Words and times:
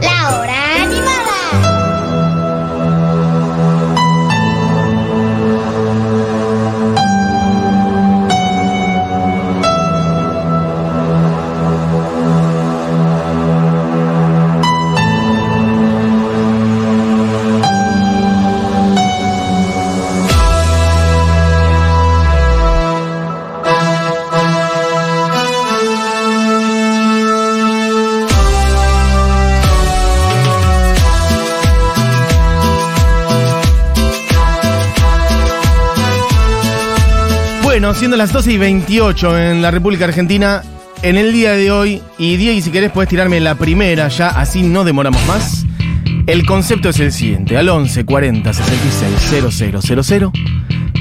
La 0.00 0.38
hora 0.38 0.63
Bueno, 37.84 37.98
siendo 37.98 38.16
las 38.16 38.32
12 38.32 38.52
y 38.52 38.56
28 38.56 39.38
en 39.38 39.60
la 39.60 39.70
República 39.70 40.06
Argentina, 40.06 40.62
en 41.02 41.18
el 41.18 41.34
día 41.34 41.52
de 41.52 41.70
hoy, 41.70 42.00
y 42.16 42.38
Diego, 42.38 42.58
si 42.62 42.70
querés 42.70 42.90
puedes 42.90 43.10
tirarme 43.10 43.38
la 43.40 43.56
primera 43.56 44.08
ya, 44.08 44.28
así 44.28 44.62
no 44.62 44.84
demoramos 44.84 45.22
más. 45.26 45.66
El 46.26 46.46
concepto 46.46 46.88
es 46.88 46.98
el 46.98 47.12
siguiente, 47.12 47.58
al 47.58 47.68
11 47.68 48.06
40 48.06 48.54
66 48.54 49.84
0000, 49.84 50.30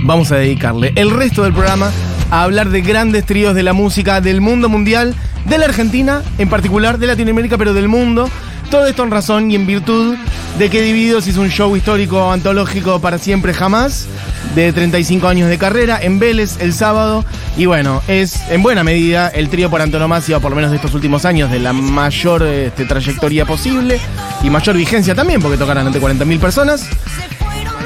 vamos 0.04 0.34
a 0.34 0.36
dedicarle 0.36 0.92
el 0.98 1.12
resto 1.12 1.44
del 1.44 1.54
programa 1.54 1.90
a 2.30 2.44
hablar 2.44 2.70
de 2.70 2.82
grandes 2.82 3.26
tríos 3.26 3.56
de 3.56 3.64
la 3.64 3.72
música 3.72 4.20
del 4.20 4.42
mundo 4.42 4.68
mundial, 4.68 5.16
de 5.46 5.58
la 5.58 5.64
Argentina, 5.64 6.22
en 6.38 6.50
particular 6.50 6.98
de 6.98 7.08
Latinoamérica, 7.08 7.58
pero 7.58 7.74
del 7.74 7.88
mundo. 7.88 8.30
Todo 8.74 8.88
esto 8.88 9.04
en 9.04 9.12
razón 9.12 9.52
y 9.52 9.56
en 9.56 9.68
virtud 9.68 10.18
de 10.58 10.70
que 10.72 10.82
Divididos 10.82 11.28
hizo 11.28 11.42
un 11.42 11.50
show 11.50 11.76
histórico 11.76 12.32
antológico 12.32 13.00
para 13.00 13.20
siempre 13.20 13.54
jamás, 13.54 14.08
de 14.56 14.74
35 14.74 15.28
años 15.28 15.48
de 15.48 15.60
carrera, 15.60 16.00
en 16.02 16.18
Vélez 16.18 16.58
el 16.60 16.74
sábado. 16.74 17.24
Y 17.56 17.68
bueno, 17.68 18.02
es 18.08 18.42
en 18.50 18.64
buena 18.64 18.84
medida 18.84 19.28
el 19.28 19.50
trío 19.50 19.70
por 19.70 19.80
antonomasia, 19.80 20.40
por 20.40 20.50
lo 20.50 20.56
menos 20.56 20.72
de 20.72 20.78
estos 20.78 20.96
últimos 20.96 21.24
años, 21.24 21.52
de 21.52 21.60
la 21.60 21.72
mayor 21.72 22.42
este, 22.42 22.86
trayectoria 22.86 23.46
posible 23.46 24.00
y 24.42 24.50
mayor 24.50 24.76
vigencia 24.76 25.14
también, 25.14 25.40
porque 25.40 25.60
tocarán 25.60 25.86
ante 25.86 26.02
40.000 26.02 26.40
personas. 26.40 26.90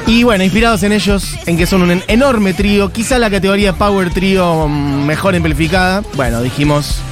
Y 0.06 0.22
bueno, 0.22 0.42
inspirados 0.42 0.82
en 0.84 0.92
ellos, 0.92 1.36
en 1.44 1.58
que 1.58 1.66
son 1.66 1.82
un 1.82 2.02
enorme 2.08 2.54
trío, 2.54 2.90
quizá 2.90 3.18
la 3.18 3.28
categoría 3.28 3.74
Power 3.74 4.08
Trío 4.08 4.66
mm, 4.66 5.04
mejor 5.04 5.36
amplificada. 5.36 6.02
Bueno, 6.14 6.40
dijimos, 6.40 7.02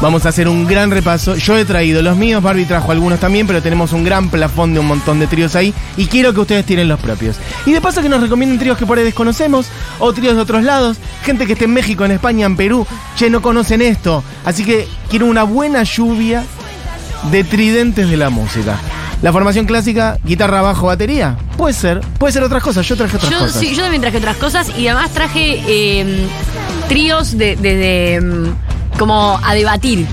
vamos 0.00 0.24
a 0.26 0.30
hacer 0.30 0.48
un 0.48 0.66
gran 0.66 0.90
repaso. 0.90 1.36
Yo 1.36 1.56
he 1.56 1.64
traído 1.64 2.02
los 2.02 2.16
míos, 2.16 2.42
Barbie 2.42 2.64
trajo 2.64 2.92
algunos 2.92 3.18
también, 3.20 3.46
pero 3.46 3.62
tenemos 3.62 3.92
un 3.92 4.04
gran 4.04 4.28
plafón 4.30 4.72
de 4.74 4.80
un 4.80 4.86
montón 4.86 5.20
de 5.20 5.26
tríos 5.26 5.54
ahí 5.56 5.74
y 5.96 6.06
quiero 6.06 6.32
que 6.34 6.40
ustedes 6.40 6.64
tiren 6.64 6.88
los 6.88 7.00
propios. 7.00 7.36
Y 7.66 7.72
de 7.72 7.80
paso 7.80 8.02
que 8.02 8.08
nos 8.08 8.20
recomienden 8.20 8.58
tríos 8.58 8.78
que 8.78 8.86
por 8.86 8.98
ahí 8.98 9.04
desconocemos 9.04 9.66
o 9.98 10.12
tríos 10.12 10.34
de 10.36 10.42
otros 10.42 10.62
lados, 10.64 10.96
gente 11.24 11.46
que 11.46 11.52
esté 11.54 11.66
en 11.66 11.74
México, 11.74 12.04
en 12.04 12.12
España, 12.12 12.46
en 12.46 12.56
Perú, 12.56 12.86
che, 13.16 13.30
no 13.30 13.42
conocen 13.42 13.82
esto. 13.82 14.24
Así 14.44 14.64
que 14.64 14.88
quiero 15.10 15.26
una 15.26 15.42
buena 15.42 15.82
lluvia 15.82 16.44
de 17.30 17.44
tridentes 17.44 18.08
de 18.08 18.16
la 18.16 18.30
música. 18.30 18.78
La 19.22 19.32
formación 19.34 19.66
clásica, 19.66 20.18
guitarra, 20.24 20.62
bajo, 20.62 20.86
batería. 20.86 21.36
Puede 21.58 21.74
ser, 21.74 22.00
puede 22.18 22.32
ser 22.32 22.42
otras 22.42 22.62
cosas. 22.62 22.88
Yo 22.88 22.96
traje 22.96 23.16
otras 23.18 23.30
Yo, 23.30 23.38
cosas. 23.40 23.60
sí, 23.60 23.74
yo 23.74 23.82
también 23.82 24.00
traje 24.00 24.16
otras 24.16 24.38
cosas 24.38 24.70
y 24.78 24.88
además 24.88 25.10
traje 25.10 25.62
eh, 25.68 26.26
tríos 26.88 27.36
de, 27.36 27.54
de- 27.56 27.76
de, 27.76 28.20
mm, 28.22 28.69
como 29.00 29.40
a 29.42 29.54
debatir. 29.54 30.06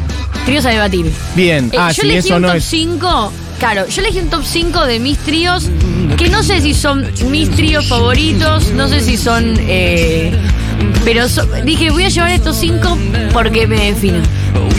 Tríos 0.45 0.65
a 0.65 0.69
debatir. 0.69 1.11
Bien, 1.35 1.69
Eh, 1.73 1.77
ah, 1.77 1.89
yo 1.91 2.01
sí, 2.03 2.07
elegí 2.09 2.19
eso 2.29 2.35
un 2.37 2.41
no 2.43 2.47
top 2.47 2.57
es. 2.57 2.63
5. 2.63 3.33
Claro, 3.59 3.85
yo 3.87 4.01
elegí 4.01 4.19
un 4.19 4.29
top 4.29 4.43
5 4.45 4.85
de 4.85 4.99
mis 4.99 5.17
tríos 5.17 5.69
que 6.15 6.29
no 6.29 6.41
sé 6.41 6.61
si 6.61 6.73
son 6.73 7.05
mis 7.29 7.49
tríos 7.51 7.87
favoritos, 7.87 8.71
no 8.71 8.87
sé 8.87 9.01
si 9.01 9.17
son. 9.17 9.55
eh, 9.67 10.31
pero 11.03 11.27
so- 11.27 11.45
dije, 11.65 11.89
voy 11.89 12.03
a 12.05 12.09
llevar 12.09 12.31
estos 12.31 12.55
5 12.55 12.97
porque 13.33 13.67
me 13.67 13.91
definen. 13.91 14.21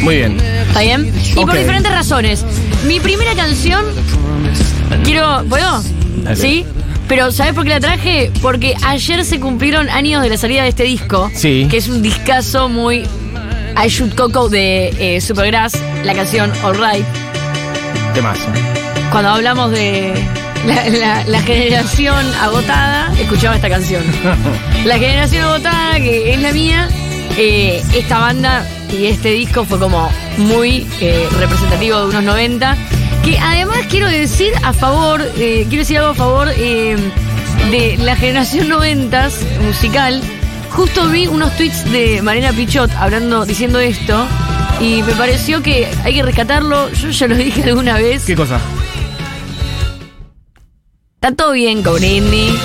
Muy 0.03 0.17
bien. 0.17 0.39
¿Está 0.69 0.81
bien? 0.81 1.13
Y 1.37 1.45
por 1.45 1.59
diferentes 1.59 1.93
razones. 1.93 2.45
Mi 2.87 2.99
primera 3.01 3.35
canción. 3.35 3.85
Quiero. 5.05 5.45
¿Puedo? 5.49 5.83
Dale. 6.23 6.37
¿Sí? 6.37 6.65
Pero 7.09 7.33
¿sabes 7.33 7.55
por 7.55 7.65
qué 7.65 7.71
la 7.71 7.81
traje? 7.81 8.31
Porque 8.43 8.75
ayer 8.87 9.25
se 9.25 9.41
cumplieron 9.41 9.89
años 9.89 10.23
de 10.23 10.29
la 10.29 10.37
salida 10.37 10.63
de 10.63 10.69
este 10.69 10.85
disco. 10.85 11.31
Sí. 11.35 11.67
Que 11.71 11.79
es 11.79 11.89
un 11.89 12.01
discazo 12.03 12.69
muy. 12.69 13.05
I 13.84 13.89
Shoot 13.89 14.15
Coco 14.15 14.49
de 14.49 14.89
eh, 14.99 15.21
Supergrass, 15.21 15.75
la 16.05 16.15
canción 16.15 16.53
Alright. 16.62 17.05
Temazo. 18.15 18.49
Cuando 19.12 19.31
hablamos 19.31 19.71
de 19.71 20.15
la, 20.66 20.89
la- 20.89 21.25
la 21.25 21.41
generación 21.43 22.27
agotada, 22.41 23.12
escuchaba 23.21 23.55
esta 23.56 23.69
canción. 23.69 24.03
La 24.84 24.99
generación 24.99 25.44
agotada, 25.44 25.97
que 25.97 26.33
es 26.34 26.41
la 26.41 26.53
mía, 26.53 26.88
eh, 27.37 27.83
esta 27.94 28.19
banda 28.19 28.67
y 28.93 29.06
este 29.06 29.31
disco 29.31 29.65
fue 29.65 29.78
como 29.78 30.11
muy 30.38 30.87
eh, 31.00 31.28
representativo 31.38 32.00
de 32.00 32.06
unos 32.06 32.25
90. 32.25 32.77
Que 33.25 33.38
además 33.38 33.78
quiero 33.88 34.09
decir 34.09 34.53
a 34.62 34.72
favor, 34.72 35.22
quiero 35.37 35.69
decir 35.71 35.99
algo 35.99 36.11
a 36.11 36.15
favor 36.15 36.49
de 36.49 37.97
la 37.99 38.17
generación 38.17 38.69
90 38.69 39.28
musical. 39.67 40.21
Justo 40.71 41.09
vi 41.09 41.27
unos 41.27 41.56
tweets 41.56 41.91
de 41.91 42.23
Marina 42.23 42.53
Pichot 42.53 42.91
hablando, 42.93 43.45
diciendo 43.45 43.79
esto. 43.81 44.27
Y 44.81 45.03
me 45.03 45.12
pareció 45.15 45.62
que 45.62 45.89
hay 46.05 46.15
que 46.15 46.23
rescatarlo. 46.23 46.91
Yo 46.93 47.11
ya 47.11 47.27
lo 47.27 47.34
dije 47.34 47.65
alguna 47.65 47.95
vez. 47.95 48.25
¿Qué 48.25 48.37
cosa? 48.37 48.61
Está 51.15 51.34
todo 51.34 51.53
bien 51.53 51.83
con 51.83 51.95
Britney. 51.95 52.56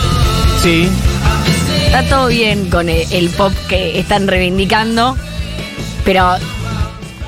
Sí. 0.61 0.87
Está 1.85 2.03
todo 2.03 2.27
bien 2.27 2.69
con 2.69 2.87
el, 2.89 3.05
el 3.11 3.29
pop 3.29 3.53
que 3.67 3.99
están 3.99 4.27
reivindicando. 4.27 5.17
Pero 6.05 6.35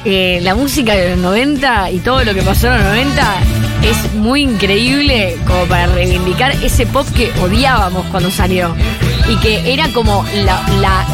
eh, 0.05 0.39
la 0.43 0.53
música 0.53 0.93
de 0.93 1.09
los 1.11 1.19
90 1.19 1.89
y 1.91 1.99
todo 1.99 2.23
lo 2.23 2.33
que 2.35 2.43
pasó 2.43 2.67
en 2.67 2.75
los 2.75 2.83
90 2.83 3.64
es 3.89 4.13
muy 4.13 4.41
increíble 4.41 5.37
como 5.47 5.65
para 5.65 5.87
reivindicar 5.87 6.51
ese 6.63 6.85
pop 6.87 7.07
que 7.15 7.31
odiábamos 7.41 8.05
cuando 8.07 8.31
salió. 8.31 8.75
Y 9.29 9.37
que 9.37 9.73
era 9.73 9.89
como 9.89 10.25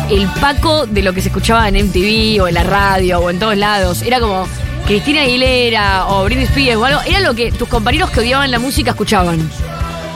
el 0.10 0.28
paco 0.40 0.86
de 0.86 1.02
lo 1.02 1.14
que 1.14 1.22
se 1.22 1.30
escuchaba 1.30 1.68
en 1.68 1.76
MTV 1.88 2.42
o 2.42 2.48
en 2.48 2.54
la 2.54 2.64
radio 2.64 3.20
o 3.20 3.30
en 3.30 3.40
todos 3.40 3.58
lados. 3.58 4.02
Era 4.02 4.20
como 4.20 4.48
Cristina 4.86 5.22
Aguilera 5.22 6.08
o 6.08 6.26
Britney 6.26 6.46
Spears 6.46 6.78
o 6.78 6.86
algo. 6.86 7.02
Era 7.06 7.20
lo 7.20 7.34
que 7.34 7.52
tus 7.52 7.68
compañeros 7.68 8.10
que 8.10 8.22
odiaban 8.22 8.52
la 8.52 8.60
música 8.60 8.92
escuchaban. 8.92 9.50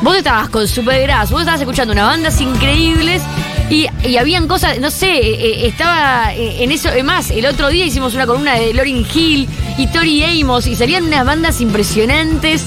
Vos 0.02 0.18
estabas 0.18 0.50
con 0.50 0.68
Supergrass, 0.68 1.32
vos 1.32 1.42
estabas 1.42 1.62
escuchando 1.62 1.94
unas 1.94 2.08
bandas 2.08 2.42
increíbles 2.42 3.22
y, 3.70 3.88
y 4.04 4.18
habían 4.18 4.48
cosas, 4.48 4.80
no 4.80 4.92
sé, 4.92 5.14
eh, 5.14 5.34
eh, 5.34 5.68
estaba 5.68 6.34
eh, 6.34 6.64
en 6.64 6.72
eso. 6.72 6.90
Es 6.90 7.04
más, 7.04 7.32
el 7.32 7.46
otro 7.46 7.70
día 7.70 7.86
hicimos 7.86 8.14
una 8.14 8.28
columna 8.28 8.56
de 8.56 8.74
Lauryn 8.74 9.06
Hill 9.12 9.48
y 9.78 9.88
Tori 9.88 10.24
Amos 10.24 10.68
y 10.68 10.76
salían 10.76 11.06
unas 11.06 11.26
bandas 11.26 11.62
impresionantes 11.62 12.66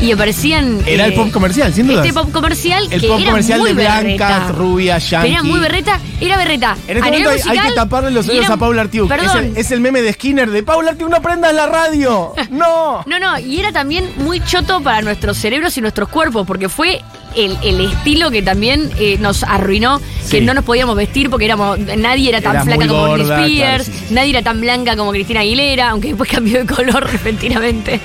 y 0.00 0.12
aparecían. 0.12 0.80
Era 0.86 1.06
el 1.06 1.12
eh, 1.12 1.16
pop 1.16 1.30
comercial, 1.30 1.72
sin 1.72 1.86
duda. 1.86 2.02
Este 2.02 2.12
pop 2.12 2.30
comercial 2.32 2.84
El 2.90 3.00
que 3.00 3.08
pop 3.08 3.18
era 3.20 3.30
comercial 3.30 3.58
muy 3.60 3.68
de 3.68 3.74
blancas, 3.74 4.06
berreta. 4.06 4.48
rubias, 4.52 5.04
Que 5.04 5.10
yankee. 5.10 5.30
Era 5.32 5.42
muy 5.42 5.60
berreta, 5.60 6.00
era 6.20 6.36
berreta. 6.36 6.76
En 6.86 6.96
este 6.96 7.08
A 7.08 7.12
momento 7.12 7.30
hay, 7.50 7.58
que 7.58 7.72
taparle 7.72 8.10
los 8.10 8.28
oídos 8.28 8.50
a 8.50 8.56
Paula 8.56 8.82
Artiuk. 8.82 9.10
Es 9.10 9.34
el, 9.34 9.56
es 9.56 9.70
el 9.70 9.80
meme 9.80 10.02
de 10.02 10.12
Skinner 10.12 10.50
de 10.50 10.62
Paula 10.62 10.90
Artiuk, 10.92 11.10
no 11.10 11.22
prendas 11.22 11.54
la 11.54 11.66
radio. 11.66 12.32
No. 12.50 13.02
No, 13.06 13.18
no, 13.18 13.38
y 13.38 13.60
era 13.60 13.72
también 13.72 14.08
muy 14.18 14.40
choto 14.40 14.80
para 14.80 15.02
nuestros 15.02 15.36
cerebros 15.36 15.76
y 15.76 15.80
nuestros 15.80 16.08
cuerpos, 16.08 16.46
porque 16.46 16.68
fue 16.68 17.02
el, 17.34 17.58
el 17.62 17.80
estilo 17.80 18.30
que 18.30 18.40
también 18.40 18.90
eh, 18.98 19.18
nos 19.20 19.42
arruinó, 19.42 20.00
que 20.30 20.40
no 20.40 20.54
nos 20.54 20.64
podíamos 20.64 20.96
vestir 20.96 21.28
porque 21.28 21.44
éramos 21.44 21.78
nadie 21.78 22.30
era 22.30 22.40
tan 22.40 22.52
Eras 22.52 22.64
flaca 22.64 22.86
como 22.86 23.12
Britney 23.12 23.58
Spears, 23.58 23.84
claro, 23.84 23.98
sí, 23.98 24.04
sí. 24.08 24.14
nadie 24.14 24.30
era 24.30 24.42
tan 24.42 24.60
blanca 24.60 24.96
como 24.96 25.10
Cristina 25.12 25.40
Aguilera, 25.40 25.90
aunque 25.90 26.08
después 26.08 26.30
cambió 26.32 26.64
de 26.64 26.66
color 26.66 27.10
repentinamente. 27.10 28.00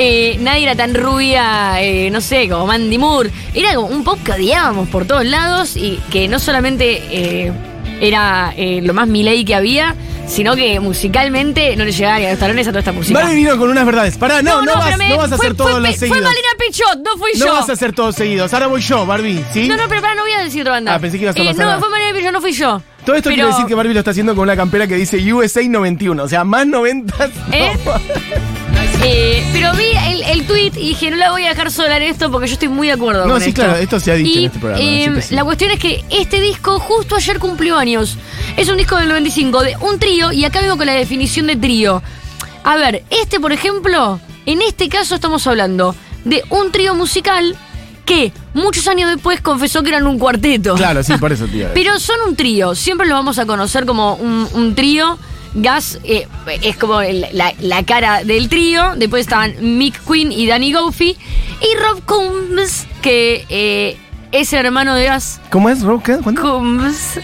Eh, 0.00 0.36
nadie 0.40 0.62
era 0.62 0.76
tan 0.76 0.94
rubia, 0.94 1.82
eh, 1.82 2.08
no 2.10 2.20
sé, 2.20 2.48
como 2.48 2.66
Mandy 2.66 2.98
Moore. 2.98 3.30
Era 3.54 3.74
como 3.74 3.88
un 3.88 4.04
pop 4.04 4.18
que 4.24 4.32
odiábamos 4.32 4.88
por 4.88 5.06
todos 5.06 5.24
lados 5.24 5.76
y 5.76 5.98
que 6.10 6.28
no 6.28 6.38
solamente 6.38 7.02
eh, 7.10 7.52
era 8.00 8.54
eh, 8.56 8.80
lo 8.82 8.94
más 8.94 9.08
miley 9.08 9.44
que 9.44 9.56
había, 9.56 9.96
sino 10.28 10.54
que 10.54 10.78
musicalmente 10.78 11.74
no 11.74 11.84
le 11.84 11.90
llegaba 11.90 12.18
ni 12.20 12.26
a 12.26 12.30
los 12.30 12.38
talones 12.38 12.66
a 12.68 12.70
toda 12.70 12.78
esta 12.78 12.92
música. 12.92 13.18
Barbie 13.18 13.34
vino 13.36 13.58
con 13.58 13.70
unas 13.70 13.84
verdades. 13.84 14.16
Pará, 14.18 14.40
no, 14.40 14.62
no, 14.62 14.74
vas, 14.74 14.84
pero 14.84 14.98
me- 14.98 15.08
no 15.08 15.16
vas 15.16 15.32
a 15.32 15.36
fue- 15.36 15.46
hacer 15.46 15.56
todos 15.56 15.70
fue- 15.72 15.80
los 15.80 15.90
Fue 15.90 15.98
seguidos. 15.98 16.22
Malena 16.22 16.48
Pichot, 16.60 16.98
no 17.04 17.18
fui 17.18 17.30
No 17.36 17.46
yo. 17.46 17.52
vas 17.54 17.68
a 17.68 17.72
hacer 17.72 17.92
todos 17.92 18.14
seguidos. 18.14 18.54
Ahora 18.54 18.68
voy 18.68 18.80
yo, 18.82 19.04
Barbie, 19.04 19.44
¿sí? 19.52 19.66
No, 19.66 19.76
no, 19.76 19.88
pero 19.88 20.00
pará, 20.00 20.14
no 20.14 20.22
voy 20.22 20.30
a 20.32 20.44
decir 20.44 20.60
otra 20.60 20.74
banda. 20.74 20.94
Ah, 20.94 20.98
pensé 21.00 21.16
que 21.18 21.24
ibas 21.24 21.34
a 21.34 21.40
Eh, 21.40 21.46
pasar 21.46 21.64
No, 21.66 21.72
a- 21.72 21.78
fue 21.80 21.88
Malena 21.90 22.16
Pichot, 22.16 22.32
no 22.32 22.40
fui 22.40 22.52
yo. 22.52 22.80
Todo 23.04 23.16
esto 23.16 23.30
Pero- 23.30 23.34
quiere 23.34 23.48
decir 23.48 23.66
que 23.66 23.74
Barbie 23.74 23.94
lo 23.94 23.98
está 24.00 24.12
haciendo 24.12 24.36
con 24.36 24.42
una 24.44 24.54
campera 24.56 24.86
que 24.86 24.94
dice 24.94 25.16
USA 25.32 25.66
91. 25.68 26.22
O 26.22 26.28
sea, 26.28 26.44
más 26.44 26.66
90. 26.68 27.14
¿Eh? 27.50 27.72
Eh, 29.04 29.44
pero 29.52 29.72
vi 29.74 29.84
el, 30.08 30.22
el 30.24 30.46
tweet 30.46 30.72
y 30.76 30.88
dije, 30.88 31.10
no 31.10 31.16
la 31.16 31.30
voy 31.30 31.44
a 31.44 31.50
dejar 31.50 31.70
sola 31.70 31.96
en 31.98 32.02
esto 32.02 32.30
porque 32.32 32.48
yo 32.48 32.54
estoy 32.54 32.68
muy 32.68 32.88
de 32.88 32.94
acuerdo 32.94 33.26
No, 33.26 33.34
con 33.34 33.40
sí, 33.42 33.50
esto. 33.50 33.62
claro, 33.62 33.76
esto 33.78 34.00
se 34.00 34.10
ha 34.10 34.14
dicho 34.14 34.30
Y, 34.30 34.38
en 34.38 34.44
este 34.46 34.58
programa, 34.58 34.82
eh, 34.84 35.04
así 35.06 35.14
que 35.14 35.22
sí. 35.22 35.34
La 35.36 35.44
cuestión 35.44 35.70
es 35.70 35.78
que 35.78 36.04
este 36.10 36.40
disco 36.40 36.80
justo 36.80 37.14
ayer 37.16 37.38
cumplió 37.38 37.76
años. 37.76 38.16
Es 38.56 38.68
un 38.68 38.76
disco 38.76 38.96
del 38.96 39.08
95 39.08 39.62
de 39.62 39.76
un 39.80 39.98
trío 40.00 40.32
y 40.32 40.44
acá 40.44 40.60
vengo 40.60 40.76
con 40.76 40.86
la 40.86 40.94
definición 40.94 41.46
de 41.46 41.56
trío. 41.56 42.02
A 42.64 42.76
ver, 42.76 43.04
este, 43.10 43.38
por 43.40 43.52
ejemplo, 43.52 44.20
En 44.46 44.62
este 44.62 44.88
caso 44.88 45.14
estamos 45.14 45.46
hablando 45.46 45.94
de 46.24 46.42
un 46.50 46.72
trío 46.72 46.94
musical 46.94 47.54
que 48.06 48.32
muchos 48.54 48.88
años 48.88 49.10
después 49.10 49.40
confesó 49.42 49.82
que 49.82 49.90
eran 49.90 50.06
un 50.06 50.18
cuarteto. 50.18 50.74
Claro, 50.74 51.02
sí, 51.02 51.12
por 51.18 51.32
eso, 51.34 51.46
tío. 51.46 51.68
Pero 51.74 52.00
son 52.00 52.16
un 52.26 52.34
trío, 52.34 52.74
siempre 52.74 53.06
lo 53.06 53.14
vamos 53.14 53.38
a 53.38 53.44
conocer 53.46 53.84
como 53.86 54.14
un, 54.14 54.48
un 54.54 54.74
trío. 54.74 55.18
Gas 55.62 55.98
eh, 56.04 56.26
es 56.62 56.76
como 56.76 57.00
el- 57.00 57.26
la, 57.32 57.52
la 57.60 57.84
cara 57.84 58.24
del 58.24 58.48
trío. 58.48 58.94
Después 58.96 59.22
estaban 59.22 59.54
Mick 59.78 60.00
Quinn 60.06 60.32
y 60.32 60.46
Danny 60.46 60.72
Goffey. 60.72 61.16
Y 61.60 61.76
Rob 61.82 62.04
Combs, 62.04 62.86
que 63.02 63.44
eh, 63.48 63.96
es 64.32 64.52
el 64.52 64.66
hermano 64.66 64.94
de 64.94 65.04
Gas. 65.06 65.40
¿Cómo 65.50 65.68
es, 65.70 65.82
Rob? 65.82 66.02
Combs 66.40 67.18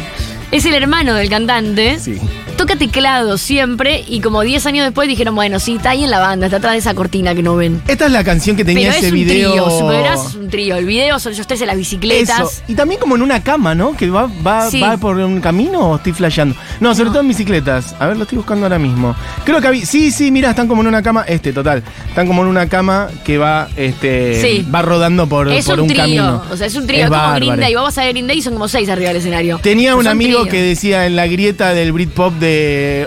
es 0.51 0.65
el 0.65 0.75
hermano 0.75 1.15
del 1.15 1.29
cantante. 1.29 1.99
Sí. 1.99 2.19
Toca 2.64 2.76
teclado 2.76 3.37
siempre. 3.37 4.05
Y 4.08 4.20
como 4.22 4.40
10 4.40 4.64
años 4.64 4.87
después 4.87 5.06
dijeron, 5.06 5.34
bueno, 5.34 5.61
sí, 5.61 5.75
está 5.76 5.90
ahí 5.90 6.02
en 6.02 6.11
la 6.11 6.19
banda, 6.19 6.46
está 6.46 6.56
atrás 6.56 6.72
de 6.72 6.78
esa 6.78 6.94
cortina 6.94 7.34
que 7.34 7.43
no 7.43 7.56
ven. 7.56 7.82
Esta 7.87 8.06
es 8.06 8.12
la 8.12 8.25
canción 8.25 8.56
que 8.56 8.64
tenía 8.64 8.88
Pero 8.88 8.96
ese 8.96 9.06
es 9.08 9.12
un 9.12 9.19
video. 9.19 9.50
trío, 9.52 10.14
es 10.14 10.34
un 10.34 10.49
trío. 10.49 10.76
El 10.76 10.87
video 10.87 11.19
son 11.19 11.34
ellos 11.34 11.46
tres 11.46 11.61
en 11.61 11.66
las 11.66 11.76
bicicletas. 11.76 12.40
Eso. 12.40 12.62
Y 12.66 12.75
también 12.75 12.99
como 12.99 13.16
en 13.16 13.22
una 13.22 13.43
cama, 13.43 13.75
¿no? 13.75 13.94
Que 13.94 14.08
va, 14.08 14.31
va, 14.46 14.70
Sí. 14.70 14.81
va 14.81 14.96
por 14.96 15.19
un 15.19 15.43
camino 15.43 15.90
o 15.90 15.96
estoy 15.96 16.14
flasheando. 16.14 16.56
No, 16.81 16.94
sobre 16.94 17.11
todo 17.11 17.20
en 17.20 17.28
bicicletas. 17.28 17.94
A 17.99 18.06
ver, 18.06 18.16
lo 18.16 18.22
estoy 18.22 18.38
buscando 18.38 18.64
ahora 18.64 18.78
mismo. 18.78 19.14
Creo 19.44 19.61
que 19.61 19.66
había. 19.66 19.84
Sí, 19.84 20.11
sí, 20.11 20.31
mira, 20.31 20.49
están 20.49 20.66
como 20.66 20.81
en 20.81 20.88
una 20.88 21.02
cama. 21.02 21.26
Este, 21.28 21.52
total. 21.52 21.82
Están 22.08 22.26
como 22.26 22.40
en 22.44 22.49
una 22.49 22.66
cama 22.66 23.08
que 23.25 23.37
va, 23.37 23.69
este. 23.76 24.40
Sí. 24.40 24.66
Va 24.75 24.81
rodando 24.81 25.26
por, 25.28 25.52
Es 25.52 25.66
por 25.66 25.75
un, 25.75 25.82
un, 25.82 25.88
trío, 25.88 26.00
camino. 26.00 26.43
o 26.50 26.56
sea, 26.56 26.66
es 26.66 26.75
un 26.76 26.87
trío, 26.87 27.05
Es 27.05 27.11
como. 27.11 27.34
Green 27.34 27.61
Day. 27.61 27.75
Vamos 27.75 27.99
a 27.99 28.05
ver 28.05 28.12
Green 28.12 28.26
Day 28.26 28.38
y 28.38 28.43
son 28.43 28.55
como 28.55 28.69
seis 28.69 28.88
arriba 28.88 29.08
del 29.08 29.19
escenario. 29.19 29.58
Tenía 29.62 29.90
Pero 29.90 29.99
un 29.99 30.06
amigo 30.06 30.40
trío. 30.40 30.50
que 30.50 30.62
decía 30.62 31.05
en 31.05 31.14
la 31.14 31.26
grieta 31.26 31.75
del 31.75 31.93
Britpop 31.93 32.32
de 32.34 32.54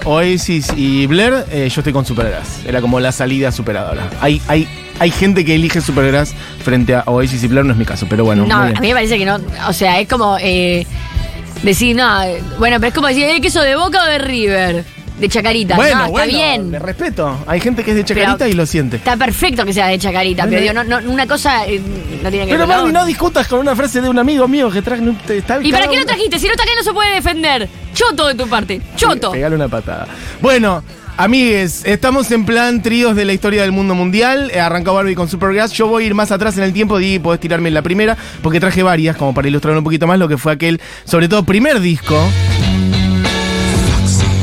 Oasis 0.06 0.72
y 0.76 1.08
Blair, 1.08 1.46
eh, 1.52 1.70
yo 1.70 1.82
estoy 1.82 1.94
con 1.94 2.06
Supergrass. 2.06 2.66
Era 2.66 2.82
como 2.82 3.00
la 3.00 3.12
salida 3.12 3.52
superadora. 3.52 4.10
Hay, 4.22 4.42
hay, 4.48 4.68
hay 5.00 5.12
gente 5.12 5.46
que 5.46 5.56
elige 5.56 5.82
Supergrass 5.82 6.34
frente 6.64 6.96
a 6.96 7.04
Oasis 7.06 7.44
y 7.44 7.48
Blair, 7.48 7.66
no 7.66 7.74
es 7.74 7.78
mi 7.78 7.86
caso, 7.86 8.08
pero 8.10 8.26
bueno. 8.26 8.46
No, 8.46 8.56
a 8.56 8.68
mí 8.68 8.88
me 8.88 8.94
parece 8.94 9.18
que 9.18 9.26
no. 9.26 9.40
O 9.68 9.74
sea, 9.74 10.00
es 10.00 10.08
como 10.08 10.38
eh, 10.40 10.86
decir, 11.64 11.96
no, 11.96 12.24
eh, 12.24 12.42
bueno, 12.60 12.78
pero 12.78 12.90
es 12.90 12.94
como 12.94 13.08
decir, 13.08 13.26
¿eh, 13.26 13.42
queso 13.42 13.62
de 13.62 13.76
boca 13.76 14.04
o 14.04 14.06
de 14.06 14.18
River? 14.18 14.97
De 15.19 15.28
chacarita. 15.30 15.75
Bueno, 15.75 15.96
no, 15.96 16.02
está 16.02 16.12
bueno, 16.12 16.31
bien. 16.31 16.72
de 16.72 16.80
respeto. 16.80 17.38
Hay 17.48 17.60
gente 17.60 17.84
que 17.84 17.92
es 17.92 17.98
de 17.98 18.04
Pero 18.04 18.19
Chacarita 18.22 18.48
y 18.48 18.54
lo 18.54 18.66
siente. 18.68 18.98
Está 18.98 19.18
perfecto 19.18 19.66
que 19.66 19.74
sea 19.74 19.88
de 19.88 19.98
chacarita, 19.98 20.46
pero 20.48 20.62
digo, 20.62 20.74
no, 20.74 20.84
no, 20.84 21.00
una 21.12 21.25
cosa 21.25 21.66
eh, 21.66 21.81
no 22.22 22.30
tiene 22.30 22.46
que 22.46 22.52
ver 22.52 22.60
Pero 22.60 22.68
Barbie, 22.68 22.94
no 22.94 23.06
discutas 23.06 23.48
con 23.48 23.60
una 23.60 23.75
frase 23.75 24.00
de 24.02 24.10
un 24.10 24.19
amigo 24.19 24.48
mío 24.48 24.69
que 24.69 24.81
te- 24.81 25.38
está 25.38 25.60
¿Y 25.62 25.72
para 25.72 25.88
qué 25.88 25.98
lo 25.98 26.06
trajiste? 26.06 26.38
Si 26.38 26.46
no 26.46 26.52
está 26.52 26.64
acá 26.64 26.72
no 26.78 26.84
se 26.84 26.94
puede 26.94 27.16
defender. 27.16 27.68
Choto 27.96 28.28
de 28.28 28.36
tu 28.36 28.48
parte. 28.48 28.80
Choto. 28.96 29.31
Pegale 29.31 29.56
una 29.56 29.68
patada. 29.68 30.08
Bueno, 30.40 30.84
amigues, 31.18 31.84
estamos 31.86 32.30
en 32.30 32.46
plan 32.46 32.84
tríos 32.84 33.16
de 33.16 33.25
la 33.25 33.34
historia 33.34 33.64
del 33.64 33.72
mundo 33.72 33.96
mundial. 33.96 34.52
Eh, 34.54 34.60
Arrancó 34.60 34.94
Barbie 34.94 35.16
con 35.16 35.28
Supergrass. 35.28 35.72
Yo 35.72 35.88
voy 35.88 36.04
a 36.04 36.08
ir 36.08 36.14
más 36.14 36.31
atrás 36.31 36.56
en 36.60 36.64
el 36.64 36.74
tiempo 36.74 37.00
y 37.00 37.18
podés 37.18 37.40
tirarme 37.40 37.69
en 37.69 37.74
la 37.74 37.81
primera, 37.81 38.16
porque 38.44 38.60
traje 38.60 38.84
varias, 38.84 39.18
como 39.18 39.34
para 39.34 39.48
ilustrar 39.48 39.75
un 39.75 39.84
poquito 39.84 40.06
más 40.06 40.19
lo 40.19 40.28
que 40.28 40.38
fue 40.38 40.52
aquel, 40.54 40.80
sobre 41.06 41.28
todo, 41.28 41.44
primer 41.44 41.80
disco. 41.80 42.16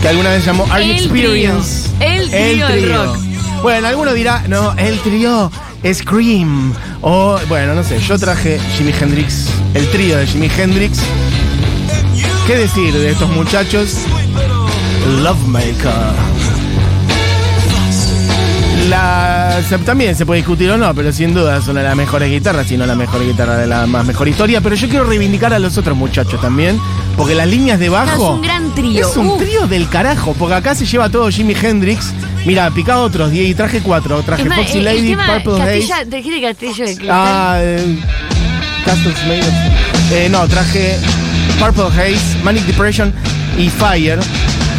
Que 0.04 0.10
alguna 0.10 0.32
vez 0.32 0.44
llamó 0.44 0.66
Are 0.70 0.86
You 0.86 0.92
El 0.92 0.98
Experience. 0.98 1.88
trío. 1.98 2.10
El 2.10 2.30
trío 2.30 2.68
del 2.68 2.92
rock. 2.94 3.16
Bueno, 3.62 3.88
alguno 3.88 4.12
dirá, 4.12 4.44
no, 4.48 4.74
el 4.76 4.98
trío 4.98 5.50
Scream. 5.82 6.74
O, 7.00 7.40
bueno, 7.48 7.74
no 7.74 7.82
sé, 7.82 7.98
yo 8.00 8.18
traje 8.18 8.60
Jimi 8.76 8.92
Hendrix, 9.00 9.48
el 9.72 9.88
trío 9.88 10.18
de 10.18 10.26
Jimi 10.26 10.50
Hendrix. 10.58 10.98
¿Qué 12.46 12.54
decir 12.54 12.92
de 12.92 13.12
estos 13.12 13.30
muchachos? 13.30 13.94
Lovemaker. 15.22 16.33
La, 18.94 19.60
se- 19.68 19.78
también 19.78 20.14
se 20.14 20.24
puede 20.24 20.38
discutir 20.38 20.70
o 20.70 20.76
no, 20.78 20.94
pero 20.94 21.10
sin 21.12 21.34
duda 21.34 21.56
es 21.58 21.66
una 21.66 21.80
de 21.80 21.88
las 21.88 21.96
mejores 21.96 22.30
guitarras, 22.30 22.68
si 22.68 22.76
no 22.76 22.86
la 22.86 22.94
mejor 22.94 23.26
guitarra 23.26 23.56
de 23.56 23.66
la 23.66 23.86
más 23.88 24.06
mejor 24.06 24.28
historia. 24.28 24.60
Pero 24.60 24.76
yo 24.76 24.88
quiero 24.88 25.04
reivindicar 25.04 25.52
a 25.52 25.58
los 25.58 25.76
otros 25.76 25.96
muchachos 25.96 26.40
también, 26.40 26.78
porque 27.16 27.34
las 27.34 27.48
líneas 27.48 27.80
de 27.80 27.88
bajo. 27.88 28.06
No, 28.06 28.14
es 28.14 28.30
un 28.36 28.42
gran 28.42 28.74
trío. 28.76 29.08
Es 29.10 29.16
un 29.16 29.36
trío 29.36 29.66
del 29.66 29.88
carajo, 29.88 30.34
porque 30.38 30.54
acá 30.54 30.76
se 30.76 30.86
lleva 30.86 31.08
todo 31.08 31.28
Jimi 31.28 31.56
Hendrix. 31.60 32.12
Mira, 32.46 32.70
picado 32.70 33.02
otros 33.02 33.32
10 33.32 33.48
y 33.50 33.54
traje 33.54 33.80
cuatro. 33.80 34.22
Traje 34.22 34.44
más, 34.44 34.58
Foxy 34.58 34.78
el, 34.78 34.86
el 34.86 34.96
Lady, 34.96 35.16
Purple 35.16 35.58
Castilla, 35.58 35.96
Haze. 35.96 36.04
dijiste 36.04 36.40
Castillo 36.42 36.86
de 36.86 36.94
Cristal. 36.96 37.08
Ah, 37.10 37.56
eh, 37.60 37.98
Castles 38.84 39.16
Made 39.26 39.42
eh, 40.12 40.28
no, 40.30 40.46
traje 40.46 40.98
Purple 41.58 41.86
Haze, 41.86 42.38
Manic 42.44 42.62
Depression 42.66 43.12
y 43.58 43.70
Fire. 43.70 44.20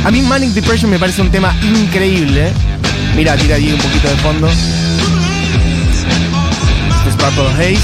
A 0.06 0.12
mí 0.12 0.22
Manic 0.22 0.52
Depression 0.52 0.90
me 0.90 1.00
parece 1.00 1.22
un 1.22 1.32
tema 1.32 1.54
increíble. 1.64 2.54
Mira, 3.16 3.36
tira 3.38 3.56
ahí 3.56 3.74
un 3.74 3.80
poquito 3.80 4.08
de 4.08 4.16
fondo. 4.18 4.48
Este 6.98 7.10
es 7.10 7.16
Purple 7.16 7.50
Haze. 7.54 7.80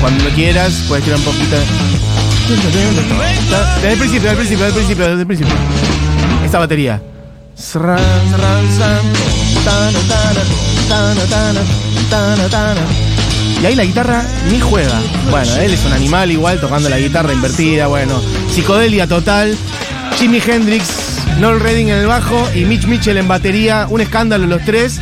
Cuando 0.00 0.24
lo 0.24 0.30
quieras, 0.30 0.72
puedes 0.88 1.04
tirar 1.04 1.18
un 1.18 1.24
poquito. 1.24 1.56
Desde 2.48 3.92
el 3.92 3.98
principio, 3.98 4.30
desde 4.30 4.30
el 4.30 4.36
principio, 4.36 4.64
desde 4.64 4.66
el 4.66 4.74
principio, 4.74 5.08
desde 5.08 5.20
el 5.20 5.26
principio. 5.26 5.54
Esta 6.44 6.58
batería. 6.58 7.00
Y 13.62 13.66
ahí 13.66 13.74
la 13.74 13.84
guitarra 13.84 14.24
ni 14.50 14.58
juega. 14.58 14.98
Bueno, 15.30 15.54
él 15.56 15.74
es 15.74 15.84
un 15.84 15.92
animal 15.92 16.30
igual 16.30 16.58
tocando 16.60 16.88
la 16.88 16.98
guitarra 16.98 17.32
invertida, 17.32 17.88
bueno, 17.88 18.20
psicodelia 18.50 19.06
total. 19.06 19.56
Jimi 20.18 20.40
Hendrix, 20.44 21.09
Noel 21.40 21.58
Redding 21.58 21.88
en 21.88 21.96
el 21.96 22.06
bajo 22.06 22.46
y 22.54 22.66
Mitch 22.66 22.86
Mitchell 22.86 23.16
en 23.16 23.26
batería, 23.26 23.86
un 23.88 24.02
escándalo 24.02 24.46
los 24.46 24.62
tres. 24.66 25.00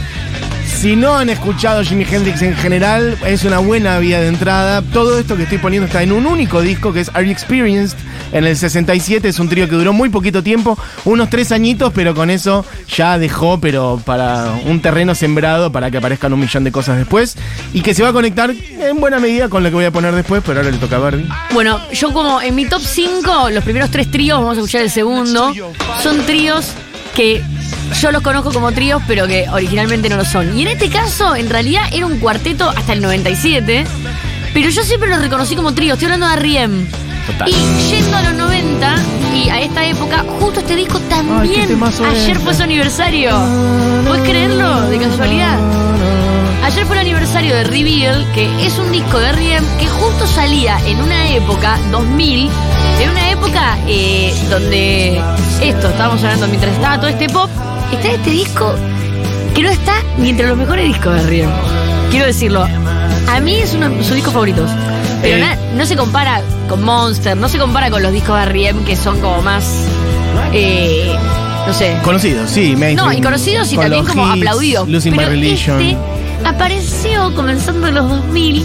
Si 0.79 0.95
no 0.95 1.17
han 1.17 1.29
escuchado 1.29 1.83
Jimi 1.83 2.07
Hendrix 2.09 2.41
en 2.41 2.55
general, 2.55 3.19
es 3.27 3.43
una 3.43 3.59
buena 3.59 3.99
vía 3.99 4.21
de 4.21 4.29
entrada. 4.29 4.81
Todo 4.81 5.19
esto 5.19 5.37
que 5.37 5.43
estoy 5.43 5.59
poniendo 5.59 5.87
está 5.87 6.05
en 6.05 6.13
un 6.13 6.25
único 6.25 6.61
disco 6.61 6.93
que 6.93 7.01
es 7.01 7.11
Are 7.15 7.27
You 7.27 7.33
Experienced 7.33 7.99
en 8.31 8.45
el 8.45 8.57
67. 8.57 9.27
Es 9.27 9.41
un 9.41 9.49
trío 9.49 9.69
que 9.69 9.75
duró 9.75 9.93
muy 9.93 10.09
poquito 10.09 10.41
tiempo, 10.45 10.79
unos 11.05 11.31
tres 11.31 11.51
añitos, 11.51 11.93
pero 11.93 12.15
con 12.15 12.31
eso 12.31 12.65
ya 12.95 13.19
dejó, 13.19 13.59
pero 13.59 14.01
para 14.05 14.53
un 14.67 14.81
terreno 14.81 15.17
sembrado 15.17 15.73
para 15.73 15.91
que 15.91 15.97
aparezcan 15.97 16.33
un 16.33 16.39
millón 16.39 16.63
de 16.63 16.71
cosas 16.71 16.97
después. 16.97 17.37
Y 17.73 17.81
que 17.81 17.93
se 17.93 18.05
va 18.05 18.11
a 18.11 18.13
conectar 18.13 18.49
en 18.53 19.01
buena 19.01 19.19
medida 19.19 19.49
con 19.49 19.65
lo 19.65 19.71
que 19.71 19.75
voy 19.75 19.85
a 19.87 19.91
poner 19.91 20.15
después, 20.15 20.45
pero 20.47 20.61
ahora 20.61 20.71
le 20.71 20.79
toca 20.79 20.95
a 20.95 21.01
Barbie. 21.01 21.29
Bueno, 21.55 21.81
yo 21.93 22.13
como 22.13 22.41
en 22.41 22.55
mi 22.55 22.67
top 22.67 22.83
5, 22.83 23.51
los 23.51 23.65
primeros 23.65 23.91
tres 23.91 24.13
tríos, 24.13 24.39
vamos 24.39 24.57
a 24.57 24.61
escuchar 24.61 24.83
el 24.83 24.91
segundo, 24.91 25.53
son 26.05 26.25
tríos 26.25 26.73
que 27.19 27.43
yo 28.01 28.13
los 28.13 28.23
conozco 28.23 28.53
como 28.53 28.71
tríos, 28.71 29.03
pero 29.09 29.27
que 29.27 29.49
originalmente 29.51 30.09
no 30.09 30.17
lo 30.17 30.25
son. 30.25 30.57
Y 30.57 30.63
en 30.63 30.69
este 30.69 30.89
caso, 30.89 31.35
en 31.35 31.51
realidad, 31.51 31.83
era 31.91 32.07
un 32.07 32.21
cuarteto 32.21 32.71
hasta 32.71 32.93
el 32.93 33.03
97, 33.03 33.85
pero 34.55 34.71
yo 34.71 34.85
siempre 34.85 35.11
los 35.11 35.21
reconocí 35.21 35.57
como 35.57 35.75
tríos. 35.75 35.95
Estoy 35.95 36.13
hablando 36.13 36.29
de. 36.29 36.87
Total. 37.27 37.49
Y 37.49 37.91
yendo 37.91 38.17
a 38.17 38.23
los 38.23 38.35
90 38.35 38.97
y 39.35 39.49
a 39.49 39.61
esta 39.61 39.85
época, 39.85 40.25
justo 40.39 40.61
este 40.61 40.77
disco 40.77 41.01
también. 41.09 41.83
ayer 41.83 42.39
fue 42.39 42.55
su 42.55 42.63
aniversario. 42.63 43.33
¿Puedes 44.07 44.23
creerlo? 44.23 44.83
De 44.83 44.99
casualidad. 45.01 45.59
Ayer 46.69 46.85
fue 46.87 46.97
el 46.97 47.01
aniversario 47.01 47.55
de 47.55 47.65
Reveal, 47.65 48.27
que 48.35 48.67
es 48.67 48.79
un 48.79 48.93
disco 48.93 49.19
de 49.19 49.29
R.E.M. 49.31 49.67
que 49.81 49.87
justo 49.87 50.27
salía 50.27 50.79
en 50.87 51.01
una 51.01 51.29
época, 51.31 51.79
2000, 51.91 52.51
en 53.01 53.11
una 53.11 53.31
época 53.31 53.79
eh, 53.87 54.35
donde 54.51 55.19
esto, 55.63 55.89
estábamos 55.89 56.23
hablando 56.23 56.47
mientras 56.49 56.75
estaba 56.75 56.99
todo 56.99 57.09
este 57.09 57.29
pop, 57.31 57.49
está 57.93 58.09
este 58.09 58.31
disco 58.31 58.75
que 59.55 59.63
no 59.63 59.71
está 59.71 59.95
ni 60.19 60.29
entre 60.31 60.47
los 60.47 60.59
mejores 60.59 60.85
discos 60.87 61.15
de 61.15 61.21
R.E.M. 61.23 61.53
Quiero 62.11 62.27
decirlo, 62.27 62.65
a 63.29 63.41
mí 63.41 63.57
es 63.57 63.73
uno 63.75 63.89
de 63.89 64.05
sus 64.05 64.15
discos 64.15 64.35
favoritos, 64.35 64.71
pero 65.23 65.37
Eh. 65.37 65.41
na- 65.41 65.57
no 65.75 65.87
se 65.87 65.97
compara 65.97 66.43
con 66.69 66.83
Monster, 66.85 67.35
no 67.37 67.49
se 67.49 67.59
compara 67.59 67.91
con 67.91 68.03
los 68.03 68.13
discos 68.13 68.37
de 68.37 68.43
R.E.M. 68.43 68.85
que 68.85 68.95
son 68.95 69.19
como 69.21 69.41
más, 69.41 69.65
eh, 70.53 71.17
no 71.67 71.73
sé, 71.73 71.97
Conocidos, 72.05 72.51
sí, 72.51 72.77
mainstream. 72.77 72.97
no, 72.97 73.13
y 73.19 73.23
conocidos 73.23 73.73
y 73.73 73.77
también 73.79 74.05
como 74.05 74.25
hits, 74.27 74.37
aplaudidos. 74.37 74.87
Losing 74.89 75.17
Pero 75.17 75.29
My 75.29 75.35
Religion. 75.35 75.81
este 75.81 75.97
apareció 76.45 77.35
comenzando 77.35 77.89
en 77.89 77.95
los 77.95 78.09
2000 78.09 78.65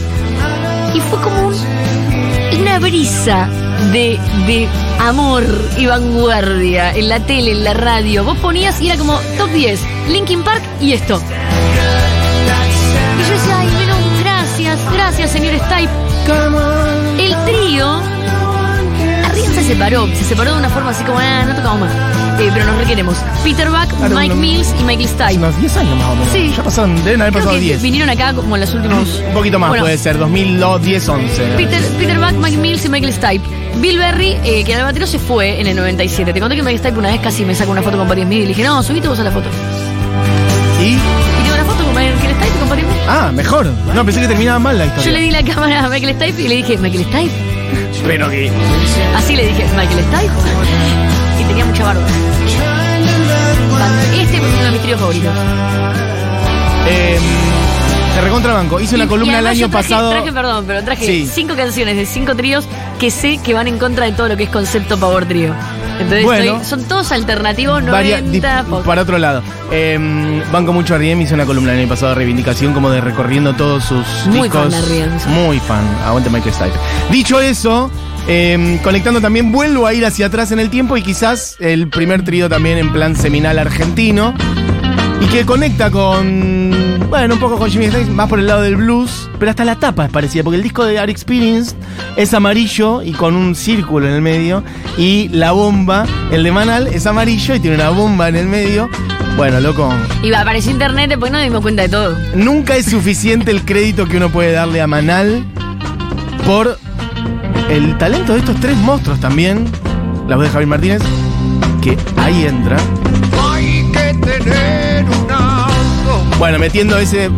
y 0.94 1.00
fue 1.02 1.20
como 1.22 1.48
un- 1.48 2.62
una 2.62 2.80
brisa 2.80 3.50
de, 3.92 4.20
de 4.48 4.68
amor 5.00 5.44
y 5.78 5.86
vanguardia 5.88 6.92
en 6.94 7.10
la 7.10 7.20
tele, 7.20 7.52
en 7.52 7.64
la 7.64 7.74
radio. 7.74 8.24
Vos 8.24 8.38
ponías 8.38 8.80
y 8.82 8.88
era 8.90 8.98
como 8.98 9.18
top 9.38 9.50
10, 9.52 9.80
Linkin 10.10 10.44
Park 10.44 10.62
y 10.80 10.94
esto. 10.94 11.20
Y 13.20 13.28
yo 13.28 13.34
decía, 13.34 13.60
ay, 13.60 13.68
menos 13.80 13.98
gracias, 14.22 14.80
gracias, 14.94 15.32
señor 15.32 15.56
Stipe. 15.56 15.92
El 17.18 17.36
trío 17.46 18.02
separó, 19.74 20.08
se 20.08 20.24
separó 20.24 20.54
de 20.54 20.60
una 20.60 20.70
forma 20.70 20.92
así 20.92 21.04
como, 21.04 21.20
ah, 21.20 21.44
no 21.48 21.56
tocamos 21.56 21.80
más. 21.82 21.92
Eh, 22.40 22.50
pero 22.54 22.66
nos 22.66 22.78
requeremos. 22.78 23.18
Peter 23.44 23.70
Buck, 23.70 23.88
Claro, 23.98 24.16
Mike 24.16 24.34
no- 24.36 24.42
Mills 24.42 24.74
y 24.80 24.84
Michael 24.84 25.08
Stipe. 25.10 25.38
Unos 25.38 25.60
10 25.60 25.78
años 25.78 25.98
más 25.98 26.08
o 26.10 26.16
menos. 26.16 26.32
Sí. 26.32 26.54
Ya 26.56 26.64
pasaron, 26.64 26.96
deben 27.04 27.22
haber 27.22 27.34
Creo 27.34 27.44
pasado 27.44 27.54
que 27.60 27.60
10. 27.62 27.82
vinieron 27.82 28.10
acá 28.10 28.34
como 28.34 28.56
en 28.56 28.62
los 28.62 28.74
últimos. 28.74 29.22
Un 29.28 29.34
poquito 29.34 29.60
más 29.60 29.70
Bueno, 29.70 29.84
puede 29.86 29.98
ser, 29.98 30.18
2010, 30.18 31.10
11. 31.10 31.44
Peter, 31.58 31.82
Peter 32.00 32.20
Buck, 32.20 32.34
Mike 32.34 32.58
Mills 32.58 32.86
y 32.86 32.90
Michael 32.90 33.14
Stipe. 33.14 33.42
Bill 33.78 33.98
Berry, 33.98 34.38
eh, 34.44 34.64
que 34.64 34.72
era 34.72 34.82
el 34.82 34.86
batero, 34.86 35.08
se 35.08 35.20
fue 35.20 35.60
en 35.60 35.68
el 35.68 35.76
97. 35.76 36.34
Te 36.34 36.40
conté 36.40 36.56
que 36.56 36.62
Michael 36.64 36.80
Stipe 36.80 37.00
una 37.00 37.10
vez 37.12 37.20
casi 37.22 37.46
me 37.46 37.54
sacó 37.56 37.72
una 37.72 37.82
foto 37.82 37.98
con 37.98 38.08
varios 38.08 38.28
míos 38.28 38.40
y 38.40 38.44
le 38.44 38.48
dije, 38.50 38.64
no, 38.64 38.82
subite 38.84 39.08
vos 39.08 39.20
a 39.20 39.24
la 39.24 39.32
foto. 39.32 39.50
¿Y? 40.82 40.86
Y 40.86 40.98
tengo 41.44 41.56
una 41.56 41.66
foto 41.66 41.84
con 41.86 41.94
Michael 41.96 42.18
Stipe 42.36 42.60
compatible. 42.60 42.92
Ah, 43.08 43.32
mejor. 43.34 43.66
No, 43.94 44.06
pensé 44.06 44.22
que 44.22 44.28
terminaba 44.28 44.60
mal 44.60 44.78
la 44.78 44.86
historia. 44.86 45.06
Yo 45.06 45.12
le 45.18 45.22
di 45.22 45.32
la 45.32 45.44
cámara 45.54 45.86
a 45.86 45.90
Michael 45.90 46.16
Stipe 46.16 46.42
y 46.42 46.48
le 46.48 46.56
dije, 46.58 46.78
Michael 46.78 47.06
Stipe. 47.06 47.63
Pero 48.06 48.30
que. 48.30 48.52
Así 49.16 49.36
le 49.36 49.48
dije, 49.48 49.66
Michael 49.76 50.04
Stipe. 50.06 50.34
Y 51.40 51.44
tenía 51.46 51.66
mucha 51.66 51.84
barba. 51.84 52.06
Este 54.14 54.38
es 54.38 54.44
uno 54.44 54.64
de 54.64 54.72
mis 54.72 54.82
tríos 54.82 55.00
favoritos. 55.00 55.34
Eh, 56.88 57.20
te 58.14 58.22
recontrabanco. 58.22 58.80
Hice 58.80 58.96
una 58.96 59.06
Y- 59.06 59.08
columna 59.08 59.34
y 59.34 59.40
el 59.40 59.48
año 59.48 59.70
traje- 59.70 59.90
pasado. 59.90 60.12
Traje, 60.12 60.32
perdón, 60.32 60.66
pero 60.68 60.84
traje 60.84 61.06
Sí. 61.06 61.30
cinco 61.32 61.56
canciones 61.56 61.96
de 61.98 62.06
cinco 62.06 62.36
tríos 62.36 62.66
que 63.00 63.10
sé 63.12 63.40
que 63.44 63.54
van 63.54 63.68
en 63.68 63.78
contra 63.80 64.06
de 64.06 64.12
todo 64.12 64.28
lo 64.28 64.38
que 64.38 64.44
es 64.44 64.50
concepto 64.50 64.98
Power 65.00 65.26
Trio. 65.26 65.54
Entonces 66.00 66.24
Bueno. 66.24 66.56
estoy- 66.58 66.66
son 66.66 66.84
todos 66.88 67.12
alternativos, 67.12 67.84
varia- 67.86 68.20
90, 68.22 68.62
dip- 68.64 68.66
pop. 68.70 68.86
para 68.86 69.02
otro 69.04 69.18
lado. 69.18 69.42
Eh, 69.72 70.42
banco 70.52 70.74
mucho 70.74 70.96
a 70.96 70.98
Riem, 70.98 71.22
hice 71.22 71.34
una 71.34 71.46
columna 71.46 71.74
el 71.74 71.80
año 71.80 71.88
pasado 71.90 72.10
de 72.10 72.16
reivindicación, 72.16 72.74
como 72.74 72.90
de 72.90 73.02
recorriendo 73.02 73.54
todos 73.54 73.84
sus 73.84 74.06
Muy 74.28 74.44
discos. 74.44 74.62
fan 74.62 74.70
de 74.72 74.78
R.E.M., 74.80 75.20
sí. 75.20 75.30
Muy 75.30 75.60
fan. 75.60 75.84
Aguante 76.06 76.30
Michael 76.30 76.54
Stipe. 76.54 76.78
Dicho 77.12 77.40
eso, 77.42 77.92
eh, 78.28 78.80
conectando 78.84 79.22
también, 79.22 79.52
vuelvo 79.52 79.86
a 79.88 79.94
ir 79.94 80.06
hacia 80.06 80.28
atrás 80.28 80.52
en 80.52 80.60
el 80.60 80.70
tiempo 80.70 80.98
y 80.98 81.02
quizás 81.04 81.58
el 81.60 81.88
primer 81.90 82.24
trío 82.24 82.50
también 82.50 82.78
en 82.78 82.92
plan 82.92 83.16
seminal 83.16 83.60
argentino. 83.60 84.34
Y 85.24 85.28
que 85.28 85.46
conecta 85.46 85.90
con. 85.90 87.08
Bueno, 87.10 87.36
un 87.36 87.40
poco 87.40 87.58
con 87.58 87.70
Jimmy 87.70 87.86
Hendrix, 87.86 88.10
más 88.10 88.28
por 88.28 88.40
el 88.40 88.48
lado 88.48 88.62
del 88.62 88.76
blues, 88.76 89.30
pero 89.40 89.52
hasta 89.52 89.64
la 89.64 89.76
tapa 89.76 90.06
es 90.06 90.12
parecida, 90.12 90.44
porque 90.44 90.58
el 90.58 90.64
disco 90.64 90.84
de 90.84 91.00
Art 91.00 91.10
Experience 91.10 91.76
es 92.18 92.34
amarillo 92.34 93.02
y 93.04 93.14
con 93.14 93.36
un 93.36 93.56
círculo 93.56 94.08
en 94.08 94.14
el 94.14 94.22
medio, 94.22 94.64
y 94.98 95.30
la 95.30 95.52
bomba, 95.52 96.06
el 96.32 96.44
de 96.44 96.52
Manal, 96.52 96.88
es 96.88 97.06
amarillo 97.06 97.56
y 97.56 97.60
tiene 97.60 97.78
una 97.78 97.90
bomba 97.90 98.28
en 98.28 98.36
el 98.36 98.48
medio. 98.48 98.90
Bueno, 99.38 99.60
loco, 99.60 99.94
Y 100.24 100.34
apareció 100.34 100.72
internet, 100.72 101.10
después 101.10 101.32
nos 101.32 101.42
dimos 101.42 101.62
cuenta 101.62 101.84
de 101.84 101.90
todo. 101.90 102.18
nunca 102.36 102.76
es 102.76 102.88
suficiente 102.88 103.52
el 103.52 103.64
crédito 103.64 104.08
que 104.08 104.18
uno 104.18 104.30
puede 104.30 104.52
darle 104.52 104.82
a 104.82 104.88
Manal 104.88 105.46
por 106.46 106.78
el 107.70 107.98
talento 107.98 108.34
de 108.34 108.40
estos 108.40 108.60
tres 108.60 108.76
monstruos 108.78 109.20
también. 109.20 109.66
La 110.28 110.36
voz 110.36 110.46
de 110.46 110.52
Javier 110.52 110.68
Martínez, 110.68 111.02
que 111.82 111.98
ahí 112.18 112.46
entra. 112.46 112.78
Hay 113.52 113.84
que 113.92 114.14
tener 114.14 114.63
Bueno, 116.44 116.60
metiendo 116.60 116.98
ese. 116.98 117.30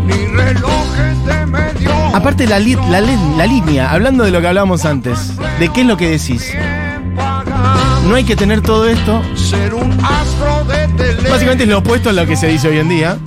Aparte 2.11 2.47
la, 2.47 2.57
li- 2.57 2.73
la, 2.89 3.01
la 3.01 3.45
línea, 3.45 3.91
hablando 3.91 4.23
de 4.23 4.31
lo 4.31 4.41
que 4.41 4.47
hablábamos 4.47 4.83
antes, 4.83 5.33
de 5.59 5.69
qué 5.69 5.81
es 5.81 5.87
lo 5.87 5.95
que 5.95 6.09
decís. 6.09 6.51
No 8.07 8.15
hay 8.15 8.23
que 8.23 8.35
tener 8.35 8.61
todo 8.61 8.87
esto. 8.89 9.21
ser 9.35 9.75
un 9.75 9.91
astro 10.03 10.65
de. 10.65 11.29
Básicamente 11.29 11.65
es 11.65 11.69
lo 11.69 11.77
opuesto 11.77 12.09
a 12.09 12.13
lo 12.13 12.25
que 12.25 12.35
se 12.35 12.47
dice 12.47 12.67
hoy 12.67 12.79
en 12.79 12.89
día. 12.89 13.19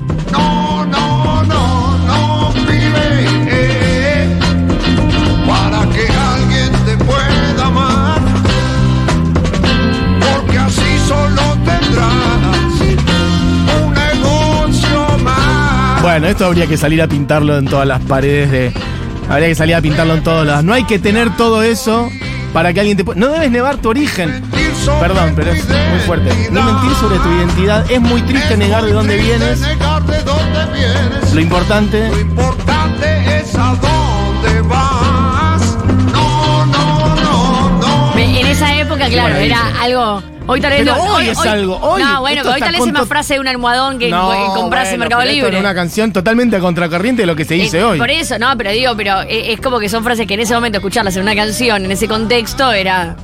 Bueno, 16.11 16.27
esto 16.27 16.47
habría 16.47 16.67
que 16.67 16.79
salir 16.79 17.03
a 17.03 17.07
pintarlo 17.07 17.59
en 17.59 17.67
todas 17.67 17.87
las 17.87 18.01
paredes 18.01 18.51
de. 18.51 18.73
Habría 19.29 19.49
que 19.49 19.55
salir 19.55 19.75
a 19.75 19.83
pintarlo 19.83 20.15
en 20.15 20.23
todos 20.23 20.47
lados. 20.47 20.65
No 20.65 20.73
hay 20.73 20.85
que 20.85 20.99
tener 20.99 21.37
todo 21.37 21.63
eso 21.63 22.09
para 22.55 22.73
que 22.73 22.81
alguien 22.81 22.97
te 22.97 23.05
pueda. 23.05 23.21
No 23.21 23.29
debes 23.29 23.51
negar 23.51 23.77
tu 23.77 23.91
origen. 23.91 24.31
Mentir 24.31 24.75
sobre 24.75 25.01
Perdón, 25.01 25.35
pero 25.37 25.51
es 25.53 25.67
tu 25.67 25.75
muy 25.75 26.01
fuerte. 26.07 26.31
No 26.51 26.61
identidad. 26.61 26.65
mentir 26.65 26.97
sobre 26.97 27.19
tu 27.19 27.29
identidad. 27.31 27.91
Es 27.91 28.01
muy 28.01 28.23
triste 28.23 28.57
negar 28.57 28.85
de 28.87 28.93
dónde 28.95 29.19
vienes. 29.19 29.61
negar 29.61 30.03
de 30.07 30.23
dónde 30.23 30.65
vienes. 30.73 31.35
Lo 31.35 31.41
importante. 31.43 32.09
Lo 32.09 32.21
importante 32.21 33.41
es 33.41 33.55
a 33.55 33.77
dónde 33.77 34.61
vas. 34.63 35.77
No, 36.11 36.65
no, 36.65 37.17
no, 37.17 37.81
no. 37.81 38.19
En 38.19 38.47
esa 38.47 38.75
época, 38.81 39.09
claro, 39.11 39.35
era 39.37 39.61
algo. 39.83 40.38
Hoy 40.51 40.61
tal 40.63 40.71
vez 40.71 40.81
Pero 40.83 40.97
no- 40.97 41.15
hoy 41.15 41.29
es 41.29 41.39
algo, 41.39 41.77
hoy 41.83 42.03
no, 42.03 42.21
bueno, 42.21 42.37
esto 42.39 42.43
pero 42.45 42.55
hoy 42.55 42.61
tal 42.61 42.73
vez 42.73 42.87
es 42.87 42.93
más 42.93 43.07
frase 43.07 43.35
de 43.35 43.41
un 43.41 43.49
almohadón 43.49 43.99
que 43.99 44.09
No, 44.09 44.31
que 44.31 44.59
comprarse 44.59 44.95
en 44.95 45.01
bueno, 45.01 45.05
Mercado 45.17 45.23
esto 45.23 45.35
Libre. 45.35 45.49
era 45.51 45.61
una 45.61 45.75
canción 45.75 46.11
totalmente 46.13 46.57
a 46.57 46.61
contracorriente 46.61 47.23
de 47.23 47.27
lo 47.27 47.37
que 47.37 47.45
se 47.45 47.55
dice 47.55 47.79
Eh, 47.81 47.85
hoy. 47.85 47.99
Por 47.99 48.11
eso, 48.11 48.39
no, 48.39 48.57
pero 48.57 48.71
digo, 48.71 48.95
pero 48.97 49.21
e- 49.23 49.53
es 49.53 49.61
como 49.61 49.79
que 49.79 49.89
son 49.91 50.03
frases 50.05 50.27
que 50.27 50.35
en 50.35 50.41
ese 50.41 50.55
momento 50.55 50.79
escucharlas 50.79 51.15
en 51.17 51.23
una 51.23 51.35
canción, 51.35 51.85
en 51.85 51.91
ese 51.93 52.09
contexto, 52.09 52.73
era 52.73 53.15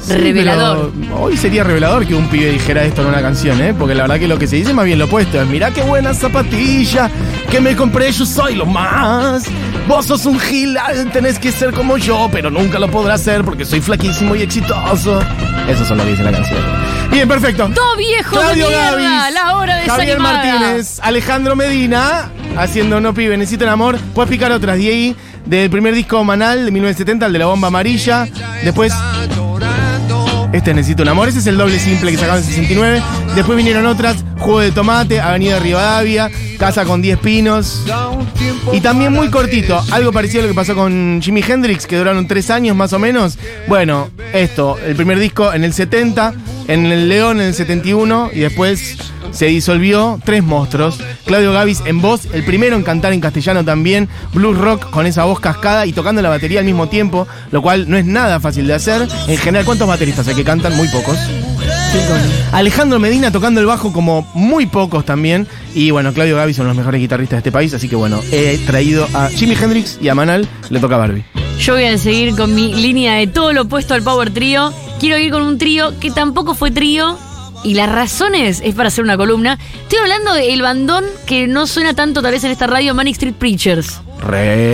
Sí, 0.00 0.14
revelador. 0.14 0.92
hoy 1.18 1.36
sería 1.36 1.64
revelador 1.64 2.06
que 2.06 2.14
un 2.14 2.28
pibe 2.28 2.50
dijera 2.50 2.84
esto 2.84 3.02
en 3.02 3.08
una 3.08 3.20
canción, 3.20 3.60
¿eh? 3.60 3.74
Porque 3.74 3.94
la 3.94 4.02
verdad 4.02 4.18
que 4.18 4.28
lo 4.28 4.38
que 4.38 4.46
se 4.46 4.56
dice 4.56 4.70
es 4.70 4.74
más 4.74 4.84
bien 4.84 4.98
lo 4.98 5.06
opuesto. 5.06 5.40
Es, 5.40 5.48
mirá 5.48 5.70
qué 5.70 5.82
buena 5.82 6.14
zapatilla 6.14 7.10
que 7.50 7.60
me 7.60 7.74
compré, 7.74 8.10
yo 8.12 8.26
soy 8.26 8.54
lo 8.54 8.66
más. 8.66 9.44
Vos 9.86 10.06
sos 10.06 10.26
un 10.26 10.38
gil, 10.38 10.76
tenés 11.12 11.38
que 11.38 11.50
ser 11.50 11.72
como 11.72 11.96
yo, 11.96 12.28
pero 12.30 12.50
nunca 12.50 12.78
lo 12.78 12.90
podrás 12.90 13.22
ser 13.22 13.42
porque 13.42 13.64
soy 13.64 13.80
flaquísimo 13.80 14.34
y 14.36 14.42
exitoso. 14.42 15.20
Eso 15.68 15.84
son 15.84 15.98
lo 15.98 16.04
que 16.04 16.10
dice 16.10 16.22
la 16.22 16.32
canción. 16.32 16.60
Bien, 17.10 17.26
perfecto. 17.26 17.70
Todo 17.74 17.96
viejo 17.96 18.36
de 18.36 18.42
Claudio 18.42 18.68
mierda, 18.68 18.90
Gavis, 18.90 19.34
la 19.34 19.56
hora 19.56 19.76
de 19.76 19.86
Javier 19.86 20.20
Martínez, 20.20 21.00
Alejandro 21.02 21.56
Medina, 21.56 22.30
haciendo 22.56 23.00
No 23.00 23.14
Pibe, 23.14 23.36
Necesito 23.36 23.64
el 23.64 23.70
Amor. 23.70 23.98
Puedes 24.14 24.30
picar 24.30 24.52
otras, 24.52 24.76
Diego, 24.76 25.16
del 25.46 25.70
primer 25.70 25.94
disco 25.94 26.22
Manal 26.22 26.66
de 26.66 26.70
1970, 26.70 27.26
el 27.26 27.32
de 27.32 27.38
la 27.38 27.46
bomba 27.46 27.68
amarilla. 27.68 28.26
Después 28.62 28.92
este 30.58 30.74
Necesito 30.74 31.02
un 31.02 31.08
Amor, 31.08 31.28
ese 31.28 31.38
es 31.38 31.46
el 31.46 31.56
doble 31.56 31.78
simple 31.78 32.10
que 32.10 32.16
sacaron 32.16 32.38
en 32.38 32.44
69. 32.44 33.02
Después 33.34 33.56
vinieron 33.56 33.86
otras, 33.86 34.24
Juego 34.38 34.60
de 34.60 34.72
Tomate, 34.72 35.20
Avenida 35.20 35.58
Rivadavia, 35.58 36.30
Casa 36.58 36.84
con 36.84 37.00
10 37.00 37.18
Pinos. 37.18 37.84
Y 38.72 38.80
también 38.80 39.12
muy 39.12 39.30
cortito, 39.30 39.80
algo 39.92 40.12
parecido 40.12 40.40
a 40.40 40.42
lo 40.42 40.48
que 40.48 40.54
pasó 40.54 40.74
con 40.74 41.20
Jimi 41.22 41.42
Hendrix, 41.46 41.86
que 41.86 41.96
duraron 41.96 42.26
tres 42.26 42.50
años 42.50 42.76
más 42.76 42.92
o 42.92 42.98
menos. 42.98 43.38
Bueno, 43.68 44.10
esto, 44.32 44.78
el 44.84 44.96
primer 44.96 45.18
disco 45.18 45.52
en 45.52 45.64
el 45.64 45.72
70, 45.72 46.34
en 46.66 46.86
el 46.86 47.08
León 47.08 47.40
en 47.40 47.46
el 47.46 47.54
71, 47.54 48.30
y 48.34 48.40
después 48.40 48.96
se 49.30 49.46
disolvió 49.46 50.18
Tres 50.24 50.42
Monstruos. 50.42 50.98
Claudio 51.24 51.52
Gavis 51.52 51.82
en 51.86 52.00
voz, 52.00 52.26
el 52.32 52.44
primero 52.44 52.76
en 52.76 52.82
cantar 52.82 53.12
en 53.12 53.20
castellano 53.20 53.64
también, 53.64 54.08
blues 54.32 54.56
rock 54.56 54.90
con 54.90 55.06
esa 55.06 55.24
voz 55.24 55.40
cascada 55.40 55.86
y 55.86 55.92
tocando 55.92 56.22
la 56.22 56.28
batería 56.28 56.60
al 56.60 56.66
mismo 56.66 56.88
tiempo, 56.88 57.26
lo 57.50 57.62
cual 57.62 57.88
no 57.88 57.96
es 57.96 58.04
nada 58.04 58.40
fácil 58.40 58.66
de 58.66 58.74
hacer. 58.74 59.06
En 59.26 59.38
general, 59.38 59.64
¿cuántos 59.64 59.88
bateristas 59.88 60.28
hay 60.28 60.34
que 60.34 60.44
cantan? 60.44 60.76
Muy 60.76 60.88
pocos. 60.88 61.18
Alejandro 62.52 62.98
Medina 62.98 63.30
tocando 63.30 63.60
el 63.60 63.66
bajo 63.66 63.92
como 63.92 64.26
muy 64.34 64.66
pocos 64.66 65.04
también. 65.04 65.46
Y 65.74 65.90
bueno, 65.90 66.12
Claudio 66.12 66.36
Gavis 66.36 66.56
son 66.56 66.66
los 66.66 66.76
mejores 66.76 67.00
guitarristas 67.00 67.36
de 67.36 67.38
este 67.38 67.52
país. 67.52 67.72
Así 67.74 67.88
que 67.88 67.96
bueno, 67.96 68.20
he 68.32 68.58
traído 68.66 69.06
a 69.14 69.28
Jimi 69.28 69.54
Hendrix 69.54 69.98
y 70.00 70.08
a 70.08 70.14
Manal. 70.14 70.48
Le 70.70 70.80
toca 70.80 70.96
a 70.96 70.98
Barbie. 70.98 71.24
Yo 71.58 71.74
voy 71.74 71.84
a 71.84 71.98
seguir 71.98 72.36
con 72.36 72.54
mi 72.54 72.74
línea 72.74 73.14
de 73.14 73.26
todo 73.26 73.52
lo 73.52 73.62
opuesto 73.62 73.94
al 73.94 74.02
Power 74.02 74.30
Trio. 74.30 74.72
Quiero 75.00 75.18
ir 75.18 75.30
con 75.30 75.42
un 75.42 75.58
trío 75.58 75.98
que 75.98 76.10
tampoco 76.10 76.54
fue 76.54 76.70
trío. 76.70 77.18
Y 77.64 77.74
las 77.74 77.90
razones 77.90 78.60
es 78.64 78.74
para 78.74 78.88
hacer 78.88 79.04
una 79.04 79.16
columna. 79.16 79.58
Estoy 79.82 79.98
hablando 79.98 80.32
del 80.34 80.62
bandón 80.62 81.04
que 81.26 81.46
no 81.46 81.66
suena 81.66 81.94
tanto 81.94 82.22
tal 82.22 82.32
vez 82.32 82.44
en 82.44 82.50
esta 82.50 82.66
radio, 82.66 82.94
Manic 82.94 83.14
Street 83.14 83.34
Preachers. 83.34 84.00
Re. 84.20 84.72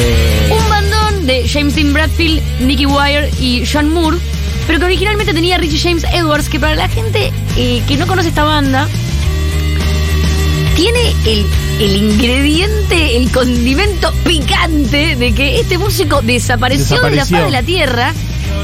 Un 0.51 0.69
bandón 0.69 1.27
de 1.27 1.49
James 1.49 1.75
Dean 1.75 1.93
Bradfield, 1.93 2.43
Nicky 2.61 2.87
Wire 2.87 3.31
y 3.41 3.65
John 3.71 3.93
Moore, 3.93 4.19
pero 4.67 4.79
que 4.79 4.85
originalmente 4.85 5.33
tenía 5.33 5.59
Richie 5.59 5.79
James 5.79 6.05
Edwards, 6.13 6.49
que 6.49 6.61
para 6.61 6.75
la 6.75 6.89
gente 6.89 7.33
eh, 7.57 7.83
que 7.89 7.97
no 7.97 8.07
conoce 8.07 8.29
esta 8.29 8.45
banda, 8.45 8.87
tiene 10.77 11.15
el, 11.25 11.47
el 11.81 11.97
ingrediente, 11.97 13.17
el 13.17 13.31
condimento 13.31 14.13
picante 14.25 15.17
de 15.17 15.33
que 15.33 15.61
este 15.61 15.79
músico 15.79 16.21
desapareció, 16.23 17.01
de 17.03 17.17
la 17.17 17.25
faz 17.25 17.45
de 17.45 17.51
la 17.51 17.63
tierra 17.63 18.13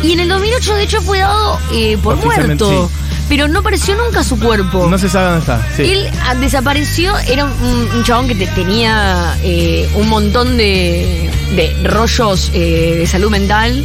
y 0.02 0.12
en 0.12 0.20
el 0.20 0.28
2008 0.28 0.74
de 0.74 0.82
hecho 0.82 1.02
fue 1.02 1.18
dado 1.18 1.58
eh, 1.72 1.98
por 2.02 2.16
muerto, 2.16 2.88
sí. 2.88 2.94
Pero 3.30 3.48
no 3.48 3.60
apareció 3.60 3.94
nunca 3.96 4.22
su 4.22 4.38
cuerpo. 4.38 4.86
No 4.90 4.98
se 4.98 5.08
sabe 5.08 5.24
dónde 5.26 5.40
está. 5.40 5.66
Sí. 5.74 5.82
Él 5.84 6.10
ah, 6.22 6.34
desapareció, 6.34 7.16
era 7.20 7.46
un, 7.46 7.88
un 7.96 8.04
chabón 8.04 8.28
que 8.28 8.34
te- 8.34 8.46
tenía 8.48 9.34
eh, 9.42 9.88
un 9.94 10.08
montón 10.10 10.58
de, 10.58 11.30
de 11.56 11.74
rollos 11.88 12.50
eh, 12.52 12.96
de 12.98 13.06
salud 13.06 13.30
mental 13.30 13.82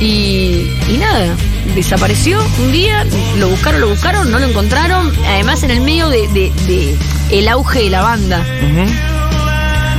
y, 0.00 0.68
y 0.88 0.96
nada, 1.00 1.34
desapareció 1.74 2.38
un 2.62 2.70
día, 2.70 3.04
lo 3.38 3.48
buscaron, 3.48 3.80
lo 3.80 3.88
buscaron, 3.88 4.30
no 4.30 4.38
lo 4.38 4.46
encontraron, 4.46 5.12
además 5.26 5.62
en 5.62 5.70
el 5.72 5.80
medio 5.80 6.08
de, 6.10 6.28
de- 6.28 6.52
de 6.68 6.96
el 7.30 7.48
auge 7.48 7.80
de 7.84 7.90
la 7.90 8.02
banda. 8.02 8.38
Ujú. 8.62 8.90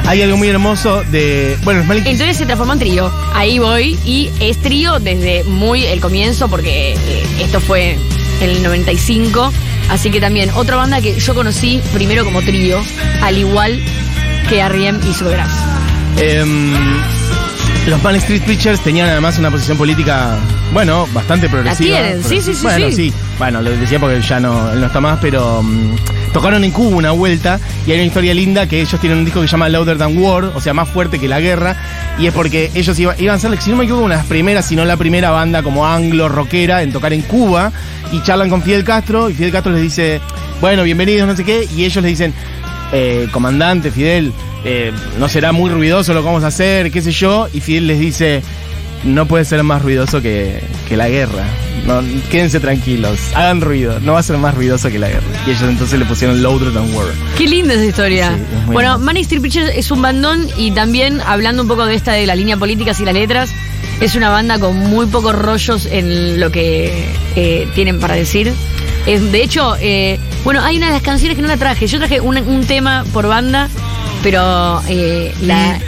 Hay 0.09 0.21
algo 0.21 0.37
muy 0.37 0.47
hermoso 0.47 1.03
de. 1.11 1.57
Bueno, 1.65 1.83
Smiley 1.83 2.01
Kiss- 2.03 2.11
Entonces 2.13 2.37
se 2.37 2.45
transformó 2.45 2.71
en 2.73 2.79
trío. 2.79 3.11
Ahí 3.33 3.59
voy 3.59 3.99
y 4.05 4.29
es 4.39 4.57
trío 4.61 4.99
desde 4.99 5.43
muy 5.43 5.83
el 5.85 5.99
comienzo 5.99 6.47
porque 6.47 6.93
eh, 6.93 7.25
esto 7.41 7.59
fue 7.59 7.97
en 8.41 8.49
el 8.49 8.63
95. 8.63 9.51
Así 9.89 10.11
que 10.11 10.19
también 10.19 10.49
otra 10.53 10.75
banda 10.75 11.01
que 11.01 11.19
yo 11.19 11.33
conocí 11.33 11.81
primero 11.93 12.25
como 12.25 12.41
trío, 12.41 12.81
al 13.21 13.37
igual 13.37 13.81
que 14.49 14.59
R.E.M. 14.59 14.99
y 15.09 15.13
Supergrass. 15.13 15.51
Em, 16.17 16.73
Los 17.87 18.01
Pan 18.01 18.15
Street 18.15 18.41
Preachers 18.43 18.81
tenían 18.81 19.09
además 19.09 19.37
una 19.37 19.49
posición 19.51 19.77
política, 19.77 20.37
bueno, 20.73 21.07
bastante 21.13 21.47
progresiva. 21.47 21.99
tienen, 21.99 22.23
sí, 22.23 22.41
sí, 22.41 22.53
sí, 22.53 22.63
Bueno, 22.63 22.87
sí. 22.89 22.93
sí. 22.95 23.13
Bueno, 23.37 23.61
lo 23.61 23.71
decía 23.71 23.99
porque 23.99 24.21
ya 24.21 24.39
no, 24.39 24.71
él 24.73 24.79
no 24.81 24.87
está 24.87 24.99
más, 24.99 25.19
pero 25.21 25.61
mm, 25.63 25.95
tocaron 26.37 26.63
en 26.63 26.69
Cuba 26.69 26.95
una 26.97 27.11
vuelta 27.11 27.59
y 27.87 27.91
hay 27.91 27.97
una 27.97 28.05
historia 28.05 28.31
linda 28.35 28.67
que 28.67 28.79
ellos 28.79 29.01
tienen 29.01 29.17
un 29.17 29.25
disco 29.25 29.41
que 29.41 29.47
se 29.47 29.51
llama 29.53 29.69
Louder 29.69 29.97
Than 29.97 30.15
War, 30.19 30.43
o 30.55 30.61
sea, 30.61 30.71
más 30.71 30.87
fuerte 30.87 31.17
que 31.19 31.27
la 31.27 31.39
guerra, 31.39 31.75
y 32.19 32.27
es 32.27 32.33
porque 32.33 32.69
ellos 32.75 32.99
iba- 32.99 33.15
iban 33.17 33.35
a 33.37 33.39
ser, 33.39 33.59
si 33.59 33.71
no 33.71 33.77
me 33.77 33.85
equivoco, 33.85 34.05
una 34.05 34.15
de 34.15 34.19
las 34.21 34.27
primeras, 34.27 34.67
si 34.67 34.75
no 34.75 34.85
la 34.85 34.97
primera 34.97 35.31
banda 35.31 35.63
como 35.63 35.87
anglo 35.87 36.29
rockera 36.29 36.83
en 36.83 36.91
tocar 36.91 37.11
en 37.11 37.23
Cuba 37.23 37.71
y 38.11 38.21
charlan 38.21 38.51
con 38.51 38.61
Fidel 38.61 38.83
Castro 38.83 39.31
y 39.31 39.33
Fidel 39.33 39.51
Castro 39.51 39.71
les 39.71 39.81
dice, 39.81 40.21
bueno, 40.61 40.83
bienvenidos, 40.83 41.27
no 41.27 41.35
sé 41.35 41.43
qué, 41.43 41.67
y 41.75 41.85
ellos 41.85 42.03
les 42.03 42.11
dicen, 42.11 42.33
eh, 42.93 43.27
comandante 43.31 43.89
Fidel, 43.89 44.31
eh, 44.63 44.91
no 45.19 45.27
será 45.29 45.51
muy 45.53 45.71
ruidoso 45.71 46.13
lo 46.13 46.19
que 46.21 46.25
vamos 46.27 46.43
a 46.43 46.47
hacer, 46.47 46.91
qué 46.91 47.01
sé 47.01 47.11
yo, 47.11 47.47
y 47.51 47.61
Fidel 47.61 47.87
les 47.87 47.99
dice, 47.99 48.43
no 49.07 49.25
puede 49.27 49.45
ser 49.45 49.63
más 49.63 49.81
ruidoso 49.81 50.21
que, 50.21 50.61
que 50.87 50.97
la 50.97 51.09
guerra. 51.09 51.45
No, 51.85 52.01
quédense 52.29 52.59
tranquilos, 52.59 53.17
hagan 53.33 53.61
ruido, 53.61 53.99
no 54.01 54.13
va 54.13 54.19
a 54.19 54.23
ser 54.23 54.37
más 54.37 54.53
ruidoso 54.53 54.89
que 54.89 54.99
la 54.99 55.07
guerra. 55.07 55.25
Y 55.45 55.51
ellos 55.51 55.63
entonces 55.63 55.97
le 55.97 56.05
pusieron 56.05 56.41
Louder 56.43 56.73
Than 56.73 56.93
War. 56.93 57.05
Qué 57.37 57.47
linda 57.47 57.73
esa 57.75 57.85
historia. 57.85 58.29
Sí, 58.35 58.41
es 58.57 58.65
muy 58.65 58.73
bueno. 58.73 58.99
Manic 58.99 59.21
Street 59.23 59.41
Preachers 59.41 59.71
es 59.75 59.89
un 59.91 60.01
bandón 60.01 60.47
y 60.57 60.71
también 60.71 61.21
hablando 61.25 61.61
un 61.61 61.67
poco 61.69 61.85
de 61.85 61.95
esta 61.95 62.11
de 62.11 62.25
la 62.25 62.35
línea 62.35 62.57
política 62.57 62.91
y 62.99 63.05
las 63.05 63.13
letras, 63.13 63.49
es 64.01 64.15
una 64.15 64.29
banda 64.29 64.59
con 64.59 64.75
muy 64.77 65.05
pocos 65.05 65.33
rollos 65.33 65.87
en 65.89 66.39
lo 66.39 66.51
que 66.51 67.05
eh, 67.35 67.67
tienen 67.73 67.99
para 67.99 68.15
decir. 68.15 68.51
Es- 69.05 69.31
de 69.31 69.41
hecho, 69.41 69.75
eh, 69.79 70.19
bueno, 70.43 70.61
hay 70.63 70.75
una 70.77 70.87
de 70.87 70.93
las 70.93 71.01
canciones 71.03 71.37
que 71.37 71.41
no 71.41 71.47
la 71.47 71.57
traje. 71.57 71.87
Yo 71.87 71.99
traje 71.99 72.19
un, 72.19 72.37
un 72.37 72.65
tema 72.65 73.05
por 73.13 73.27
banda, 73.27 73.69
pero 74.23 74.81
eh, 74.89 75.33
la. 75.41 75.79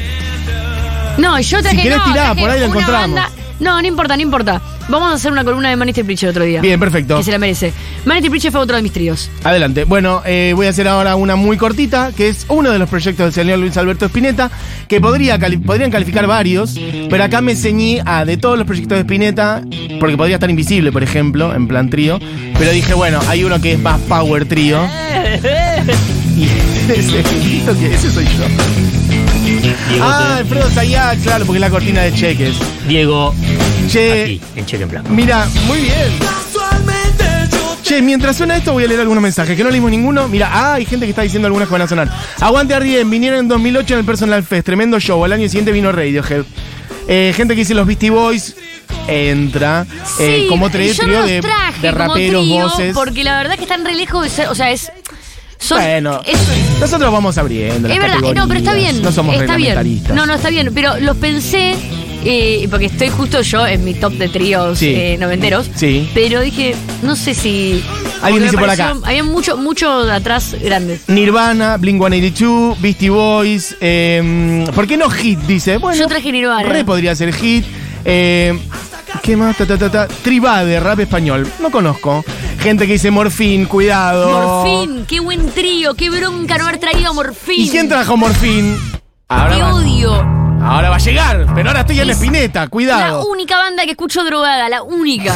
No, 1.19 1.39
yo 1.39 1.61
traje. 1.61 1.81
querés 1.81 1.97
no, 1.97 2.13
traje 2.13 2.41
por 2.41 2.49
ahí 2.49 2.59
la 2.59 2.65
encontramos. 2.65 3.15
banda- 3.15 3.29
No, 3.59 3.81
no 3.81 3.87
importa, 3.87 4.15
no 4.15 4.21
importa. 4.21 4.61
Vamos 4.87 5.11
a 5.11 5.15
hacer 5.15 5.31
una 5.31 5.43
columna 5.43 5.69
de 5.69 5.75
Manic 5.75 5.91
Street 5.93 6.05
Preachers 6.05 6.31
otro 6.31 6.45
día. 6.45 6.61
Bien, 6.61 6.79
perfecto. 6.79 7.17
Que 7.17 7.23
se 7.23 7.31
la 7.31 7.37
merece. 7.37 7.73
Manic 8.05 8.21
Street 8.23 8.31
Preachers 8.31 8.51
fue 8.53 8.61
otro 8.61 8.75
de 8.77 8.81
mis 8.81 8.91
tríos. 8.91 9.29
Adelante. 9.43 9.83
Bueno, 9.83 10.21
eh, 10.25 10.53
voy 10.55 10.65
a 10.65 10.69
hacer 10.69 10.87
ahora 10.87 11.15
una 11.15 11.35
muy 11.35 11.57
cortita, 11.57 12.11
que 12.15 12.29
es 12.29 12.45
uno 12.47 12.71
de 12.71 12.79
los 12.79 12.89
proyectos 12.89 13.25
del 13.25 13.33
señor 13.33 13.59
Luis 13.59 13.75
Alberto 13.77 14.05
Spinetta, 14.05 14.49
que 14.87 14.99
podría 15.01 15.37
cali- 15.37 15.57
podrían 15.57 15.91
calificar 15.91 16.25
varios, 16.25 16.75
pero 17.09 17.23
acá 17.23 17.41
me 17.41 17.55
ceñí 17.55 17.99
a 18.03 18.25
de 18.25 18.37
todos 18.37 18.57
los 18.57 18.65
proyectos 18.65 18.95
de 18.97 19.01
Spinetta, 19.01 19.61
porque 19.99 20.17
podría 20.17 20.37
estar 20.37 20.49
invisible, 20.49 20.91
por 20.91 21.03
ejemplo, 21.03 21.53
en 21.53 21.67
plan 21.67 21.89
trío, 21.91 22.17
pero 22.57 22.71
dije, 22.71 22.93
bueno, 22.95 23.19
hay 23.27 23.43
uno 23.43 23.61
que 23.61 23.73
es 23.73 23.79
más 23.79 23.99
power 24.01 24.45
trío. 24.45 24.79
Y 26.39 26.43
ese, 26.91 27.21
que 27.79 27.93
ese 27.93 28.11
soy 28.11 28.23
yo. 28.25 29.38
Diego, 29.89 30.05
Ah, 30.05 30.37
Alfredo 30.37 30.69
Sayá, 30.71 31.15
claro, 31.23 31.45
porque 31.45 31.57
es 31.57 31.61
la 31.61 31.69
cortina 31.69 32.01
de 32.01 32.13
cheques. 32.13 32.55
Diego 32.87 33.33
Che, 33.89 34.23
aquí, 34.23 34.41
en 34.55 34.65
cheque 34.65 34.83
en 34.83 34.89
blanco. 34.89 35.09
Mira, 35.09 35.47
muy 35.67 35.79
bien. 35.81 36.19
Che, 37.83 38.01
mientras 38.03 38.37
suena 38.37 38.55
esto 38.55 38.73
voy 38.73 38.83
a 38.83 38.87
leer 38.87 38.99
algunos 38.99 39.21
mensajes, 39.23 39.57
que 39.57 39.63
no 39.63 39.71
leímos 39.71 39.89
ninguno. 39.89 40.27
Mira, 40.27 40.49
ah, 40.51 40.73
hay 40.75 40.85
gente 40.85 41.05
que 41.05 41.09
está 41.11 41.23
diciendo 41.23 41.47
algunas 41.47 41.67
que 41.67 41.71
van 41.71 41.81
a 41.81 41.87
sonar. 41.87 42.09
Aguante 42.39 42.75
Ardien, 42.75 43.09
vinieron 43.09 43.39
en 43.39 43.47
2008 43.47 43.93
en 43.95 43.99
el 44.01 44.05
Personal 44.05 44.43
Fest, 44.43 44.65
tremendo 44.65 44.99
show. 44.99 45.23
Al 45.25 45.31
año 45.33 45.47
siguiente 45.47 45.71
vino 45.71 45.91
Radiohead. 45.91 46.43
Eh, 47.07 47.33
gente 47.35 47.55
que 47.55 47.61
dice 47.61 47.73
los 47.73 47.87
Beastie 47.87 48.11
Boys, 48.11 48.55
entra. 49.07 49.87
Eh, 50.19 50.41
Sí, 50.43 50.47
como 50.49 50.69
trío 50.69 50.93
los 51.07 51.25
de, 51.25 51.41
traje 51.41 51.81
de 51.81 51.91
como 51.91 52.05
raperos, 52.09 52.43
trío, 52.43 52.63
voces. 52.63 52.93
Porque 52.93 53.23
la 53.23 53.37
verdad 53.37 53.55
que 53.55 53.63
están 53.63 53.83
re 53.83 53.95
lejos 53.95 54.23
de 54.23 54.29
ser. 54.29 54.47
O 54.49 54.55
sea, 54.55 54.69
es. 54.69 54.91
Son, 55.59 55.77
Bueno, 55.77 56.21
es, 56.25 56.39
nosotros 56.79 57.11
vamos 57.11 57.37
abriendo. 57.37 57.89
es 57.89 57.99
verdad, 57.99 58.23
eh, 58.23 58.33
no, 58.33 58.47
pero 58.47 58.59
está 58.59 58.73
bien. 58.73 59.01
No 59.01 59.11
somos 59.11 59.35
está 59.35 59.55
bien. 59.57 60.01
No, 60.15 60.25
no, 60.25 60.33
está 60.35 60.49
bien. 60.49 60.71
Pero 60.73 60.97
los 60.99 61.17
pensé. 61.17 61.75
eh, 62.25 62.67
porque 62.69 62.87
estoy 62.87 63.09
justo 63.09 63.41
yo 63.41 63.65
en 63.67 63.83
mi 63.85 63.93
top 63.93 64.11
de 64.13 64.27
tríos 64.29 64.77
Sí. 64.79 64.93
eh, 64.95 65.17
noventeros. 65.19 65.69
Sí. 65.75 66.09
Pero 66.13 66.41
dije, 66.41 66.75
no 67.03 67.15
sé 67.15 67.33
si. 67.33 67.83
Alguien 68.21 68.43
dice 68.43 68.57
por 68.57 68.69
acá. 68.69 68.95
Había 69.03 69.23
mucho, 69.23 69.55
mucho 69.57 70.05
de 70.05 70.11
atrás 70.13 70.55
grandes. 70.61 71.01
Nirvana, 71.07 71.77
Blink 71.77 71.97
182, 72.01 72.81
Beastie 72.81 73.09
Boys. 73.09 73.75
eh, 73.81 74.65
¿Por 74.75 74.87
qué 74.87 74.97
no 74.97 75.09
Hit? 75.09 75.39
Dice. 75.41 75.77
Bueno, 75.77 75.97
Yo 75.99 76.07
traje 76.07 76.31
Nirvana. 76.31 76.63
Re 76.67 76.83
podría 76.85 77.15
ser 77.15 77.33
Hit. 77.33 77.65
Eh, 78.05 78.57
¿Qué 79.21 79.35
más? 79.37 79.57
Ta, 79.57 79.65
ta, 79.65 79.77
ta, 79.77 79.89
ta. 79.91 80.07
Tribade, 80.07 80.79
rap 80.79 80.99
español. 80.99 81.49
No 81.59 81.69
conozco. 81.71 82.23
Gente 82.59 82.85
que 82.87 82.93
dice 82.93 83.11
Morfín, 83.11 83.65
cuidado. 83.65 84.63
Morfín, 84.65 85.05
qué 85.05 85.19
buen 85.19 85.49
trío, 85.51 85.93
qué 85.95 86.09
bronca 86.09 86.57
no 86.57 86.65
haber 86.67 86.79
traído 86.79 87.11
a 87.11 87.13
Morfín. 87.13 87.61
¿Y 87.65 87.69
quién 87.69 87.87
trajo 87.87 88.17
Morfín? 88.17 88.77
Ahora 89.29 89.55
Te 89.55 89.61
va, 89.61 89.73
odio. 89.75 90.13
ahora 90.61 90.89
va 90.89 90.95
a 90.95 90.99
llegar, 90.99 91.45
pero 91.53 91.69
ahora 91.69 91.81
estoy 91.81 91.99
en 91.99 92.07
la 92.07 92.13
Es 92.13 92.19
espineta, 92.19 92.61
La 92.61 92.67
cuidado. 92.67 93.25
única 93.27 93.57
banda 93.57 93.85
que 93.85 93.91
escucho 93.91 94.23
drogada, 94.25 94.67
la 94.69 94.81
única. 94.83 95.35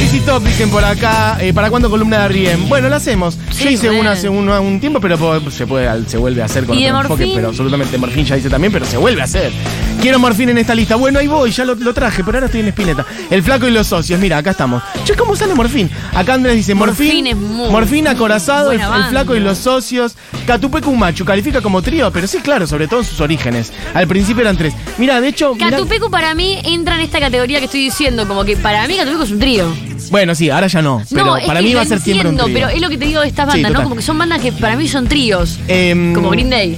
Easy 0.00 0.20
Top 0.20 0.42
dicen 0.42 0.70
por 0.70 0.84
acá, 0.84 1.38
eh, 1.40 1.52
¿para 1.52 1.70
cuándo 1.70 1.88
columna 1.90 2.22
de 2.22 2.28
Riem? 2.28 2.68
Bueno, 2.68 2.88
la 2.88 2.96
hacemos. 2.96 3.38
Sí, 3.50 3.64
Yo 3.64 3.70
hice 3.70 3.90
una 3.90 4.12
hace 4.12 4.28
un, 4.28 4.48
un 4.48 4.80
tiempo, 4.80 5.00
pero 5.00 5.40
se 5.50 5.66
puede 5.66 5.88
se 6.08 6.16
vuelve 6.18 6.42
a 6.42 6.44
hacer 6.44 6.64
con 6.66 6.76
¿Y 6.78 6.84
de 6.84 6.90
otro 6.90 7.02
enfoque, 7.02 7.22
Morfín? 7.24 7.36
pero 7.36 7.48
absolutamente 7.48 7.98
Morfín 7.98 8.24
ya 8.24 8.36
hice 8.36 8.50
también, 8.50 8.72
pero 8.72 8.84
se 8.84 8.96
vuelve 8.96 9.20
a 9.20 9.24
hacer. 9.24 9.52
Quiero 10.00 10.18
Morfín 10.18 10.48
en 10.50 10.58
esta 10.58 10.74
lista. 10.74 10.96
Bueno, 10.96 11.18
ahí 11.18 11.26
voy, 11.26 11.50
ya 11.50 11.64
lo, 11.64 11.74
lo 11.74 11.92
traje, 11.92 12.22
pero 12.22 12.36
ahora 12.38 12.46
estoy 12.46 12.60
en 12.60 12.68
Espineta. 12.68 13.04
El 13.30 13.42
flaco 13.42 13.66
y 13.66 13.70
los 13.70 13.86
socios, 13.86 14.20
mira, 14.20 14.38
acá 14.38 14.50
estamos. 14.50 14.82
Che, 15.04 15.14
¿cómo 15.14 15.34
sale 15.34 15.54
Morfín? 15.54 15.90
Acá 16.14 16.34
Andrés 16.34 16.56
dice 16.56 16.74
Morfín. 16.74 17.06
Morfín 17.06 17.26
es 17.26 17.36
muy 17.36 17.70
Morfín 17.70 18.08
acorazado, 18.08 18.72
el, 18.72 18.80
flaco 19.10 19.34
y 19.34 19.40
los 19.40 19.58
socios. 19.58 20.14
Catupecu 20.46 20.94
Machu, 20.94 21.24
califica 21.24 21.60
como 21.60 21.82
trío, 21.82 22.10
pero 22.12 22.26
sí, 22.26 22.38
claro, 22.38 22.66
sobre 22.66 22.86
todo 22.88 23.00
en 23.00 23.06
sus 23.06 23.20
orígenes. 23.20 23.72
Al 23.94 24.06
principio 24.06 24.42
eran 24.42 24.56
tres. 24.56 24.74
Mira, 24.98 25.20
de 25.20 25.28
hecho. 25.28 25.54
mirá- 25.54 25.70
Catupecu 25.70 26.10
para 26.10 26.34
mí 26.34 26.58
entra 26.64 26.94
en 26.94 27.00
esta 27.02 27.18
categoría 27.20 27.58
que 27.58 27.64
estoy 27.66 27.80
diciendo, 27.80 28.26
como 28.28 28.44
que 28.44 28.56
para 28.56 28.86
mí 28.86 28.97
Catupecu 28.98 29.22
es 29.22 29.30
un 29.30 29.38
trío. 29.38 29.74
Bueno, 30.10 30.34
sí, 30.34 30.50
ahora 30.50 30.66
ya 30.66 30.82
no. 30.82 31.02
Pero 31.10 31.24
no, 31.24 31.36
para 31.46 31.60
mí 31.62 31.74
va 31.74 31.82
a 31.82 31.84
ser 31.84 32.00
siempre 32.00 32.28
un 32.28 32.34
entiendo, 32.34 32.44
trío. 32.44 32.54
pero 32.54 32.68
es 32.76 32.80
lo 32.80 32.88
que 32.88 32.98
te 32.98 33.04
digo 33.06 33.20
de 33.20 33.28
estas 33.28 33.52
Sí, 33.52 33.62
bandas, 33.62 33.72
¿no? 33.72 33.82
Como 33.84 33.96
que 33.96 34.02
son 34.02 34.16
bandas 34.18 34.40
que 34.40 34.52
para 34.52 34.76
mí 34.76 34.88
son 34.88 35.06
tríos. 35.06 35.58
Em, 35.68 36.14
como 36.14 36.30
Green 36.30 36.50
Day. 36.50 36.76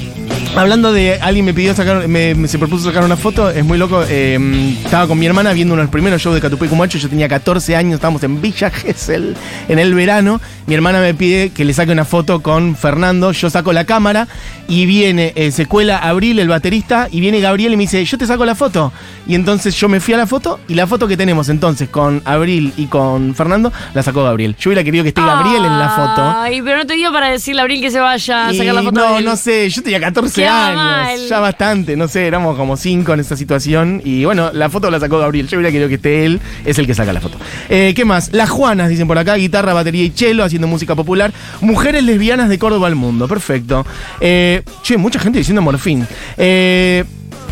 Hablando 0.56 0.92
de 0.92 1.14
alguien 1.20 1.46
me 1.46 1.54
pidió 1.54 1.74
sacar, 1.74 2.06
me, 2.08 2.34
me- 2.34 2.48
se 2.48 2.58
propuso 2.58 2.84
sacar 2.84 3.04
una 3.04 3.16
foto, 3.16 3.48
es 3.50 3.64
muy 3.64 3.78
loco. 3.78 4.02
eh, 4.08 4.74
estaba 4.84 5.06
con 5.06 5.18
mi 5.18 5.24
hermana 5.24 5.52
viendo 5.52 5.72
uno 5.74 5.80
de 5.80 5.84
los 5.84 5.92
primeros 5.92 6.20
shows 6.20 6.34
de 6.34 6.40
Catupecu 6.40 6.74
Macho. 6.76 6.98
Yo 6.98 7.08
tenía 7.08 7.28
14 7.28 7.76
años, 7.76 7.94
estábamos 7.94 8.22
en 8.24 8.42
Villa 8.42 8.68
Gesell 8.70 9.36
en 9.68 9.78
el 9.78 9.94
verano. 9.94 10.40
Mi 10.66 10.74
hermana 10.74 11.00
me 11.00 11.14
pide 11.14 11.50
que 11.50 11.64
le 11.64 11.72
saque 11.72 11.92
una 11.92 12.04
foto 12.04 12.40
con 12.40 12.76
Fernando. 12.76 13.30
Yo 13.32 13.48
saco 13.48 13.72
la 13.72 13.84
cámara 13.84 14.26
y 14.68 14.86
viene, 14.86 15.32
eh, 15.36 15.50
se 15.52 15.66
cuela 15.66 15.98
Abril, 15.98 16.38
el 16.40 16.48
baterista, 16.48 17.08
y 17.10 17.20
viene 17.20 17.40
Gabriel 17.40 17.72
y 17.72 17.76
me 17.76 17.84
dice, 17.84 18.04
yo 18.04 18.18
te 18.18 18.26
saco 18.26 18.44
la 18.44 18.54
foto. 18.56 18.92
Y 19.28 19.36
entonces 19.36 19.74
yo 19.76 19.88
me 19.88 20.00
fui 20.00 20.14
a 20.14 20.16
la 20.16 20.26
foto 20.26 20.58
y 20.68 20.74
la 20.74 20.86
foto 20.88 21.06
que 21.08 21.16
tenemos 21.16 21.48
entonces 21.48 21.88
con 21.88 22.22
Abril 22.24 22.72
y 22.76 22.86
con 22.86 23.34
Fernando 23.36 23.72
la 23.94 24.02
sacó 24.02 24.24
Gabriel. 24.24 24.56
Yo 24.58 24.70
hubiera 24.70 24.82
querido 24.84 25.04
que 25.04 25.08
esté 25.10 25.20
Gabriel 25.22 25.64
en 25.64 25.78
la 25.78 25.88
foto. 25.90 26.34
Ay, 26.40 26.60
pero 26.62 26.78
no 26.78 26.86
te 26.86 26.94
dio 26.94 27.12
para 27.12 27.30
decirle 27.30 27.60
a 27.60 27.62
Abril 27.62 27.80
que 27.80 27.90
se 27.90 28.00
vaya 28.00 28.48
a 28.48 28.52
Y 28.52 28.58
sacar 28.58 28.74
la 28.74 28.82
foto 28.82 29.00
no, 29.00 29.12
de 29.12 29.18
él. 29.20 29.24
no 29.24 29.36
sé, 29.36 29.70
yo 29.70 29.82
tenía 29.82 30.00
14 30.00 30.39
Quedaba 30.40 30.66
años, 30.66 31.20
mal. 31.20 31.28
ya 31.28 31.40
bastante, 31.40 31.96
no 31.96 32.08
sé, 32.08 32.26
éramos 32.26 32.56
como 32.56 32.76
5 32.76 33.14
en 33.14 33.20
esta 33.20 33.36
situación. 33.36 34.02
Y 34.04 34.24
bueno, 34.24 34.50
la 34.52 34.68
foto 34.68 34.90
la 34.90 35.00
sacó 35.00 35.18
Gabriel, 35.18 35.48
yo 35.48 35.58
hubiera 35.58 35.70
querido 35.70 35.88
que 35.88 35.96
esté 35.96 36.24
él, 36.24 36.40
es 36.64 36.78
el 36.78 36.86
que 36.86 36.94
saca 36.94 37.12
la 37.12 37.20
foto. 37.20 37.38
Eh, 37.68 37.92
¿Qué 37.94 38.04
más? 38.04 38.32
Las 38.32 38.50
Juanas, 38.50 38.88
dicen 38.88 39.06
por 39.06 39.18
acá, 39.18 39.34
guitarra, 39.36 39.72
batería 39.72 40.04
y 40.04 40.10
cello, 40.10 40.44
haciendo 40.44 40.66
música 40.66 40.94
popular. 40.94 41.32
Mujeres 41.60 42.04
lesbianas 42.04 42.48
de 42.48 42.58
Córdoba 42.58 42.86
al 42.86 42.96
mundo, 42.96 43.28
perfecto. 43.28 43.86
Eh, 44.20 44.62
che, 44.82 44.96
mucha 44.96 45.18
gente 45.18 45.38
diciendo 45.38 45.62
morfín. 45.62 46.06
Eh, 46.36 47.04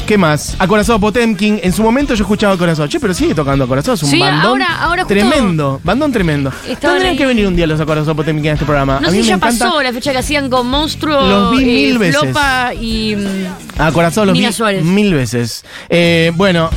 ¿Qué 0.08 0.16
más? 0.16 0.56
Acorazado 0.58 0.98
Potemkin. 0.98 1.60
En 1.62 1.70
su 1.70 1.82
momento 1.82 2.14
yo 2.14 2.22
escuchaba 2.24 2.54
Acorazado. 2.54 2.88
Che, 2.88 2.98
pero 2.98 3.12
sigue 3.12 3.34
tocando 3.34 3.64
Acorazado. 3.66 3.92
Es 3.92 4.02
un 4.04 4.08
Sí, 4.08 4.18
bandón 4.18 4.62
ahora- 4.62 4.80
ahora 4.82 5.04
tremendo. 5.04 5.82
Bandón 5.84 6.10
tremendo. 6.12 6.50
Tendrían 6.80 7.14
que 7.14 7.26
venir 7.26 7.46
un 7.46 7.54
día 7.54 7.66
los 7.66 7.78
Acorazado 7.78 8.16
Potemkin 8.16 8.46
en 8.46 8.52
este 8.54 8.64
programa. 8.64 9.00
No 9.00 9.08
A 9.08 9.10
sé 9.10 9.16
mí 9.16 9.22
me 9.22 9.28
ya 9.28 9.34
encanta. 9.34 9.66
pasó 9.66 9.82
la 9.82 9.92
fecha 9.92 10.12
que 10.12 10.16
hacían 10.18 10.48
con 10.48 10.66
Monstruo, 10.66 11.20
Los 11.28 11.50
vi 11.58 11.62
eh, 11.62 11.66
mil 11.90 11.98
veces. 11.98 12.20
Flopa 12.22 12.72
y. 12.72 13.16
mm, 13.16 13.46
Ah, 13.76 13.92
corazón 13.92 14.28
los 14.28 14.32
Mina 14.32 14.48
vi 14.48 14.54
Suárez. 14.54 14.82
mil 14.82 15.12
veces. 15.12 15.62
Eh, 15.90 16.32
bueno, 16.36 16.70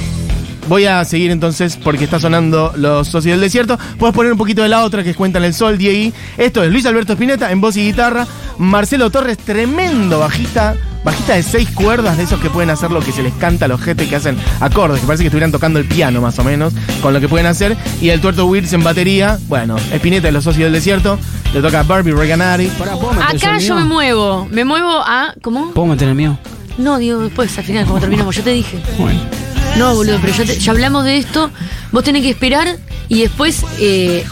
voy 0.67 0.85
a 0.85 1.03
seguir 1.05 1.31
entonces 1.31 1.77
porque 1.77 2.03
está 2.03 2.19
sonando 2.19 2.73
Los 2.75 3.07
Socios 3.07 3.33
del 3.33 3.41
Desierto. 3.41 3.77
Puedes 3.97 4.15
poner 4.15 4.31
un 4.31 4.37
poquito 4.37 4.61
de 4.63 4.69
la 4.69 4.83
otra 4.83 5.03
que 5.03 5.11
es 5.11 5.15
Cuentan 5.15 5.43
el 5.43 5.53
Sol, 5.53 5.77
Diegui. 5.77 6.13
Esto 6.37 6.63
es 6.63 6.71
Luis 6.71 6.85
Alberto 6.85 7.13
Spinetta 7.13 7.51
en 7.51 7.61
voz 7.61 7.77
y 7.77 7.85
guitarra. 7.85 8.27
Marcelo 8.57 9.09
Torres, 9.09 9.37
tremendo 9.37 10.19
bajista. 10.19 10.75
Bajista 11.03 11.33
de 11.33 11.41
seis 11.41 11.67
cuerdas, 11.71 12.17
de 12.17 12.23
esos 12.23 12.39
que 12.39 12.51
pueden 12.51 12.69
hacer 12.69 12.91
lo 12.91 12.99
que 12.99 13.11
se 13.11 13.23
les 13.23 13.33
canta 13.33 13.65
a 13.65 13.67
los 13.67 13.81
jetes 13.81 14.07
que 14.07 14.15
hacen 14.15 14.37
acordes, 14.59 15.01
que 15.01 15.07
parece 15.07 15.23
que 15.23 15.29
estuvieran 15.29 15.51
tocando 15.51 15.79
el 15.79 15.85
piano 15.85 16.21
más 16.21 16.37
o 16.37 16.43
menos, 16.43 16.73
con 17.01 17.11
lo 17.11 17.19
que 17.19 17.27
pueden 17.27 17.47
hacer. 17.47 17.75
Y 17.99 18.09
el 18.09 18.21
tuerto 18.21 18.45
Wirtz 18.45 18.73
en 18.73 18.83
batería. 18.83 19.39
Bueno, 19.47 19.77
Spinetta 19.77 20.27
de 20.27 20.31
los 20.31 20.43
Socios 20.43 20.65
del 20.65 20.73
Desierto. 20.73 21.17
Le 21.53 21.61
toca 21.61 21.79
a 21.79 21.83
Barbie 21.83 22.11
Reganari. 22.11 22.67
Pará, 22.67 22.93
¿puedo 22.97 23.13
meter 23.13 23.35
Acá 23.35 23.57
yo 23.57 23.75
me 23.75 23.83
muevo. 23.83 24.47
Me 24.51 24.63
muevo 24.63 25.01
a. 25.03 25.33
¿Cómo? 25.41 25.71
¿Puedo 25.71 25.87
meter 25.87 26.07
el 26.07 26.15
mío? 26.15 26.37
No, 26.77 26.99
digo, 26.99 27.19
después, 27.19 27.57
al 27.57 27.63
final, 27.63 27.85
como 27.85 27.99
terminamos. 27.99 28.35
Yo 28.35 28.43
te 28.43 28.51
dije. 28.51 28.79
Bueno. 28.97 29.40
No, 29.77 29.95
boludo, 29.95 30.19
pero 30.21 30.33
ya, 30.33 30.45
te- 30.45 30.59
ya 30.59 30.71
hablamos 30.71 31.03
de 31.05 31.17
esto. 31.17 31.49
Vos 31.91 32.03
tenés 32.03 32.21
que 32.23 32.29
esperar 32.31 32.77
y 33.09 33.21
después. 33.21 33.63
eh, 33.79 34.25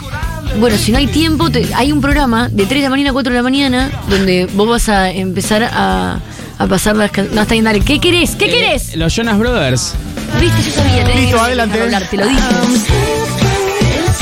bueno, 0.59 0.77
si 0.77 0.91
no 0.91 0.97
hay 0.97 1.07
tiempo, 1.07 1.49
te- 1.51 1.69
hay 1.75 1.91
un 1.91 2.01
programa 2.01 2.49
de 2.49 2.65
3 2.65 2.81
de 2.81 2.83
la 2.85 2.89
mañana 2.89 3.09
a 3.11 3.13
4 3.13 3.31
de 3.31 3.37
la 3.37 3.43
mañana 3.43 3.91
donde 4.09 4.47
vos 4.53 4.67
vas 4.67 4.89
a 4.89 5.11
empezar 5.11 5.63
a, 5.63 6.19
a 6.57 6.67
pasar 6.67 6.95
las 6.95 7.11
can- 7.11 7.29
No, 7.33 7.41
está 7.41 7.53
bien, 7.53 7.65
dale. 7.65 7.81
¿Qué 7.81 7.99
querés? 7.99 8.31
¿Qué 8.35 8.45
Eh, 8.45 8.49
querés? 8.51 8.95
Los 8.95 9.13
Jonas 9.15 9.37
Brothers. 9.37 9.93
Viste, 10.39 10.61
yo 10.63 10.71
sabía. 10.71 11.07
Listo, 11.15 11.39
adelante. 11.39 11.77
ibas 11.77 11.81
a 11.81 11.95
hablar, 11.97 12.09
te 12.09 12.17
lo 12.17 12.27
dije. 12.27 12.41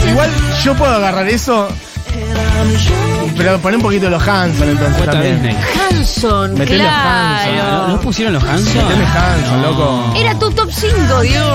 Igual 0.10 0.30
yo 0.64 0.76
puedo 0.76 0.92
agarrar 0.94 1.28
eso. 1.30 1.68
Pero 3.38 3.60
poné 3.60 3.78
un 3.78 3.82
poquito 3.84 4.06
de 4.06 4.12
los 4.12 4.28
Hanson 4.28 4.70
entonces 4.70 4.96
Cuesta 4.96 5.12
también. 5.14 5.36
Disney. 5.42 5.58
Hanson, 5.90 6.54
Metele 6.56 6.84
los 6.84 6.92
claro. 6.94 7.88
¿No 7.90 8.00
pusieron 8.02 8.34
los 8.34 8.44
Hanson? 8.44 8.76
Metele 8.88 9.06
Hanson, 9.06 9.62
loco. 9.62 10.14
Era 10.18 10.40
tu 10.40 10.52
top 10.52 10.70
5, 10.72 11.22
Diego. 11.22 11.46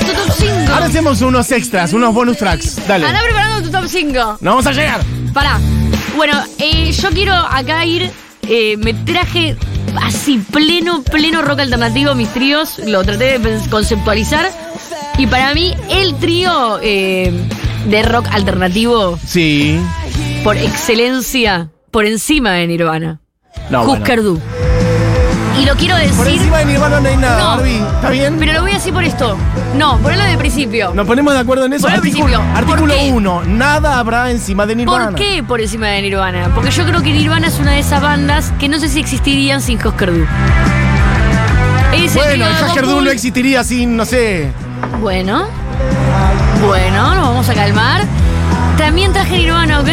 Tu 0.00 0.06
top 0.06 0.32
5. 0.38 0.52
Ahora 0.72 0.86
hacemos 0.86 1.20
unos 1.22 1.50
extras, 1.52 1.92
unos 1.92 2.12
bonus 2.14 2.36
tracks. 2.36 2.86
Dale. 2.86 3.06
Anda 3.06 3.20
preparando 3.22 3.62
tu 3.62 3.70
top 3.70 3.86
5. 3.88 4.38
No 4.40 4.50
vamos 4.50 4.66
a 4.66 4.72
llegar. 4.72 5.00
Pará. 5.32 5.58
Bueno, 6.16 6.42
eh, 6.58 6.92
yo 6.92 7.10
quiero 7.10 7.34
acá 7.34 7.84
ir. 7.84 8.10
eh, 8.48 8.76
me 8.78 8.94
traje 8.94 9.56
así 10.02 10.38
pleno, 10.52 11.02
pleno 11.02 11.42
rock 11.42 11.60
alternativo 11.60 12.14
mis 12.14 12.28
tríos. 12.28 12.78
Lo 12.86 13.02
traté 13.04 13.38
de 13.38 13.40
pens- 13.40 13.68
conceptualizar. 13.68 14.48
Y 15.18 15.26
para 15.26 15.54
mí, 15.54 15.74
el 15.90 16.14
trío 16.16 16.78
eh, 16.82 17.32
de 17.88 18.02
rock 18.02 18.26
alternativo 18.32 19.18
Sí. 19.26 19.80
Por 20.46 20.56
excelencia, 20.56 21.70
por 21.90 22.06
encima 22.06 22.52
de 22.52 22.68
Nirvana. 22.68 23.18
No, 23.68 23.84
bueno. 23.84 24.00
Husker 24.00 24.22
Du. 24.22 24.40
Y 25.60 25.64
lo 25.64 25.74
quiero 25.74 25.96
decir. 25.96 26.14
Por 26.14 26.28
encima 26.28 26.58
de 26.58 26.66
Nirvana 26.66 27.00
no 27.00 27.08
hay 27.08 27.16
nada, 27.16 27.38
No. 27.38 27.56
Barbie. 27.56 27.78
¿Está 27.78 28.10
bien? 28.10 28.36
Pero 28.38 28.52
lo 28.52 28.62
voy 28.62 28.70
a 28.70 28.74
decir 28.74 28.94
por 28.94 29.02
esto. 29.02 29.36
No, 29.74 29.98
ponelo 29.98 30.22
de 30.22 30.38
principio. 30.38 30.94
Nos 30.94 31.04
ponemos 31.04 31.34
de 31.34 31.40
acuerdo 31.40 31.64
en 31.64 31.72
eso. 31.72 31.82
Por 31.82 31.90
el 31.90 31.96
Artículo, 31.96 32.26
principio. 32.26 32.48
¿Por 32.52 32.62
artículo 32.62 32.94
qué? 32.94 33.12
1. 33.12 33.42
Nada 33.46 33.98
habrá 33.98 34.30
encima 34.30 34.66
de 34.66 34.76
Nirvana. 34.76 35.06
¿Por 35.06 35.14
qué 35.16 35.42
por 35.42 35.60
encima 35.60 35.88
de 35.88 36.02
Nirvana? 36.02 36.52
Porque 36.54 36.70
yo 36.70 36.86
creo 36.86 37.02
que 37.02 37.12
Nirvana 37.12 37.48
es 37.48 37.58
una 37.58 37.72
de 37.72 37.80
esas 37.80 38.00
bandas 38.00 38.52
que 38.60 38.68
no 38.68 38.78
sé 38.78 38.88
si 38.88 39.00
existirían 39.00 39.60
sin 39.60 39.84
Husker 39.84 40.12
Du. 40.12 40.24
Es 41.92 42.14
el 42.14 42.22
Bueno, 42.22 42.46
el 42.76 42.82
Doom 42.82 43.04
no 43.04 43.10
existiría 43.10 43.64
sin, 43.64 43.96
no 43.96 44.04
sé. 44.04 44.52
Bueno. 45.00 45.48
Bueno, 46.64 47.14
nos 47.16 47.28
vamos 47.30 47.48
a 47.48 47.54
calmar. 47.54 48.02
También 48.78 49.12
traje 49.12 49.38
Nirvana, 49.38 49.80
¿ok? 49.80 49.88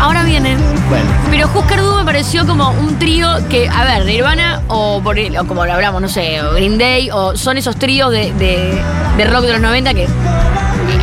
Ahora 0.00 0.22
vienen. 0.24 0.58
Bueno. 0.88 1.04
Pero 1.30 1.48
Husker 1.54 1.80
Du 1.80 1.94
me 1.96 2.04
pareció 2.04 2.46
como 2.46 2.70
un 2.70 2.98
trío 2.98 3.28
que, 3.48 3.68
a 3.68 3.84
ver, 3.84 4.04
Nirvana 4.04 4.60
o, 4.68 5.00
por 5.02 5.18
el- 5.18 5.36
o 5.38 5.46
como 5.46 5.64
lo 5.64 5.72
hablamos, 5.72 6.02
no 6.02 6.08
sé, 6.08 6.42
o 6.42 6.52
Green 6.52 6.76
Day, 6.76 7.10
o 7.10 7.36
son 7.36 7.56
esos 7.58 7.76
tríos 7.76 8.10
de, 8.10 8.32
de- 8.34 8.82
de 9.16 9.24
rock 9.26 9.42
de 9.44 9.52
los 9.52 9.60
90 9.60 9.94
que 9.94 10.08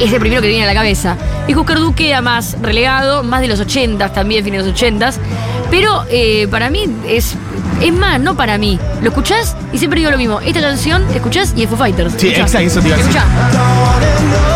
es 0.02 0.12
el 0.13 0.20
primero 0.20 0.41
que 0.41 0.50
viene 0.50 0.63
a 0.63 0.67
la 0.67 0.74
cabeza. 0.74 1.15
Y 1.48 1.56
Husker 1.56 1.80
Du 1.80 1.96
queda 1.96 2.22
más 2.22 2.58
relegado, 2.62 3.24
más 3.24 3.41
de 3.41 3.48
los 3.48 3.60
80 3.60 4.10
también, 4.13 4.44
fines 4.44 4.63
de 4.63 4.70
los 4.70 4.78
80 4.78 5.12
Pero 5.72 6.04
eh, 6.10 6.48
para 6.52 6.70
mí 6.70 6.86
es, 7.08 7.36
es 7.82 7.94
más, 7.94 8.20
no 8.20 8.36
para 8.36 8.58
mí. 8.58 8.78
Lo 9.02 9.08
escuchás 9.10 9.56
y 9.72 9.78
siempre 9.78 10.00
digo 10.00 10.12
lo 10.12 10.17
mismo. 10.17 10.41
Esta 10.41 10.60
canción, 10.62 11.04
escuchás 11.15 11.54
y 11.56 11.63
es 11.63 11.70
Foo 11.70 11.78
Fighters. 11.78 12.13
Sí, 12.17 12.28
exacto, 12.30 12.60
eso 12.60 12.82
te 12.82 12.88
iba 12.89 12.98
a 12.98 13.00
decir. 13.00 13.15
Escuchá. 13.17 14.51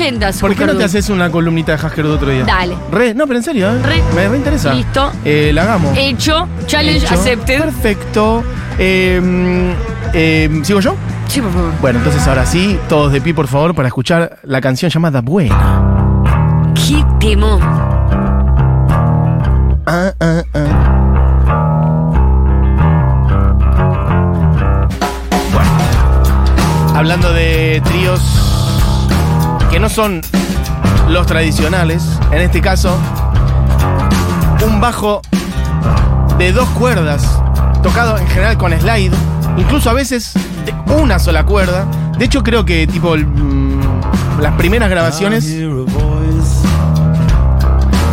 80 0.00 0.32
¿Por 0.40 0.56
qué 0.56 0.66
no 0.66 0.74
te 0.76 0.84
haces 0.84 1.10
una 1.10 1.30
columnita 1.30 1.76
de 1.76 1.86
Hasker 1.86 2.04
Doom 2.04 2.16
otro 2.16 2.30
día? 2.30 2.44
Dale. 2.44 2.74
Re, 2.90 3.14
no, 3.14 3.26
pero 3.26 3.38
en 3.38 3.44
serio, 3.44 3.70
¿eh? 3.70 3.78
Re. 3.82 4.02
Me 4.14 4.28
reinteresa. 4.28 4.72
Listo. 4.72 5.12
Eh, 5.24 5.50
la 5.52 5.62
hagamos. 5.62 5.96
Hecho, 5.96 6.48
challenge 6.66 7.04
Hecho. 7.04 7.14
accepted. 7.14 7.60
Perfecto. 7.60 8.42
Eh, 8.78 9.74
eh, 10.14 10.60
¿Sigo 10.62 10.80
yo? 10.80 10.96
Sí, 11.28 11.40
por 11.40 11.52
favor. 11.52 11.72
Bueno, 11.80 11.98
entonces 11.98 12.26
ahora 12.26 12.46
sí, 12.46 12.78
todos 12.88 13.12
de 13.12 13.20
pie, 13.20 13.34
por 13.34 13.46
favor, 13.46 13.74
para 13.74 13.88
escuchar 13.88 14.38
la 14.42 14.60
canción 14.60 14.90
llamada 14.90 15.20
Buena. 15.20 16.24
Qué 16.74 17.04
temón. 17.20 17.60
Ah, 19.86 20.12
ah, 20.20 20.42
ah. 20.54 20.96
Bueno, 25.52 25.70
hablando 26.96 27.32
de 27.32 27.82
tríos 27.84 28.49
que 29.70 29.78
no 29.78 29.88
son 29.88 30.20
los 31.08 31.26
tradicionales, 31.26 32.02
en 32.32 32.40
este 32.40 32.60
caso, 32.60 32.96
un 34.66 34.80
bajo 34.80 35.22
de 36.38 36.52
dos 36.52 36.68
cuerdas, 36.70 37.40
tocado 37.82 38.18
en 38.18 38.26
general 38.28 38.58
con 38.58 38.72
slide, 38.78 39.12
incluso 39.56 39.90
a 39.90 39.92
veces 39.92 40.34
de 40.64 40.74
una 40.94 41.18
sola 41.18 41.44
cuerda. 41.44 41.86
De 42.18 42.24
hecho, 42.24 42.42
creo 42.42 42.64
que 42.64 42.86
tipo 42.86 43.16
mm, 43.16 44.40
las 44.40 44.54
primeras 44.54 44.90
grabaciones 44.90 45.46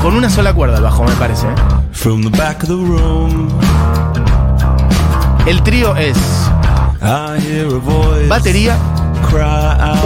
con 0.01 0.15
una 0.15 0.29
sola 0.29 0.53
cuerda 0.53 0.77
el 0.77 0.83
bajo, 0.83 1.03
me 1.03 1.13
parece. 1.15 1.47
¿eh? 1.47 1.55
From 1.91 2.21
the 2.21 2.37
back 2.37 2.63
of 2.63 2.69
the 2.69 2.75
room, 2.75 3.49
El 5.47 5.63
trío 5.63 5.95
es 5.95 6.17
batería. 8.27 8.77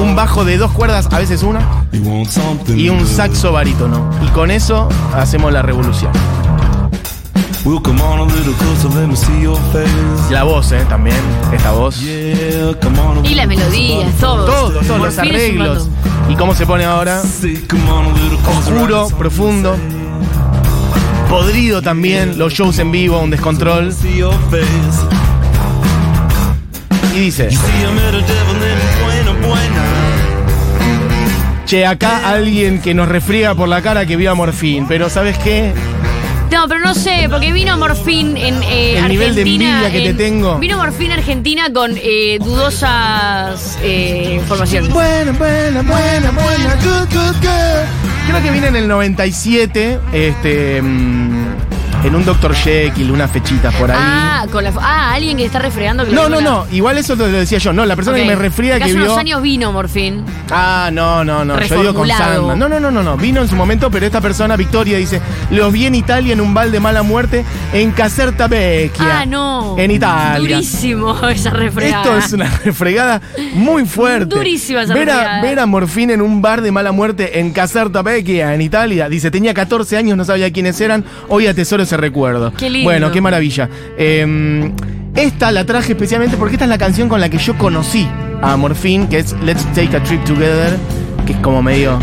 Un 0.01 0.15
bajo 0.15 0.45
de 0.45 0.57
dos 0.57 0.71
cuerdas, 0.71 1.07
a 1.11 1.19
veces 1.19 1.43
una, 1.43 1.85
You 1.91 2.01
want 2.03 2.29
something 2.29 2.75
y 2.75 2.89
un 2.89 3.05
saxo 3.05 3.51
barítono. 3.51 4.09
Y 4.25 4.27
con 4.29 4.51
eso 4.51 4.89
hacemos 5.15 5.51
la 5.51 5.61
revolución. 5.61 6.11
Well, 7.63 7.79
come 7.79 8.01
on 8.01 8.19
a 8.19 8.23
little 8.23 8.53
closer, 8.53 8.89
let 8.99 9.07
me 9.07 9.15
see 9.15 9.41
your 9.43 9.57
face. 9.71 10.33
La 10.33 10.43
voz, 10.43 10.71
¿eh? 10.71 10.83
También, 10.89 11.15
esta 11.53 11.71
voz. 11.71 12.01
Yeah, 12.01 12.73
come 12.81 12.99
on 12.99 13.23
a 13.23 13.27
Y 13.27 13.35
la 13.35 13.45
little 13.45 13.65
melodía, 13.65 14.05
closer, 14.05 14.19
todo. 14.19 14.45
Todos, 14.45 14.87
todos 14.87 14.99
los 14.99 15.17
arreglos. 15.19 15.87
Y 16.27 16.35
cómo 16.35 16.55
se 16.55 16.65
pone 16.65 16.85
ahora. 16.85 17.21
Oscuro, 18.57 19.09
profundo. 19.09 19.75
Podrido 21.29 21.81
también, 21.81 22.39
los 22.39 22.53
shows 22.53 22.79
en 22.79 22.91
vivo, 22.91 23.19
un 23.19 23.29
descontrol. 23.29 23.93
Buena 29.03 29.31
Buena. 29.45 29.83
che, 31.65 31.85
acá 31.85 32.29
alguien 32.31 32.81
que 32.81 32.93
nos 32.93 33.07
refriega 33.07 33.53
por 33.55 33.67
la 33.69 33.81
cara 33.81 34.05
que 34.05 34.15
vio 34.15 34.31
a 34.31 34.35
Morfín. 34.35 34.87
Pero 34.87 35.09
¿sabes 35.09 35.37
qué? 35.39 35.73
No, 36.51 36.67
pero 36.67 36.81
no 36.81 36.93
sé, 36.93 37.27
porque 37.29 37.51
vino 37.53 37.77
Morfín 37.77 38.35
en 38.37 38.61
eh, 38.63 38.97
El 38.97 39.07
nivel 39.09 39.35
de 39.35 39.41
Argentina. 39.41 39.69
envidia 39.85 39.91
que 39.91 39.99
te 40.01 40.09
en- 40.09 40.17
tengo. 40.17 40.57
Vino 40.59 40.77
Morfín 40.77 41.11
a 41.11 41.15
Argentina 41.15 41.71
con 41.73 41.91
eh, 41.97 42.37
dudosas 42.41 43.77
eh, 43.83 44.37
informaciones. 44.41 44.91
Buena, 44.93 45.31
buena, 45.33 45.81
good, 46.83 47.07
good, 47.13 47.35
good. 47.41 48.27
Creo 48.27 48.41
que 48.43 48.51
viene 48.51 48.67
en 48.67 48.75
el 48.75 48.87
97, 48.87 49.99
este, 50.13 50.81
mm, 50.81 51.45
en 52.03 52.15
un 52.15 52.25
Dr. 52.25 52.53
Jekyll, 52.55 53.11
unas 53.11 53.29
fechitas 53.31 53.73
por 53.75 53.91
ahí. 53.91 53.97
Ah, 53.99 54.45
con 54.51 54.63
la, 54.63 54.73
ah, 54.79 55.13
alguien 55.13 55.37
que 55.37 55.45
está 55.45 55.59
refregando. 55.59 56.05
Que 56.05 56.11
no, 56.11 56.29
no, 56.29 56.41
no, 56.41 56.65
igual 56.71 56.97
eso 56.97 57.15
te 57.15 57.23
lo 57.23 57.31
decía 57.31 57.59
yo. 57.59 57.73
No, 57.73 57.85
la 57.85 57.95
persona 57.95 58.17
que 58.17 58.25
me 58.25 58.35
Porque 58.51 58.77
que 58.77 58.83
hace 58.83 58.93
vio. 58.93 59.05
unos 59.05 59.17
años 59.17 59.41
vino 59.41 59.71
Morfín. 59.71 60.25
Ah, 60.49 60.89
no, 60.91 61.23
no, 61.23 61.45
no. 61.45 61.59
Yo 61.61 61.79
digo 61.81 61.93
con. 61.93 62.07
Sandman. 62.07 62.57
No, 62.57 62.67
no, 62.67 62.79
no, 62.79 62.91
no, 62.91 63.03
no. 63.03 63.17
Vino 63.17 63.41
en 63.41 63.47
su 63.47 63.55
momento, 63.55 63.89
pero 63.89 64.05
esta 64.05 64.21
persona, 64.21 64.55
Victoria, 64.55 64.97
dice: 64.97 65.21
Los 65.49 65.71
vi 65.71 65.85
en 65.85 65.95
Italia 65.95 66.33
en 66.33 66.41
un 66.41 66.53
bal 66.53 66.71
de 66.71 66.79
mala 66.79 67.03
muerte 67.03 67.45
en 67.73 67.91
Caserta 67.91 68.47
Vecchia. 68.47 69.21
Ah, 69.21 69.25
no. 69.25 69.75
En 69.77 69.91
Italia. 69.91 70.39
Durísimo 70.39 71.17
esa 71.29 71.51
refregada. 71.51 72.03
Esto 72.03 72.17
es 72.17 72.33
una 72.33 72.49
refregada 72.63 73.21
muy 73.53 73.85
fuerte. 73.85 74.35
Durísima 74.35 74.83
esa 74.83 74.93
ver 74.93 75.09
a, 75.09 75.13
refregada. 75.13 75.41
ver 75.41 75.59
a 75.59 75.65
Morfín 75.65 76.09
en 76.11 76.21
un 76.21 76.41
bar 76.41 76.61
de 76.61 76.71
mala 76.71 76.91
muerte 76.91 77.39
en 77.39 77.51
Caserta 77.51 78.01
Vecchia, 78.01 78.53
en 78.53 78.61
Italia. 78.61 79.09
Dice, 79.09 79.31
tenía 79.31 79.53
14 79.53 79.97
años, 79.97 80.17
no 80.17 80.25
sabía 80.25 80.51
quiénes 80.51 80.79
eran. 80.81 81.05
Hoy 81.29 81.47
atesoro 81.47 81.83
ese 81.91 81.97
recuerdo. 81.97 82.53
Qué 82.53 82.69
lindo. 82.69 82.89
Bueno, 82.89 83.11
qué 83.11 83.19
maravilla. 83.19 83.69
Eh, 83.97 84.71
esta 85.15 85.51
la 85.51 85.65
traje 85.65 85.91
especialmente 85.91 86.37
porque 86.37 86.55
esta 86.55 86.65
es 86.65 86.69
la 86.69 86.77
canción 86.77 87.09
con 87.09 87.19
la 87.19 87.27
que 87.29 87.37
yo 87.37 87.57
conocí 87.57 88.07
a 88.41 88.55
Morfín, 88.55 89.07
que 89.07 89.19
es 89.19 89.33
Let's 89.43 89.65
Take 89.73 89.97
a 89.97 90.03
Trip 90.03 90.23
Together, 90.23 90.77
que 91.25 91.33
es 91.33 91.39
como 91.39 91.61
medio... 91.61 91.99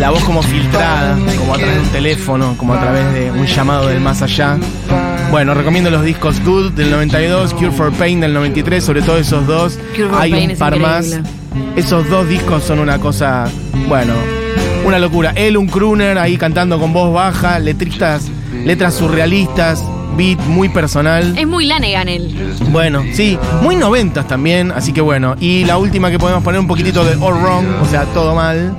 La 0.00 0.10
voz 0.10 0.24
como 0.24 0.42
filtrada, 0.42 1.16
como 1.38 1.54
a 1.54 1.56
través 1.56 1.76
de 1.76 1.80
un 1.82 1.88
teléfono, 1.90 2.54
como 2.58 2.74
a 2.74 2.80
través 2.80 3.14
de 3.14 3.30
un 3.30 3.46
llamado 3.46 3.86
del 3.86 4.00
más 4.00 4.22
allá. 4.22 4.58
Bueno, 5.30 5.54
recomiendo 5.54 5.88
los 5.88 6.04
discos 6.04 6.44
Good 6.44 6.72
del 6.72 6.90
92, 6.90 7.54
Cure 7.54 7.70
for 7.70 7.92
Pain 7.92 8.20
del 8.20 8.34
93, 8.34 8.82
sobre 8.82 9.02
todo 9.02 9.18
esos 9.18 9.46
dos. 9.46 9.78
Cure 9.94 10.08
for 10.08 10.20
Hay 10.20 10.32
Pain 10.32 10.50
un 10.50 10.56
par 10.56 10.78
más. 10.80 11.20
Esos 11.76 12.08
dos 12.08 12.28
discos 12.28 12.64
son 12.64 12.78
una 12.78 12.98
cosa, 12.98 13.46
bueno, 13.88 14.14
una 14.84 14.98
locura. 14.98 15.32
Él, 15.34 15.56
un 15.56 15.66
crooner, 15.66 16.18
ahí 16.18 16.36
cantando 16.36 16.78
con 16.78 16.92
voz 16.92 17.12
baja, 17.12 17.58
letristas, 17.58 18.30
letras 18.64 18.94
surrealistas, 18.94 19.82
beat 20.16 20.38
muy 20.46 20.68
personal. 20.68 21.36
Es 21.36 21.46
muy 21.46 21.66
Lanegan 21.66 22.08
él. 22.08 22.54
Bueno, 22.70 23.02
sí, 23.12 23.38
muy 23.62 23.76
noventas 23.76 24.26
también, 24.26 24.72
así 24.72 24.92
que 24.92 25.00
bueno. 25.00 25.36
Y 25.40 25.64
la 25.64 25.78
última 25.78 26.10
que 26.10 26.18
podemos 26.18 26.42
poner 26.42 26.60
un 26.60 26.66
poquitito 26.66 27.04
de 27.04 27.14
All 27.14 27.34
Wrong, 27.34 27.66
o 27.82 27.86
sea, 27.86 28.04
todo 28.06 28.34
mal. 28.34 28.76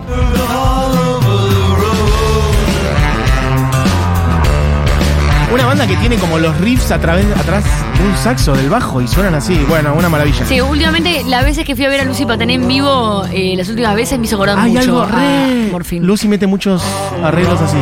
Una 5.54 5.66
banda 5.66 5.88
que 5.88 5.96
tiene 5.98 6.18
como 6.18 6.38
los 6.38 6.58
riffs 6.60 6.92
a 6.92 7.00
través, 7.00 7.26
atrás 7.38 7.64
de 7.98 8.08
un 8.08 8.16
saxo 8.18 8.54
del 8.54 8.70
bajo 8.70 9.02
y 9.02 9.08
suenan 9.08 9.36
así. 9.36 9.58
Bueno, 9.68 9.94
una 9.94 10.10
maravilla. 10.10 10.46
Sí, 10.46 10.62
últimamente 10.62 11.24
las 11.26 11.44
veces 11.44 11.66
que 11.66 11.76
fui 11.76 11.86
a 11.86 11.90
ver 11.90 12.02
a 12.02 12.04
Lucy 12.06 12.26
Patané 12.26 12.56
en 12.56 12.68
vivo, 12.68 13.26
eh, 13.32 13.54
las 13.56 13.70
últimas 13.70 13.96
veces 13.96 14.20
me 14.20 14.26
hizo 14.26 14.36
acordar 14.36 14.60
Hay 14.60 14.72
mucho 14.72 14.82
algo 14.82 15.02
a 15.02 15.08
re. 15.08 15.70
Morfín. 15.72 16.06
Lucy 16.06 16.28
mete 16.28 16.48
muchos 16.48 16.84
arreglos 17.24 17.62
así. 17.62 17.78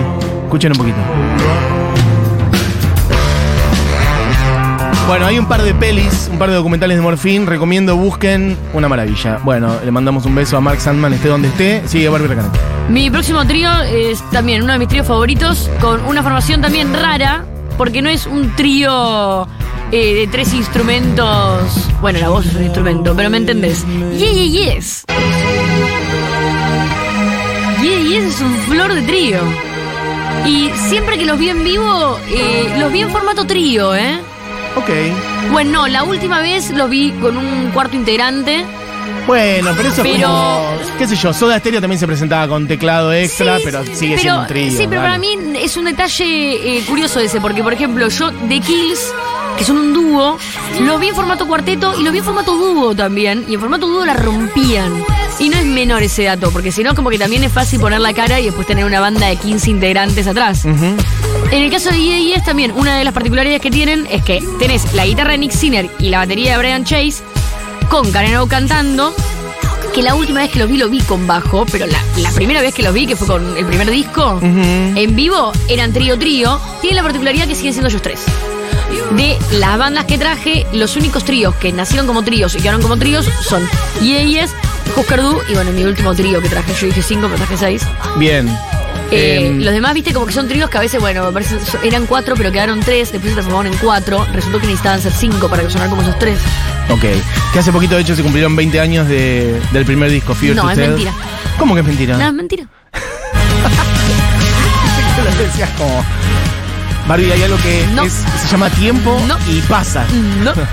Escuchen 0.46 0.72
un 0.72 0.78
poquito. 0.78 0.98
Bueno, 5.08 5.26
hay 5.28 5.38
un 5.38 5.48
par 5.48 5.62
de 5.62 5.76
pelis, 5.76 6.30
un 6.32 6.40
par 6.40 6.50
de 6.50 6.56
documentales 6.56 6.98
de 6.98 7.04
Morfín. 7.04 7.46
Recomiendo, 7.46 7.96
busquen. 7.98 8.58
Una 8.74 8.88
maravilla. 8.88 9.40
Bueno, 9.44 9.76
le 9.84 9.92
mandamos 9.92 10.26
un 10.26 10.34
beso 10.34 10.58
a 10.58 10.62
Mark 10.62 10.80
Sandman, 10.80 11.14
esté 11.14 11.28
donde 11.28 11.50
esté. 11.50 11.88
Sigue 11.88 12.10
Barbie 12.10 12.28
Recanati. 12.28 12.58
Mi 12.90 13.12
próximo 13.12 13.46
trío 13.46 13.70
es 13.82 14.22
también 14.32 14.64
uno 14.64 14.74
de 14.74 14.80
mis 14.80 14.88
tríos 14.88 15.06
favoritos, 15.06 15.70
con 15.82 16.04
una 16.06 16.24
formación 16.24 16.62
también 16.62 16.94
rara, 16.94 17.46
porque 17.78 18.02
no 18.02 18.10
es 18.10 18.26
un 18.26 18.56
trío 18.56 19.48
eh, 19.96 20.14
de 20.16 20.28
tres 20.28 20.54
instrumentos. 20.54 21.88
Bueno, 22.02 22.18
la 22.20 22.30
voz 22.30 22.46
es 22.48 22.56
un 22.56 22.64
instrumento, 22.64 23.14
pero 23.16 23.30
me 23.30 23.38
entendés. 23.38 23.86
Yeah, 24.18 24.32
yeah, 24.32 24.74
yes. 24.74 25.06
Yeah, 27.82 28.00
yes 28.00 28.24
es 28.36 28.42
un 28.42 28.56
flor 28.62 28.94
de 28.94 29.02
trío. 29.04 29.40
Y 30.46 30.70
siempre 30.90 31.18
que 31.18 31.26
los 31.26 31.38
vi 31.38 31.50
en 31.50 31.64
vivo, 31.64 32.18
eh, 32.30 32.74
los 32.80 32.92
vi 32.92 33.02
en 33.02 33.10
formato 33.12 33.46
trío, 33.46 33.96
¿eh? 33.96 34.20
Ok. 34.76 34.90
Bueno, 35.52 35.72
no, 35.84 35.88
la 35.88 36.04
última 36.04 36.42
vez 36.42 36.72
los 36.72 36.90
vi 36.90 37.12
con 37.22 37.38
un 37.38 37.70
cuarto 37.72 37.96
integrante. 37.96 38.66
Bueno, 39.28 39.72
pero 39.78 39.90
eso 39.90 40.04
es 40.04 40.16
Pero- 40.16 40.28
como. 40.28 40.98
¿Qué 40.98 41.08
sé 41.08 41.16
yo? 41.16 41.34
Soda 41.34 41.60
Stereo 41.60 41.80
también 41.80 42.00
se 42.00 42.08
presentaba 42.08 42.48
con 42.48 42.68
teclado 42.68 43.14
extra, 43.14 43.58
Sí, 43.58 43.62
pero 43.66 43.86
sigue 43.86 44.16
pero- 44.16 44.20
siendo 44.22 44.40
un 44.42 44.48
trío. 44.48 44.72
Sí, 44.72 44.86
pero 44.90 45.02
dale. 45.02 45.02
para 45.02 45.18
mí 45.18 45.38
es 45.62 45.78
un 45.78 45.86
detalle 45.86 46.78
eh, 46.78 46.84
curioso 46.88 47.20
ese, 47.20 47.40
porque 47.40 47.64
por 47.64 47.72
ejemplo, 47.74 48.08
yo 48.10 48.32
de 48.32 48.60
Kills, 48.60 49.14
que 49.58 49.64
son 49.64 49.78
un 49.78 49.94
dúo, 49.94 50.38
lo 50.82 51.00
vi 51.00 51.10
en 51.10 51.16
formato 51.16 51.48
cuarteto 51.48 52.00
y 52.00 52.04
lo 52.04 52.12
vi 52.12 52.20
en 52.20 52.24
formato 52.26 52.56
dúo 52.56 52.96
también, 52.96 53.46
y 53.48 53.56
en 53.56 53.60
formato 53.60 53.88
dúo 53.88 54.06
la 54.06 54.14
rompían. 54.14 55.04
Y 55.40 55.50
no 55.50 55.58
es 55.58 55.66
menor 55.66 56.04
ese 56.04 56.24
dato, 56.24 56.52
porque 56.52 56.72
si 56.72 56.84
no, 56.84 56.94
como 56.96 57.10
que 57.10 57.18
también 57.18 57.44
es 57.44 57.52
fácil 57.52 57.80
poner 57.80 58.00
la 58.00 58.14
cara 58.14 58.40
y 58.40 58.46
después 58.46 58.68
tener 58.68 58.86
una 58.86 59.00
banda 59.00 59.28
de 59.28 59.36
15 59.36 59.70
integrantes 59.70 60.28
atrás. 60.28 60.66
En 60.66 61.62
el 61.62 61.72
caso 61.72 61.90
de 61.90 61.98
EAS 61.98 62.44
también, 62.46 62.72
una 62.76 62.98
de 62.98 63.04
las 63.04 63.14
particularidades 63.14 63.62
que 63.62 63.72
tienen 63.72 64.08
es 64.10 64.24
que 64.24 64.44
tenés 64.60 64.94
la 64.94 65.06
guitarra 65.06 65.32
de 65.32 65.40
Nick 65.40 65.52
Sinner 65.52 65.90
y 66.00 66.10
la 66.10 66.20
batería 66.20 66.54
de 66.54 66.58
Brian 66.60 66.84
Chase, 66.86 67.24
con 67.90 68.12
Karen 68.12 68.38
O 68.38 68.48
cantando, 68.48 69.14
que 69.94 70.02
la 70.02 70.16
última 70.16 70.42
vez 70.42 70.50
que 70.52 70.60
los 70.60 70.70
vi 70.70 70.78
lo 70.78 70.90
vi 70.90 71.00
con 71.02 71.28
bajo, 71.28 71.66
pero 71.72 71.86
la, 71.86 72.00
la 72.18 72.32
primera 72.32 72.62
vez 72.62 72.74
que 72.74 72.82
los 72.82 72.94
vi, 72.94 73.06
que 73.06 73.16
fue 73.16 73.28
con 73.28 73.58
el 73.58 73.66
primer 73.66 73.90
disco, 73.92 74.40
en 74.42 75.16
vivo 75.16 75.52
eran 75.68 75.94
trío 75.94 76.18
trío, 76.18 76.60
tiene 76.82 76.96
la 76.96 77.04
particularidad 77.04 77.48
que 77.48 77.56
siguen 77.56 77.74
siendo 77.74 77.90
ellos 77.90 78.02
tres. 78.02 78.24
De 79.16 79.38
las 79.54 79.78
bandas 79.78 80.06
que 80.06 80.18
traje, 80.18 80.66
los 80.74 80.96
únicos 80.96 81.24
tríos 81.24 81.56
que 81.56 81.72
nacieron 81.72 82.08
como 82.08 82.24
tríos 82.24 82.56
y 82.56 82.60
quedaron 82.60 82.82
como 82.82 82.98
tríos 82.98 83.28
son 83.42 83.64
Husker 84.96 85.22
Du 85.22 85.40
y 85.50 85.54
bueno, 85.54 85.72
mi 85.72 85.84
último 85.84 86.14
trío 86.14 86.42
que 86.42 86.50
traje, 86.50 86.74
yo 86.80 86.88
dije 86.88 87.02
cinco, 87.02 87.28
pero 87.28 87.38
traje 87.38 87.58
seis. 87.58 87.84
Bien. 88.18 88.48
Eh, 89.12 89.48
Em, 89.48 89.62
los 89.62 89.74
demás, 89.74 89.94
viste, 89.94 90.14
como 90.14 90.26
que 90.26 90.34
son 90.34 90.48
tríos 90.48 90.70
que 90.70 90.78
a 90.78 90.82
veces, 90.82 91.00
bueno, 91.00 91.32
parece, 91.32 91.58
eran 91.84 92.06
cuatro, 92.08 92.36
pero 92.36 92.52
quedaron 92.52 92.80
tres, 92.80 93.12
después 93.12 93.32
se 93.32 93.36
transformaron 93.36 93.72
en 93.74 93.80
cuatro. 93.80 94.26
Resultó 94.34 94.60
que 94.60 94.66
necesitaban 94.66 95.02
ser 95.02 95.12
cinco 95.12 95.48
para 95.50 95.62
que 95.64 95.70
sonaran 95.70 95.90
como 95.92 96.02
esos 96.02 96.18
tres. 96.18 96.40
Ok. 96.90 97.04
Que 97.54 97.60
hace 97.60 97.72
poquito, 97.72 97.96
de 97.96 98.02
hecho, 98.02 98.16
se 98.16 98.24
cumplieron 98.24 98.56
20 98.56 98.80
años 98.80 99.08
de- 99.08 99.62
del 99.72 99.86
primer 99.86 100.10
disco, 100.10 100.34
Fear 100.34 100.56
No, 100.56 100.70
es 100.70 100.78
mentira. 100.78 101.14
¿Cómo 101.60 101.76
que 101.76 101.82
es 101.82 101.88
mentira? 101.88 102.14
Nada, 102.18 102.30
es 102.30 102.34
mentira. 102.36 102.66
Lo 105.38 105.44
decías 105.44 105.70
como. 105.78 106.04
Barbie, 107.08 107.32
hay 107.32 107.44
algo 107.44 107.58
que 107.58 107.86
No. 107.94 108.04
es- 108.04 108.24
se 108.42 108.48
llama 108.50 108.70
tiempo 108.70 109.20
No. 109.28 109.38
y 109.50 109.62
pasa. 109.62 110.06
No. 110.44 110.54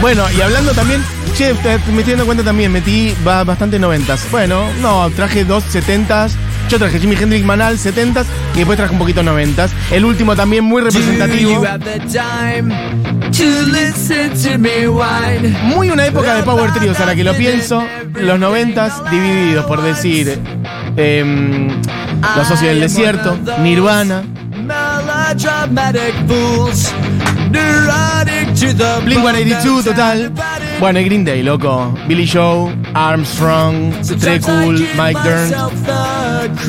Bueno, 0.00 0.22
y 0.36 0.40
hablando 0.40 0.72
también, 0.74 1.02
che, 1.36 1.54
te- 1.54 1.78
me 1.90 1.98
estoy 1.98 2.12
dando 2.12 2.24
cuenta 2.26 2.44
también, 2.44 2.70
metí 2.70 3.12
ba- 3.24 3.42
bastante 3.42 3.80
noventas. 3.80 4.20
Bueno, 4.30 4.64
no, 4.80 5.10
traje 5.10 5.44
dos 5.44 5.64
setentas. 5.64 6.36
Yo 6.68 6.78
traje 6.78 7.00
Jimi 7.00 7.16
Hendrix 7.16 7.44
Manal, 7.44 7.78
setentas, 7.78 8.26
y 8.54 8.58
después 8.58 8.76
traje 8.76 8.92
un 8.92 8.98
poquito 9.00 9.22
noventas. 9.24 9.72
El 9.90 10.04
último 10.04 10.36
también 10.36 10.62
muy 10.64 10.82
representativo. 10.82 11.64
Muy 15.64 15.90
una 15.90 16.06
época 16.06 16.34
de 16.34 16.42
Power 16.42 16.72
Trios, 16.72 16.98
a 17.00 17.06
la 17.06 17.14
que 17.14 17.24
lo 17.24 17.34
pienso, 17.34 17.82
los 18.14 18.38
noventas 18.38 19.02
divididos, 19.10 19.64
por 19.66 19.82
decir, 19.82 20.38
em, 20.96 21.68
Los 22.36 22.48
Socios 22.48 22.68
del 22.70 22.80
Desierto, 22.80 23.36
Nirvana, 23.62 24.22
Blink 29.04 29.20
182, 29.20 29.84
total. 29.84 30.32
Bueno, 30.80 31.00
y 31.00 31.04
Green 31.04 31.24
Day, 31.24 31.42
loco. 31.42 31.94
Billy 32.06 32.28
Joe, 32.28 32.74
Armstrong, 32.94 33.92
Trey 34.20 34.40
Cool, 34.40 34.86
Mike 34.96 35.20
Dirnt. 35.22 35.54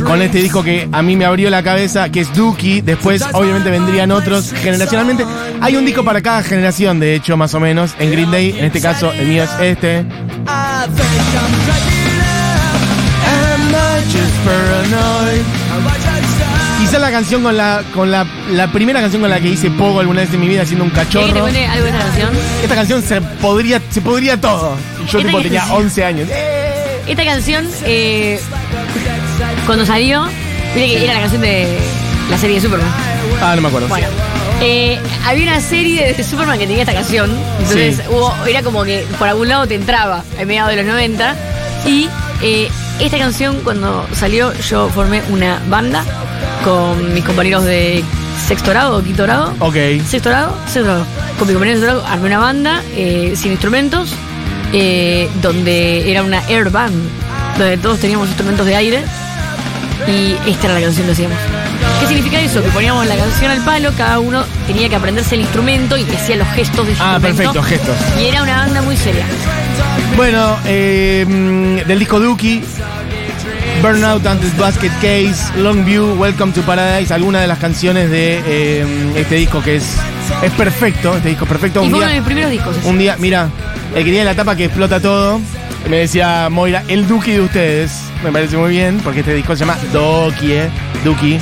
Con 0.04 0.22
este 0.22 0.40
disco 0.40 0.64
que 0.64 0.88
a 0.92 1.02
mí 1.02 1.16
me 1.16 1.26
abrió 1.26 1.50
la 1.50 1.62
cabeza, 1.64 2.10
que 2.10 2.22
es 2.22 2.34
Dookie. 2.34 2.82
Después, 2.82 3.24
obviamente, 3.34 3.70
vendrían 3.70 4.12
otros 4.12 4.52
generacionalmente. 4.54 5.26
Hay 5.62 5.76
un 5.76 5.86
disco 5.86 6.04
para 6.04 6.22
cada 6.22 6.44
generación, 6.44 7.00
de 7.00 7.16
hecho, 7.16 7.38
más 7.38 7.54
o 7.54 7.60
menos, 7.60 7.96
en 8.00 8.12
Green 8.12 8.32
Day. 8.32 8.56
En 8.58 8.66
este 8.66 8.82
caso, 8.82 9.12
el 9.12 9.28
mío 9.28 9.44
es 9.44 9.52
este. 9.62 9.98
Am 9.98 10.08
I 13.72 14.02
just 14.12 14.36
paranoid? 14.46 15.59
Quizá 16.80 16.98
la 17.00 17.12
canción 17.12 17.44
con 17.44 17.56
la 17.58 17.84
con 17.94 18.10
la, 18.10 18.26
la 18.52 18.72
primera 18.72 19.02
canción 19.02 19.22
con 19.22 19.30
la 19.30 19.40
que 19.40 19.50
hice 19.50 19.70
poco 19.70 20.00
alguna 20.00 20.22
vez 20.22 20.34
en 20.34 20.40
mi 20.40 20.48
vida 20.48 20.62
haciendo 20.64 20.86
un 20.86 20.92
¿Querés 20.92 21.08
que 21.10 21.18
te 21.18 21.20
cachorro. 21.26 21.42
cuente 21.42 21.66
algo 21.68 21.84
de 21.86 21.90
esta 21.92 22.04
canción? 22.06 22.30
Esta 22.64 22.76
canción 22.76 23.02
se 23.04 23.22
podría 23.22 23.82
se 23.92 24.02
podría 24.02 24.40
todo. 24.40 24.76
Yo 25.12 25.20
tipo 25.20 25.42
tenía 25.42 25.66
11 25.74 26.06
años. 26.06 26.30
Esta 27.08 27.26
canción, 27.26 27.68
eh, 27.86 28.40
cuando 29.66 29.86
salió, 29.86 30.26
viste 30.76 30.90
que 31.00 31.04
era 31.04 31.14
la 31.16 31.20
canción 31.22 31.42
de 31.42 31.78
la 32.30 32.38
serie 32.38 32.56
de 32.58 32.62
Superman. 32.62 32.88
Ah, 33.42 33.54
no 33.56 33.62
me 33.64 33.68
acuerdo. 33.68 33.88
Bueno, 33.88 34.08
eh, 34.62 35.00
había 35.26 35.44
una 35.44 35.60
serie 35.60 36.14
de 36.14 36.24
Superman 36.24 36.60
que 36.60 36.68
tenía 36.68 36.84
esta 36.84 36.94
canción. 36.94 37.32
Entonces 37.60 37.98
Sí. 37.98 38.02
hubo- 38.10 38.34
era 38.48 38.62
como 38.64 38.84
que 38.84 39.06
por 39.18 39.28
algún 39.28 39.48
lado 39.50 39.68
te 39.68 39.76
entraba 39.76 40.24
en 40.38 40.48
mediados 40.48 40.70
de 40.72 40.78
los 40.78 40.86
90. 40.86 41.36
Y 41.86 42.08
eh, 42.44 42.70
esta 43.00 43.18
canción, 43.18 43.60
cuando 43.64 44.06
salió, 44.14 44.54
yo 44.70 44.90
formé 44.90 45.22
una 45.30 45.60
banda 45.68 46.04
con 46.64 47.14
mis 47.14 47.24
compañeros 47.24 47.64
de 47.64 48.04
sexto 48.48 48.72
grado 48.72 48.98
o 48.98 49.04
quinto 49.04 49.24
grado. 49.24 49.54
Ok. 49.60 49.76
Sexto 50.08 50.30
grado, 50.30 50.56
sexto 50.66 50.84
grado. 50.84 51.06
Con 51.38 51.48
mis 51.48 51.56
compañeros 51.56 51.82
de 51.82 51.88
sexto 51.88 52.02
grado 52.02 52.14
armé 52.14 52.28
una 52.28 52.40
banda 52.40 52.84
eh, 52.96 53.34
sin 53.36 53.52
instrumentos, 53.52 54.14
eh, 54.74 55.30
donde 55.42 56.10
era 56.10 56.24
una 56.24 56.42
air 56.48 56.70
band, 56.70 56.96
donde 57.58 57.78
todos 57.78 58.00
teníamos 58.00 58.28
instrumentos 58.28 58.66
de 58.66 58.76
aire 58.76 59.04
y 60.08 60.36
esta 60.50 60.66
era 60.68 60.76
la 60.76 60.82
canción 60.82 61.06
que 61.06 61.14
hacíamos. 61.14 61.38
¿Qué 62.00 62.08
significa 62.08 62.40
eso? 62.40 62.64
Que 62.64 62.70
poníamos 62.70 63.06
la 63.08 63.16
canción 63.16 63.52
al 63.52 63.64
palo, 63.64 63.92
cada 63.98 64.20
uno 64.20 64.44
tenía 64.68 64.90
que 64.90 64.96
aprenderse 64.96 65.36
el 65.36 65.42
instrumento 65.42 65.98
y 65.98 66.04
hacía 66.04 66.38
los 66.38 66.48
gestos 66.50 66.88
de 66.88 66.96
su 66.96 67.04
Ah, 67.04 67.20
perfecto, 67.22 67.62
gestos. 67.62 67.96
Y 68.20 68.26
era 68.26 68.44
una 68.44 68.58
banda 68.58 68.82
muy 68.82 68.96
seria. 68.96 69.26
Bueno, 70.16 70.58
eh, 70.66 71.26
mm, 71.28 71.88
del 71.88 72.00
disco 72.00 72.20
Dookie, 72.20 72.64
Burnout 73.82 74.26
Antes 74.26 74.56
Basket 74.58 74.92
Case, 75.02 75.52
Longview, 75.58 76.16
Welcome 76.20 76.52
to 76.54 76.62
Paradise, 76.64 77.14
algunas 77.14 77.42
de 77.42 77.48
las 77.48 77.60
canciones 77.60 78.10
de 78.10 78.42
eh, 78.46 78.86
este 79.16 79.36
disco 79.36 79.62
que 79.64 79.78
es, 79.78 79.96
es 80.44 80.52
perfecto, 80.52 81.16
este 81.16 81.30
disco 81.30 81.46
perfecto. 81.46 81.82
Y 81.82 81.86
Un 81.86 81.92
fue 81.92 82.00
uno 82.00 82.08
de 82.08 82.14
día, 82.14 82.22
mis 82.22 82.26
primeros 82.26 82.52
discos. 82.52 82.76
un 82.84 82.98
día, 82.98 83.16
mira, 83.20 83.50
el 83.96 84.04
que 84.04 84.10
tiene 84.12 84.26
la 84.26 84.36
tapa 84.36 84.56
que 84.58 84.66
explota 84.66 85.00
todo, 85.00 85.40
me 85.90 85.98
decía 86.00 86.50
Moira, 86.50 86.84
el 86.90 87.08
Dookie 87.08 87.32
de 87.34 87.42
ustedes. 87.42 87.92
Me 88.24 88.32
parece 88.34 88.58
muy 88.58 88.72
bien, 88.72 89.00
porque 89.02 89.22
este 89.22 89.34
disco 89.34 89.56
se 89.56 89.62
llama 89.62 89.78
Dookie, 89.94 90.54
eh, 90.54 90.70
Dookie. 91.06 91.40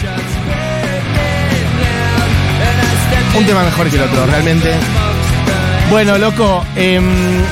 Un 3.35 3.45
tema 3.45 3.63
mejor 3.63 3.89
que 3.89 3.95
el 3.95 4.03
otro, 4.03 4.25
realmente. 4.27 4.73
Bueno, 5.89 6.17
loco, 6.17 6.65
em, 6.75 7.05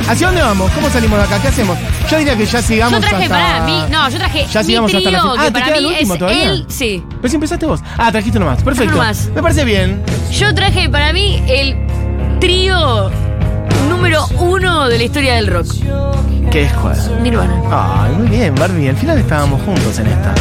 ¿hacia 0.10 0.28
dónde 0.28 0.42
vamos? 0.42 0.70
¿Cómo 0.74 0.90
salimos 0.90 1.18
de 1.20 1.24
acá? 1.26 1.42
¿Qué 1.42 1.48
hacemos? 1.48 1.78
Yo 2.12 2.18
diría 2.18 2.36
que 2.36 2.46
ya 2.46 2.62
sigamos 2.62 2.94
Yo 2.94 3.00
traje 3.08 3.24
hasta... 3.24 3.36
para 3.36 3.62
mí, 3.66 3.82
no, 3.90 4.10
yo 4.10 4.18
traje 4.18 4.46
Ya 4.52 4.60
mi 4.60 4.66
sigamos 4.66 4.94
hasta 4.94 5.10
la 5.12 5.20
trío, 5.20 5.32
fin- 5.32 5.40
Ah, 5.40 5.44
que 5.46 5.48
¿te 5.48 5.52
para 5.54 5.66
queda 5.66 5.76
el 5.78 5.84
mí 5.84 5.90
último 5.92 6.14
es 6.14 6.20
todavía? 6.20 6.44
el, 6.52 6.66
sí. 6.68 7.04
Pero 7.22 7.30
si 7.30 7.36
empezaste 7.36 7.66
vos. 7.66 7.80
Ah, 7.98 8.12
trajiste 8.12 8.38
nomás. 8.40 8.62
Perfecto. 8.62 8.92
nomás. 8.92 9.30
Me 9.34 9.42
parece 9.42 9.64
bien. 9.64 10.04
Yo 10.32 10.54
traje 10.54 10.90
para 10.90 11.14
mí 11.14 11.42
el 11.48 11.78
trío 12.42 13.10
número 13.90 14.28
uno 14.40 14.90
de 14.90 14.98
la 14.98 15.04
historia 15.06 15.36
del 15.36 15.48
rock. 15.48 15.68
¿Qué 16.52 16.64
es 16.64 16.74
cuál? 16.74 16.98
Nirvana. 17.24 17.54
Ay, 17.72 18.16
muy 18.18 18.28
bien, 18.28 18.54
Barbie. 18.56 18.90
Al 18.90 18.98
final 18.98 19.18
estábamos 19.18 19.62
juntos 19.64 19.98
en 20.00 20.08
esta. 20.08 20.34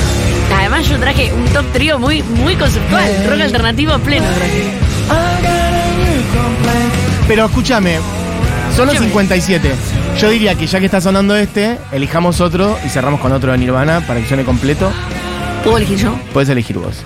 Además 0.59 0.89
yo 0.89 0.99
traje 0.99 1.33
un 1.33 1.45
top 1.53 1.65
trío 1.73 1.99
muy, 2.01 2.23
muy 2.25 2.57
conceptual, 2.57 3.09
rock 3.29 3.41
alternativo 3.41 3.99
pleno 4.01 4.27
traje. 4.35 4.75
Pero 7.27 7.47
escúchame, 7.47 7.97
son 8.77 8.87
los 8.87 8.95
Escúchame. 8.97 9.09
57. 9.09 9.71
Yo 10.19 10.31
diría 10.31 10.55
que 10.55 10.67
ya 10.67 10.79
que 10.79 10.87
está 10.87 11.01
sonando 11.01 11.35
este, 11.37 11.79
elijamos 11.93 12.41
otro 12.41 12.79
y 12.85 12.89
cerramos 12.89 13.21
con 13.21 13.33
otro 13.33 13.53
de 13.53 13.59
Nirvana 13.59 14.01
para 14.07 14.21
que 14.21 14.27
suene 14.29 14.45
completo. 14.45 14.93
¿Puedo 15.63 15.79
elegir 15.79 15.99
yo? 15.99 16.19
Puedes 16.33 16.49
elegir 16.51 16.79
vos. 16.79 16.97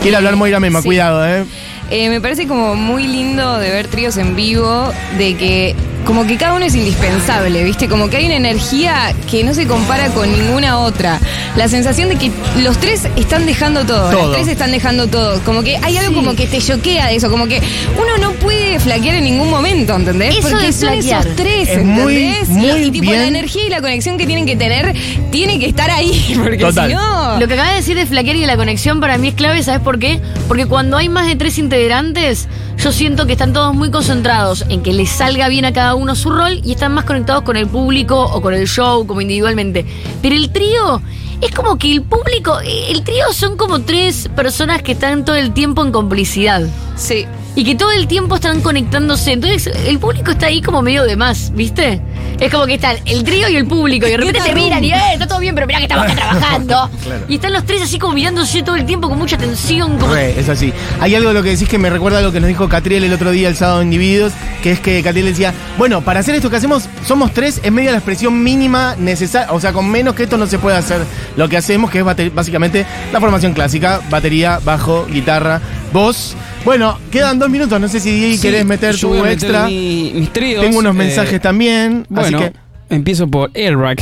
Quiere 0.00 0.16
hablar 0.16 0.36
Moira 0.36 0.60
Mema, 0.60 0.80
Sí. 0.80 0.86
cuidado, 0.88 1.26
¿eh? 1.26 1.44
eh, 1.90 2.08
me 2.08 2.20
parece 2.20 2.46
como 2.46 2.74
muy 2.74 3.06
lindo 3.06 3.58
de 3.58 3.70
ver 3.70 3.86
tríos 3.88 4.16
en 4.16 4.34
vivo, 4.34 4.90
de 5.18 5.36
que 5.36 5.74
como 6.06 6.24
que 6.26 6.36
cada 6.36 6.54
uno 6.54 6.64
es 6.64 6.74
indispensable, 6.74 7.64
¿viste? 7.64 7.88
Como 7.88 8.08
que 8.08 8.16
hay 8.18 8.26
una 8.26 8.36
energía 8.36 9.12
que 9.30 9.42
no 9.44 9.52
se 9.54 9.66
compara 9.66 10.08
con 10.10 10.30
ninguna 10.30 10.78
otra. 10.78 11.18
La 11.56 11.68
sensación 11.68 12.08
de 12.08 12.16
que 12.16 12.30
los 12.62 12.78
tres 12.78 13.08
están 13.16 13.44
dejando 13.44 13.84
todo, 13.84 14.10
Todo. 14.10 14.28
las 14.28 14.36
tres 14.36 14.48
están 14.48 14.70
dejando 14.70 15.08
todo. 15.08 15.40
Como 15.42 15.62
que 15.62 15.76
hay 15.82 15.96
algo 15.96 16.14
como 16.14 16.34
que 16.36 16.46
te 16.46 16.58
choquea 16.60 17.06
de 17.08 17.16
eso, 17.16 17.28
como 17.30 17.46
que 17.48 17.60
uno 17.96 18.18
no 18.20 18.32
puede 18.34 18.78
flaquear 18.78 19.16
en 19.16 19.24
ningún 19.24 19.50
momento, 19.50 19.96
¿entendés? 19.96 20.36
Eso 20.38 20.48
Porque 20.48 20.66
de 20.66 20.72
son 20.72 20.88
flaquear. 20.92 21.20
esos 21.22 21.36
tres, 21.36 21.68
Es 21.70 21.84
muy, 21.84 22.16
¿entendés? 22.16 22.48
muy 22.50 22.70
y, 22.70 22.84
y 22.86 22.90
tipo 22.92 23.10
bien. 23.10 23.22
la 23.22 23.26
energía 23.28 23.66
y 23.66 23.70
la 23.70 23.80
conexión 23.80 24.16
que 24.16 24.26
tienen 24.26 24.46
que 24.46 24.54
tener 24.56 24.94
tiene 25.32 25.58
que 25.58 25.66
estar 25.66 25.90
ahí, 25.90 26.36
porque 26.42 26.58
Total. 26.58 26.88
si 26.88 26.94
no... 26.94 27.40
Lo 27.40 27.48
que 27.48 27.54
acabas 27.54 27.72
de 27.72 27.76
decir 27.78 27.96
de 27.96 28.06
flaquear 28.06 28.36
y 28.36 28.40
de 28.42 28.46
la 28.46 28.56
conexión 28.56 29.00
para 29.00 29.18
mí 29.18 29.28
es 29.28 29.34
clave, 29.34 29.62
¿sabes 29.62 29.80
por 29.80 29.98
qué? 29.98 30.20
Porque 30.46 30.66
cuando 30.66 30.96
hay 30.96 31.08
más 31.08 31.26
de 31.26 31.34
tres 31.36 31.58
integrantes, 31.58 32.48
yo 32.78 32.92
siento 32.92 33.26
que 33.26 33.32
están 33.32 33.52
todos 33.52 33.74
muy 33.74 33.90
concentrados 33.90 34.64
en 34.68 34.82
que 34.82 34.92
les 34.92 35.08
salga 35.10 35.48
bien 35.48 35.64
a 35.64 35.72
cada 35.72 35.94
uno 35.94 35.95
su 36.14 36.30
rol 36.30 36.60
y 36.64 36.72
están 36.72 36.92
más 36.94 37.04
conectados 37.04 37.42
con 37.42 37.56
el 37.56 37.66
público 37.66 38.20
o 38.20 38.40
con 38.40 38.54
el 38.54 38.66
show, 38.66 39.06
como 39.06 39.20
individualmente. 39.20 39.84
Pero 40.22 40.34
el 40.34 40.50
trío 40.50 41.00
es 41.40 41.50
como 41.52 41.76
que 41.76 41.92
el 41.92 42.02
público, 42.02 42.58
el 42.60 43.02
trío 43.02 43.32
son 43.32 43.56
como 43.56 43.80
tres 43.80 44.28
personas 44.34 44.82
que 44.82 44.92
están 44.92 45.24
todo 45.24 45.36
el 45.36 45.52
tiempo 45.52 45.84
en 45.84 45.92
complicidad. 45.92 46.62
Sí. 46.96 47.26
Y 47.56 47.64
que 47.64 47.74
todo 47.74 47.90
el 47.90 48.06
tiempo 48.06 48.34
están 48.34 48.60
conectándose. 48.60 49.32
Entonces, 49.32 49.66
el 49.86 49.98
público 49.98 50.32
está 50.32 50.46
ahí 50.46 50.60
como 50.60 50.82
medio 50.82 51.04
de 51.04 51.16
más, 51.16 51.52
¿viste? 51.54 52.02
Es 52.38 52.52
como 52.52 52.66
que 52.66 52.74
están 52.74 52.96
el 53.06 53.24
trío 53.24 53.48
y 53.48 53.56
el 53.56 53.66
público. 53.66 54.06
Y 54.06 54.10
de 54.10 54.16
repente 54.18 54.40
te 54.44 54.54
miran 54.54 54.84
y, 54.84 54.92
eh, 54.92 55.14
está 55.14 55.26
todo 55.26 55.40
bien, 55.40 55.54
pero 55.54 55.66
mirá 55.66 55.78
que 55.78 55.86
estamos 55.86 56.04
acá 56.04 56.14
trabajando. 56.16 56.90
Y 57.28 57.36
están 57.36 57.52
los 57.52 57.64
tres 57.64 57.82
así 57.82 57.98
como 57.98 58.12
mirándose 58.12 58.62
todo 58.62 58.76
el 58.76 58.84
tiempo 58.84 59.08
con 59.08 59.18
mucha 59.18 59.38
tensión. 59.38 59.98
Como... 59.98 60.12
Re, 60.12 60.38
es 60.38 60.48
así. 60.48 60.72
Hay 61.00 61.14
algo 61.14 61.28
de 61.28 61.34
lo 61.34 61.42
que 61.42 61.50
decís 61.50 61.68
que 61.68 61.78
me 61.78 61.88
recuerda 61.88 62.18
a 62.18 62.22
lo 62.22 62.30
que 62.30 62.40
nos 62.40 62.48
dijo 62.48 62.68
Catriel 62.68 63.04
el 63.04 63.12
otro 63.12 63.30
día, 63.30 63.48
el 63.48 63.56
sábado 63.56 63.80
en 63.80 63.86
Individuos, 63.86 64.32
que 64.62 64.72
es 64.72 64.80
que 64.80 65.02
Catriel 65.02 65.26
decía, 65.26 65.54
bueno, 65.78 66.02
para 66.02 66.20
hacer 66.20 66.34
esto 66.34 66.50
que 66.50 66.56
hacemos, 66.56 66.88
somos 67.06 67.32
tres, 67.32 67.60
es 67.62 67.72
media 67.72 67.90
la 67.90 67.98
expresión 67.98 68.42
mínima 68.42 68.96
necesaria, 68.98 69.52
o 69.52 69.60
sea, 69.60 69.72
con 69.72 69.88
menos 69.90 70.14
que 70.14 70.24
esto 70.24 70.36
no 70.36 70.46
se 70.46 70.58
puede 70.58 70.76
hacer 70.76 71.00
lo 71.36 71.48
que 71.48 71.56
hacemos, 71.56 71.90
que 71.90 72.00
es 72.00 72.34
básicamente 72.34 72.84
la 73.12 73.20
formación 73.20 73.54
clásica, 73.54 74.00
batería, 74.10 74.60
bajo, 74.62 75.06
guitarra, 75.06 75.60
voz. 75.92 76.36
Bueno, 76.66 76.98
quedan 77.12 77.38
dos 77.38 77.48
minutos, 77.48 77.80
no 77.80 77.86
sé 77.86 78.00
si 78.00 78.10
Diego 78.10 78.34
Sí, 78.34 78.40
querés 78.42 78.66
meter 78.66 78.98
tu 78.98 79.10
meter 79.10 79.32
extra. 79.34 79.66
mi- 79.68 80.10
mis 80.16 80.32
tríos. 80.32 80.62
Tengo 80.64 80.80
unos 80.80 80.96
eh, 80.96 80.98
mensajes 80.98 81.40
también, 81.40 82.04
Bueno, 82.08 82.38
así 82.38 82.50
que... 82.50 82.94
empiezo 82.94 83.28
por 83.28 83.52
Airbag. 83.54 83.98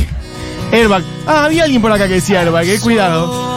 Airbag. 0.73 1.03
Ah, 1.27 1.45
había 1.45 1.65
alguien 1.65 1.83
por 1.83 1.93
acá 1.93 2.09
que 2.09 2.15
decía 2.15 2.41
airbag, 2.41 2.67
eh, 2.67 2.79
cuidado. 2.81 3.53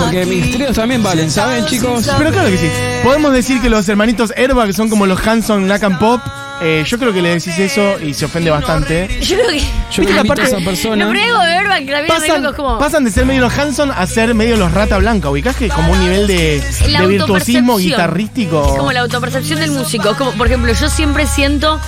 Porque 0.00 0.26
mis 0.26 0.50
tríos 0.50 0.74
también 0.74 1.04
valen, 1.04 1.30
¿saben, 1.30 1.64
chicos? 1.66 2.10
Pero 2.18 2.32
claro 2.32 2.50
que 2.50 2.58
sí. 2.58 2.68
Podemos 3.04 3.32
decir 3.32 3.60
que 3.62 3.70
los 3.70 3.88
hermanitos 3.88 4.32
Airbag 4.36 4.72
son 4.74 4.88
como 4.90 5.06
los 5.06 5.24
Hanson 5.24 5.62
Knack 5.66 5.84
and 5.84 5.98
Pop. 6.00 6.20
Eh, 6.62 6.84
yo 6.86 6.98
creo 6.98 7.12
que 7.12 7.22
le 7.22 7.30
decís 7.30 7.58
eso 7.58 7.98
y 8.00 8.14
se 8.14 8.24
ofende 8.24 8.50
bastante. 8.50 9.08
Yo 9.20 9.36
creo 9.36 9.50
que. 9.50 9.58
Yo 9.60 9.66
Viste 9.98 10.06
que 10.06 10.18
a 10.18 10.22
aparte- 10.22 10.42
esa 10.44 10.58
persona. 10.58 11.04
Lo 11.04 11.10
pruebo 11.10 11.38
de 11.40 11.48
verba 11.48 11.78
que 11.78 11.86
también 11.86 12.06
Pasan, 12.06 12.46
es 12.46 12.52
como. 12.52 12.78
pasan 12.78 13.04
de 13.04 13.10
ser 13.10 13.26
medio 13.26 13.40
los 13.40 13.58
Hanson 13.58 13.90
a 13.90 14.06
ser 14.06 14.34
medio 14.34 14.56
los 14.56 14.72
Rata 14.72 14.98
Blanca. 14.98 15.30
¿Ubicás 15.30 15.56
que 15.56 15.68
como 15.68 15.92
un 15.92 16.00
nivel 16.00 16.26
de, 16.26 16.62
virtuosismo 17.06 17.78
guitarrístico? 17.78 18.66
Es 18.66 18.78
como 18.78 18.92
la 18.92 19.00
autopercepción 19.00 19.60
del 19.60 19.70
músico. 19.72 20.10
Es 20.10 20.16
como, 20.16 20.32
por 20.32 20.46
ejemplo, 20.46 20.72
yo 20.72 20.88
siempre 20.88 21.26
siento 21.26 21.80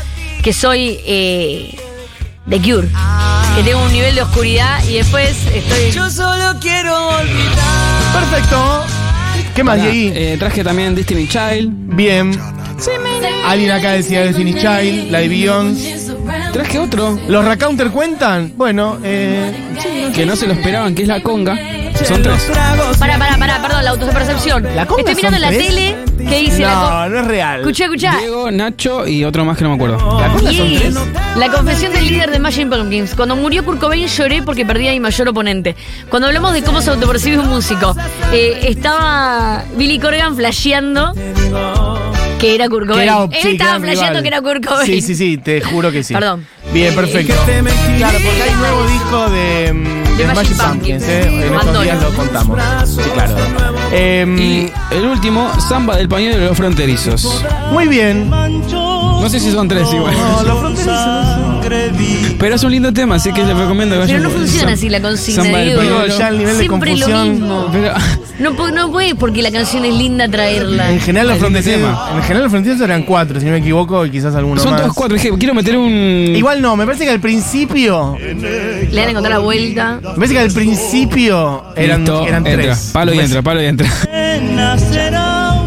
que 0.42 0.52
soy 0.52 1.00
eh, 1.06 1.76
The 2.48 2.60
Cure. 2.60 2.88
Que 3.56 3.62
tengo 3.62 3.82
un 3.84 3.92
nivel 3.92 4.14
de 4.14 4.22
oscuridad 4.22 4.82
y 4.84 4.94
después 4.94 5.30
estoy. 5.54 5.92
Perfecto. 8.12 8.84
¿Qué 9.54 9.62
más, 9.62 9.78
Pará, 9.78 9.90
Diegui? 9.90 10.12
eh, 10.14 10.36
traje 10.38 10.64
también 10.64 10.94
Destiny 10.94 11.28
Child. 11.28 11.70
Bien. 11.96 12.32
Alguien 13.46 13.70
acá 13.70 13.92
decía 13.92 14.22
Destiny 14.22 14.54
Child, 14.54 15.10
la 15.10 15.20
de 15.20 15.28
Beyoncé. 15.28 15.96
Traje 16.52 16.78
otro 16.78 17.18
¿Los 17.28 17.44
Racounter 17.44 17.90
cuentan? 17.90 18.52
Bueno, 18.56 18.98
eh. 19.02 19.52
que 20.14 20.26
no 20.26 20.34
se 20.36 20.46
lo 20.46 20.54
esperaban, 20.54 20.94
que 20.94 21.02
es 21.02 21.08
la 21.08 21.20
conga. 21.20 21.56
Son 22.02 22.22
tres. 22.22 22.50
Para, 22.98 23.18
para, 23.18 23.36
para, 23.38 23.62
perdón, 23.62 23.84
la 23.84 23.90
autopercepción. 23.90 24.62
¿La 24.74 24.84
conga 24.86 25.00
Estoy 25.02 25.14
mirando 25.16 25.38
son 25.38 25.42
la 25.42 25.48
tres? 25.48 25.66
tele 25.68 25.96
que 26.28 26.38
dice 26.40 26.58
la 26.62 26.74
No, 26.74 27.08
no 27.08 27.20
es 27.20 27.26
real. 27.26 27.60
Escuchá, 27.60 27.84
escuchá. 27.84 28.16
Diego, 28.18 28.50
Nacho 28.50 29.06
y 29.06 29.24
otro 29.24 29.44
más 29.44 29.56
que 29.56 29.64
no 29.64 29.70
me 29.70 29.76
acuerdo. 29.76 29.96
¿La 30.20 30.28
conga 30.32 30.52
son 30.52 30.74
tres? 30.74 30.94
la 31.36 31.48
confesión 31.50 31.92
del 31.92 32.06
líder 32.06 32.30
de 32.30 32.36
Imagine 32.36 32.70
Pumpkins. 32.76 33.14
Cuando 33.14 33.36
murió 33.36 33.64
Kurt 33.64 33.80
Cobain 33.80 34.06
lloré 34.06 34.42
porque 34.42 34.66
perdí 34.66 34.88
a 34.88 34.92
mi 34.92 35.00
mayor 35.00 35.28
oponente. 35.28 35.76
Cuando 36.10 36.28
hablamos 36.28 36.52
de 36.52 36.62
cómo 36.62 36.82
se 36.82 36.90
autopercibe 36.90 37.38
un 37.38 37.48
músico, 37.48 37.96
eh, 38.32 38.60
estaba 38.68 39.64
Billy 39.76 39.98
Corgan 39.98 40.36
flasheando 40.36 41.12
que 42.38 42.54
era 42.54 42.68
Kurt 42.68 42.82
Que 42.86 42.92
Cobain. 42.92 43.08
era- 43.08 43.22
Él 43.24 43.30
sí, 43.32 43.42
que 43.42 43.52
estaba 43.52 43.70
era 43.76 43.80
flasheando 43.80 44.08
rival. 44.18 44.22
que 44.22 44.28
era 44.28 44.40
Kurt 44.42 44.64
Cobain. 44.66 44.86
Sí, 44.86 45.00
sí, 45.00 45.14
sí, 45.14 45.38
te 45.38 45.60
juro 45.62 45.90
que 45.90 46.02
sí. 46.02 46.12
Perdón. 46.12 46.46
Bien, 46.72 46.94
perfecto. 46.94 47.34
Claro, 47.46 48.18
porque 48.24 48.42
hay 48.42 48.54
nuevo 48.56 48.86
disco 48.88 49.30
de, 49.30 49.72
mm, 49.72 50.03
de 50.16 50.26
De 50.26 50.34
Magic 50.34 50.56
Pumpkins, 50.56 51.02
Pumpkins. 51.02 51.04
¿eh? 51.04 51.46
En 51.46 51.54
estos 51.54 51.82
días 51.82 52.02
lo 52.02 52.12
contamos. 52.14 52.58
Sí, 52.86 53.00
claro. 53.14 53.36
Em, 53.92 54.38
Y 54.38 54.72
el 54.90 55.06
último, 55.06 55.50
Samba 55.68 55.96
del 55.96 56.08
pañuelo 56.08 56.38
de 56.38 56.46
los 56.48 56.56
fronterizos. 56.56 57.44
muy 57.70 57.88
bien. 57.88 58.30
No 58.30 59.28
sé 59.28 59.40
si 59.40 59.50
son 59.52 59.68
tres 59.68 59.90
igual. 59.92 60.14
No, 60.14 60.42
los 60.42 60.58
fronterizos. 60.58 61.23
Pero 62.38 62.54
es 62.56 62.62
un 62.64 62.70
lindo 62.72 62.92
tema, 62.92 63.14
así 63.16 63.32
que 63.32 63.42
les 63.44 63.56
recomiendo 63.56 63.96
Pero 64.06 64.20
no 64.20 64.30
funciona 64.30 64.72
así 64.72 64.88
la 64.88 65.00
consigna. 65.00 65.42
Digo, 65.42 66.06
ya 66.18 66.28
el 66.28 66.38
nivel 66.38 66.58
de 66.58 66.64
Siempre 66.64 66.96
lo 66.96 67.06
confusión. 67.06 67.30
mismo. 67.32 67.68
Pero, 67.72 67.92
No, 68.38 68.70
no 68.70 68.90
puede 68.90 69.14
porque 69.14 69.42
la 69.42 69.50
canción 69.50 69.84
es 69.84 69.94
linda 69.94 70.28
traerla. 70.28 70.90
En 70.90 71.00
general 71.00 71.28
los 71.28 71.36
Es 71.36 71.40
fronterizos. 71.40 71.74
tema. 71.74 72.10
En 72.16 72.22
general 72.22 72.42
los 72.42 72.50
fronterizos 72.50 72.84
eran 72.84 73.02
cuatro, 73.04 73.38
si 73.40 73.46
no 73.46 73.52
me 73.52 73.58
equivoco, 73.58 74.04
y 74.06 74.10
quizás 74.10 74.34
alguno 74.34 74.60
son 74.60 74.72
más. 74.72 74.82
todos 74.82 74.94
cuatro. 74.94 75.14
Dije, 75.16 75.30
quiero 75.38 75.54
meter 75.54 75.76
un. 75.76 75.90
Igual 76.36 76.60
no, 76.60 76.76
me 76.76 76.84
parece 76.84 77.04
que 77.04 77.10
al 77.10 77.20
principio. 77.20 78.16
Le 78.20 78.90
van 79.00 79.06
a 79.08 79.10
encontrar 79.10 79.32
la 79.32 79.38
vuelta. 79.38 80.00
Me 80.02 80.14
parece 80.14 80.34
que 80.34 80.40
al 80.40 80.50
principio 80.52 81.64
eran, 81.76 82.00
Listo, 82.00 82.26
eran 82.26 82.46
entra. 82.46 82.62
tres. 82.62 82.90
Palo 82.92 83.14
y 83.14 83.18
entra, 83.20 83.42
palo 83.42 83.62
y 83.62 83.66
entra. 83.66 83.88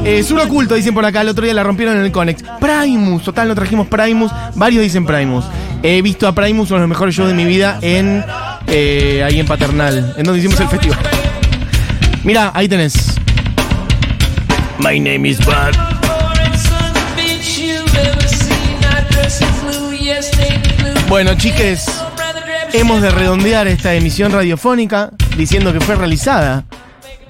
Eh, 0.05 0.23
Sur 0.23 0.39
oculto, 0.39 0.75
dicen 0.75 0.93
por 0.93 1.03
acá, 1.03 1.19
el 1.21 1.27
otro 1.29 1.43
día 1.43 1.53
la 1.53 1.63
rompieron 1.63 1.97
en 1.97 2.03
el 2.05 2.11
Conex. 2.13 2.41
Primus, 2.61 3.23
total, 3.23 3.49
no 3.49 3.55
trajimos 3.55 3.87
Primus. 3.87 4.31
Varios 4.55 4.81
dicen 4.83 5.05
Primus. 5.05 5.43
He 5.83 6.01
visto 6.01 6.27
a 6.27 6.33
Primus, 6.33 6.69
uno 6.69 6.77
de 6.77 6.81
los 6.81 6.89
mejores 6.89 7.15
shows 7.15 7.29
de 7.29 7.35
mi 7.35 7.45
vida, 7.45 7.79
en 7.81 8.23
eh, 8.67 9.23
ahí 9.25 9.39
en 9.39 9.45
Paternal, 9.45 10.13
en 10.17 10.23
donde 10.23 10.39
hicimos 10.39 10.59
el 10.59 10.67
festival. 10.67 10.99
Mira, 12.23 12.51
ahí 12.53 12.67
tenés. 12.67 13.15
My 14.79 14.99
name 14.99 15.29
is 15.29 15.37
Bud. 15.45 15.53
Bueno, 21.07 21.35
chiques, 21.35 21.85
hemos 22.73 23.01
de 23.01 23.09
redondear 23.11 23.67
esta 23.67 23.93
emisión 23.93 24.31
radiofónica 24.33 25.11
diciendo 25.37 25.71
que 25.71 25.79
fue 25.79 25.95
realizada 25.95 26.65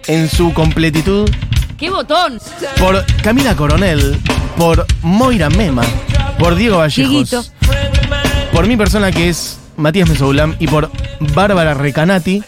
en 0.07 0.29
su 0.29 0.51
completitud 0.53 1.29
¡Qué 1.77 1.91
botón! 1.91 2.39
por 2.79 3.05
Camila 3.21 3.55
Coronel, 3.55 4.19
por 4.57 4.86
Moira 5.03 5.49
Mema, 5.51 5.83
por 6.39 6.55
Diego 6.55 6.77
Vallejos, 6.77 7.29
Dieguito. 7.29 7.45
Por 8.57 8.65
mi 8.65 8.75
persona 8.75 9.11
que 9.11 9.29
es 9.29 9.59
Matías 9.75 10.09
Mesoulam 10.09 10.55
y 10.57 10.65
por 10.65 10.89
Bárbara 11.35 11.75
Recanati, 11.75 12.41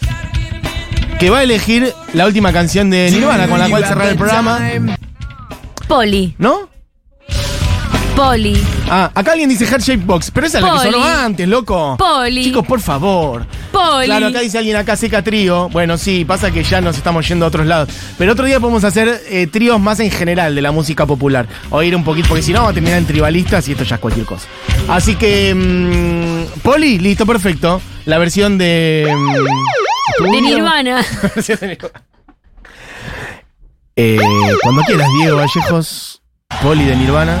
que 1.20 1.30
va 1.30 1.38
a 1.38 1.42
elegir 1.44 1.94
la 2.14 2.26
última 2.26 2.52
canción 2.52 2.90
de 2.90 3.12
Nirvana 3.12 3.46
con 3.46 3.60
la 3.60 3.68
cual 3.68 3.86
cerrar 3.86 4.08
el 4.08 4.16
programa, 4.16 4.58
Poli. 5.86 6.34
¿no? 6.36 6.68
Poli. 8.20 8.62
Ah, 8.90 9.10
acá 9.14 9.32
alguien 9.32 9.48
dice 9.48 9.64
Heart 9.66 9.82
Shape 9.82 10.04
Box, 10.04 10.30
pero 10.30 10.46
esa 10.46 10.58
es 10.58 10.64
la 10.64 10.70
que 10.72 10.76
Poli. 10.76 10.90
sonó 10.92 11.04
antes, 11.04 11.48
loco. 11.48 11.96
Poli. 11.96 12.44
Chicos, 12.44 12.66
por 12.66 12.78
favor. 12.80 13.46
Poli. 13.72 14.04
Claro, 14.04 14.26
acá 14.26 14.40
dice 14.40 14.58
alguien 14.58 14.76
acá 14.76 14.94
seca 14.94 15.22
trío. 15.22 15.70
Bueno, 15.70 15.96
sí, 15.96 16.26
pasa 16.26 16.50
que 16.50 16.62
ya 16.62 16.82
nos 16.82 16.98
estamos 16.98 17.26
yendo 17.26 17.46
a 17.46 17.48
otros 17.48 17.66
lados. 17.66 17.88
Pero 18.18 18.32
otro 18.32 18.44
día 18.44 18.60
podemos 18.60 18.84
hacer 18.84 19.22
eh, 19.30 19.46
tríos 19.46 19.80
más 19.80 20.00
en 20.00 20.10
general 20.10 20.54
de 20.54 20.60
la 20.60 20.70
música 20.70 21.06
popular. 21.06 21.46
O 21.70 21.82
ir 21.82 21.96
un 21.96 22.04
poquito, 22.04 22.28
porque 22.28 22.42
si 22.42 22.52
no 22.52 22.58
vamos 22.58 22.72
a 22.72 22.74
terminar 22.74 22.98
en 22.98 23.06
tribalistas 23.06 23.66
y 23.68 23.72
esto 23.72 23.84
ya 23.84 23.94
es 23.94 24.00
cualquier 24.02 24.26
cosa. 24.26 24.46
Así 24.88 25.14
que. 25.16 25.54
mm, 25.54 26.60
Poli, 26.60 26.98
listo, 26.98 27.24
perfecto. 27.24 27.80
La 28.04 28.18
versión 28.18 28.58
de. 28.58 29.06
mm, 29.16 30.30
de 30.30 30.40
Nirvana. 30.42 31.02
Eh, 33.96 34.18
cuando 34.62 34.82
quieras, 34.82 35.08
Diego 35.18 35.36
Vallejos. 35.38 36.20
Poli 36.62 36.84
de 36.84 36.96
Nirvana. 36.96 37.38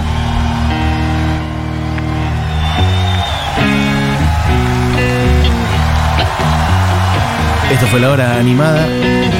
Esto 7.70 7.86
fue 7.86 8.00
la 8.00 8.10
hora 8.10 8.36
animada. 8.36 8.86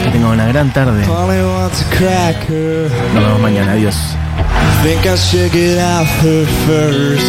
Que 0.05 0.11
tengan 0.13 0.31
una 0.31 0.47
gran 0.47 0.73
tarde. 0.73 1.05
A. 1.05 1.09
Nos 3.15 3.25
vemos 3.25 3.41
mañana. 3.41 3.73
Adiós. 3.73 3.97
Think 4.83 5.05
I 5.07 5.17
should 5.17 5.53
get 5.53 5.79
out 5.79 6.07
her 6.23 6.47
first. 6.67 7.27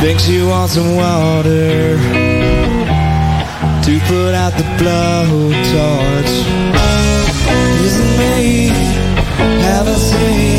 Think 0.00 0.18
she 0.20 0.42
wants 0.42 0.74
some 0.74 0.96
water 0.96 1.96
to 3.82 4.00
put 4.08 4.34
out 4.34 4.52
the 4.56 4.64
blowtorch. 4.78 6.34
Isn't 7.84 8.18
me? 8.18 8.72
Haven't 9.62 9.98
seen 9.98 10.50